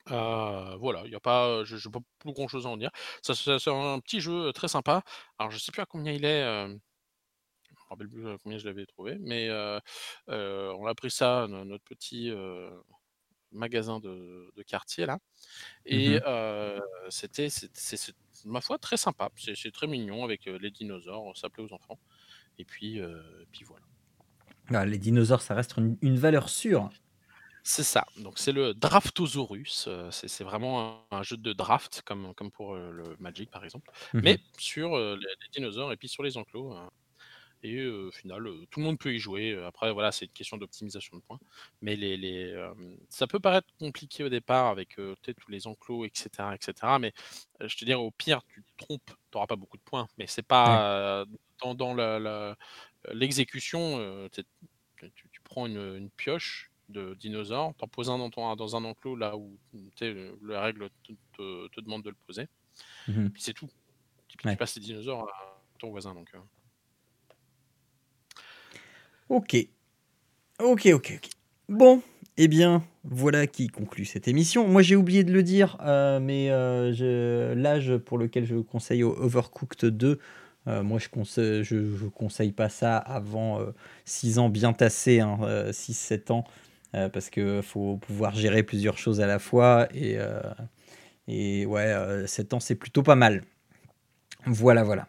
voilà, 0.07 1.03
il 1.05 1.13
y 1.13 1.15
a 1.15 1.21
pas, 1.21 1.65
je 1.65 1.77
n'ai 1.77 1.93
pas 1.93 2.01
plus 2.19 2.33
grand 2.33 2.49
chose 2.49 2.67
à 2.67 2.71
en 2.71 2.77
dire. 2.77 2.91
Ça, 3.23 3.35
c'est 3.35 3.71
un 3.71 4.01
petit 4.01 4.21
jeu 4.21 4.53
très 4.53 4.69
sympa. 4.69 5.03
Alors 5.39 5.51
je 5.51 5.59
sais 5.59 5.73
plus 5.73 5.83
à 5.83 5.87
combien 5.87 6.13
il 6.13 6.25
est. 6.25 6.43
je 6.43 6.73
me 6.73 7.89
rappelle 7.91 8.09
plus 8.09 8.29
à 8.29 8.39
combien 8.43 8.59
je 8.59 8.67
l'avais 8.67 8.87
trouvé, 8.87 9.17
mais 9.21 9.51
on 10.29 10.87
a 10.87 10.95
pris 10.95 11.11
ça 11.11 11.47
dans 11.49 11.65
notre 11.65 11.85
petit 11.85 12.33
magasin 13.53 14.01
de, 14.01 14.51
quartier 14.67 15.07
là, 15.07 15.19
et 15.87 16.19
mmh 16.19 16.81
c'était, 17.11 17.51
c'est 17.51 18.15
ma 18.47 18.61
foi 18.61 18.79
très 18.79 18.97
sympa. 18.97 19.31
C'est 19.37 19.73
très 19.73 19.87
mignon 19.87 20.25
avec 20.25 20.47
les 20.47 20.71
dinosaures, 20.71 21.37
ça 21.37 21.51
plaît 21.51 21.63
aux 21.63 21.73
enfants. 21.73 21.99
Et 22.59 22.65
puis, 22.65 23.01
euh, 23.01 23.21
puis 23.53 23.65
voilà. 23.65 23.85
Ah, 24.73 24.87
les 24.87 24.99
dinosaures, 24.99 25.43
ça 25.43 25.55
reste 25.55 25.77
une, 25.77 26.19
valeur 26.19 26.49
sûre. 26.49 26.91
C'est 27.63 27.83
ça. 27.83 28.07
Donc 28.19 28.39
c'est 28.39 28.53
le 28.53 28.75
Draftosaurus. 28.75 29.87
Euh, 29.89 30.11
c'est 30.11 30.45
vraiment 30.45 31.07
un, 31.11 31.23
jeu 31.23 31.37
de 31.37 31.53
draft 31.53 32.03
comme, 32.05 32.35
comme 32.35 32.51
pour 32.51 32.75
euh, 32.75 32.91
le 32.91 33.17
Magic 33.19 33.51
par 33.51 33.65
exemple, 33.65 33.91
mmh 34.13 34.21
mais 34.23 34.39
sur 34.59 34.97
les, 34.97 35.19
dinosaures 35.53 35.93
et 35.93 35.97
puis 35.97 36.09
sur 36.09 36.23
les 36.23 36.37
enclos. 36.37 36.75
Et 37.65 37.87
au 37.87 38.13
final, 38.13 38.45
tout 38.71 38.81
le 38.81 38.85
monde 38.85 38.99
peut 38.99 39.15
y 39.15 39.19
jouer. 39.19 39.59
Après, 39.67 39.91
voilà, 39.91 40.13
c'est 40.13 40.27
une 40.27 40.33
question 40.33 40.59
d'optimisation 40.59 41.17
de 41.17 41.23
points. 41.23 41.41
Mais 41.81 41.97
les, 41.97 42.19
les 42.19 42.55
ça 43.09 43.27
peut 43.27 43.41
paraître 43.41 43.67
compliqué 43.79 44.23
au 44.23 44.29
départ 44.29 44.67
avec 44.67 44.97
tous 44.97 45.51
les 45.51 45.67
enclos, 45.67 46.05
etc., 46.05 46.29
etc. 46.53 46.75
Mais 47.01 47.15
je 47.61 47.75
te 47.75 47.87
dirais, 47.87 47.99
au 47.99 48.11
pire, 48.11 48.43
tu 48.49 48.63
te 48.63 48.85
trompes, 48.85 49.07
tu 49.07 49.15
n'auras 49.33 49.47
pas 49.47 49.57
beaucoup 49.57 49.79
de 49.79 49.83
points. 49.83 50.07
Mais 50.19 50.27
c'est 50.27 50.43
pas 50.43 51.25
dans, 51.63 51.75
dans 51.75 52.55
l'exécution. 53.11 54.29
tu, 54.31 54.45
tu, 55.33 55.41
prends 55.43 55.65
une, 55.67 56.11
pioche 56.11 56.71
de 56.91 57.15
dinosaure, 57.15 57.75
t'en 57.77 57.89
poses 57.89 58.11
un 58.11 58.19
dans, 58.19 58.29
ton, 58.29 58.55
dans 58.57 58.77
un 58.77 58.85
enclos 58.85 59.17
là 59.17 59.39
où 59.39 59.57
la 60.43 60.61
règle 60.61 60.91
te, 61.03 61.13
te, 61.69 61.81
demande 61.81 62.03
de 62.03 62.11
le 62.11 62.17
poser. 62.27 62.47
Mmh 63.09 63.29
puis 63.31 63.41
c'est 63.41 63.55
tout. 63.55 63.71
Tu, 64.29 64.37
passes 64.37 64.75
les 64.77 64.83
dinosaures 64.83 65.27
à 65.29 65.61
ton 65.79 65.89
voisin. 65.89 66.13
Donc, 66.13 66.31
Ok. 69.31 69.57
Ok, 70.63 70.89
ok, 70.93 71.13
ok. 71.17 71.29
Bon, 71.69 72.03
eh 72.37 72.47
bien, 72.47 72.85
voilà 73.05 73.47
qui 73.47 73.69
conclut 73.69 74.05
cette 74.05 74.29
émission. 74.29 74.69
Moi, 74.69 74.83
j'ai 74.83 74.97
oublié 74.97 75.25
de 75.25 75.33
le 75.33 75.43
dire, 75.43 75.79
euh, 75.81 76.21
mais 76.21 76.49
euh, 76.51 77.55
l'âge 77.55 77.97
pour 77.97 78.19
lequel 78.19 78.45
je 78.45 78.57
conseille 78.57 79.03
Overcooked 79.03 79.87
2, 79.87 80.19
euh, 80.67 80.83
moi, 80.83 80.99
je 80.99 81.09
conseille, 81.09 81.65
je, 81.65 82.07
conseille 82.09 82.53
pas 82.53 82.69
ça 82.69 82.99
avant 82.99 83.61
6 84.05 84.39
ans 84.39 84.51
bien 84.51 84.73
tassés, 84.75 85.21
6-7 85.21 86.33
ans, 86.33 86.45
parce 86.93 87.31
qu'il 87.31 87.63
faut 87.63 87.97
pouvoir 87.97 88.35
gérer 88.35 88.63
plusieurs 88.63 88.99
choses 88.99 89.21
à 89.21 89.27
la 89.27 89.39
fois. 89.39 89.89
Et, 89.95 90.19
et 91.29 91.65
ouais, 91.67 92.27
7 92.27 92.53
ans, 92.55 92.61
c'est 92.61 92.75
plutôt 92.75 93.03
pas 93.03 93.17
mal. 93.17 93.43
Voilà, 94.47 94.85
voilà. 94.85 95.09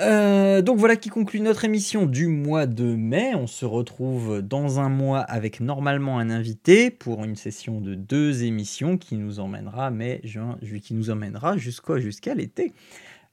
Euh, 0.00 0.62
donc 0.62 0.78
voilà 0.78 0.94
qui 0.94 1.08
conclut 1.08 1.40
notre 1.40 1.64
émission 1.64 2.06
du 2.06 2.28
mois 2.28 2.66
de 2.66 2.94
mai. 2.94 3.34
On 3.34 3.46
se 3.46 3.64
retrouve 3.64 4.42
dans 4.42 4.78
un 4.78 4.88
mois 4.88 5.20
avec 5.20 5.60
normalement 5.60 6.18
un 6.18 6.30
invité 6.30 6.90
pour 6.90 7.24
une 7.24 7.34
session 7.34 7.80
de 7.80 7.94
deux 7.94 8.44
émissions 8.44 8.96
qui 8.96 9.16
nous 9.16 9.40
emmènera 9.40 9.90
mai, 9.90 10.20
juin, 10.22 10.56
juillet, 10.62 10.80
qui 10.80 10.94
nous 10.94 11.10
emmènera 11.10 11.56
jusqu'à 11.56 11.98
jusqu'à 11.98 12.34
l'été. 12.34 12.72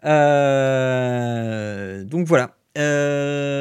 Euh, 0.05 2.03
donc 2.03 2.25
voilà. 2.27 2.55
Euh, 2.77 3.54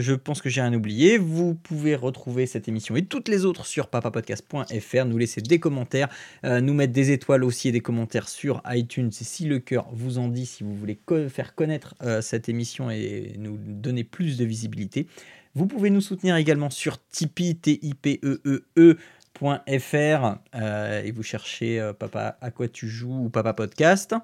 je 0.00 0.14
pense 0.14 0.40
que 0.42 0.48
j'ai 0.48 0.60
rien 0.60 0.72
oublié. 0.74 1.18
Vous 1.18 1.54
pouvez 1.54 1.94
retrouver 1.94 2.46
cette 2.46 2.68
émission 2.68 2.96
et 2.96 3.04
toutes 3.04 3.28
les 3.28 3.44
autres 3.44 3.66
sur 3.66 3.88
papapodcast.fr. 3.88 5.04
Nous 5.04 5.18
laisser 5.18 5.40
des 5.40 5.58
commentaires, 5.58 6.08
euh, 6.44 6.60
nous 6.60 6.74
mettre 6.74 6.92
des 6.92 7.10
étoiles 7.10 7.44
aussi 7.44 7.68
et 7.68 7.72
des 7.72 7.80
commentaires 7.80 8.28
sur 8.28 8.62
iTunes 8.66 9.10
si 9.12 9.44
le 9.46 9.58
cœur 9.58 9.88
vous 9.92 10.18
en 10.18 10.28
dit, 10.28 10.46
si 10.46 10.64
vous 10.64 10.74
voulez 10.74 10.98
faire 11.28 11.54
connaître 11.54 11.94
euh, 12.02 12.20
cette 12.20 12.48
émission 12.48 12.90
et 12.90 13.34
nous 13.38 13.56
donner 13.58 14.04
plus 14.04 14.36
de 14.36 14.44
visibilité. 14.44 15.06
Vous 15.54 15.66
pouvez 15.66 15.90
nous 15.90 16.00
soutenir 16.00 16.36
également 16.36 16.70
sur 16.70 16.98
Tipeee, 17.08 17.56
t 17.56 17.78
i 17.82 17.94
p 17.94 18.20
e 18.22 18.40
e, 18.46 18.64
e 18.78 18.96
et 21.02 21.10
vous 21.12 21.22
cherchez 21.22 21.90
Papa 21.98 22.36
à 22.40 22.50
quoi 22.50 22.68
tu 22.68 22.88
joues 22.88 23.24
ou 23.24 23.28
Papa 23.30 23.54
Podcast. 23.54 24.14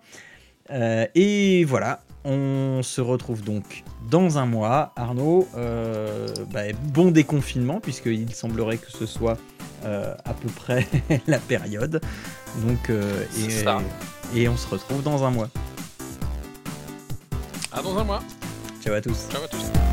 Et 0.70 1.64
voilà, 1.64 2.00
on 2.26 2.83
se 2.83 3.00
retrouve 3.00 3.42
donc 3.42 3.85
dans 4.11 4.38
un 4.38 4.46
mois. 4.46 4.92
Arnaud, 4.96 5.48
euh, 5.57 6.29
bah, 6.52 6.62
bon 6.92 7.11
déconfinement, 7.11 7.81
puisqu'il 7.81 8.35
semblerait 8.35 8.79
que 8.79 8.90
ce 8.90 9.07
soit 9.07 9.38
euh, 9.85 10.14
à 10.24 10.35
peu 10.35 10.48
près 10.48 10.87
la 11.26 11.38
période. 11.38 12.00
Donc, 12.66 12.90
euh, 12.90 13.24
et, 14.35 14.40
et 14.40 14.48
on 14.48 14.57
se 14.57 14.68
retrouve 14.68 15.02
dans 15.02 15.24
un 15.24 15.31
mois. 15.31 15.48
À 17.72 17.83
dans 17.83 17.96
un 17.98 18.05
mois. 18.05 18.22
Ciao 18.83 18.94
à 18.94 19.00
tous. 19.00 19.29
Ciao 19.31 19.42
à 19.44 19.48
tous. 19.48 19.86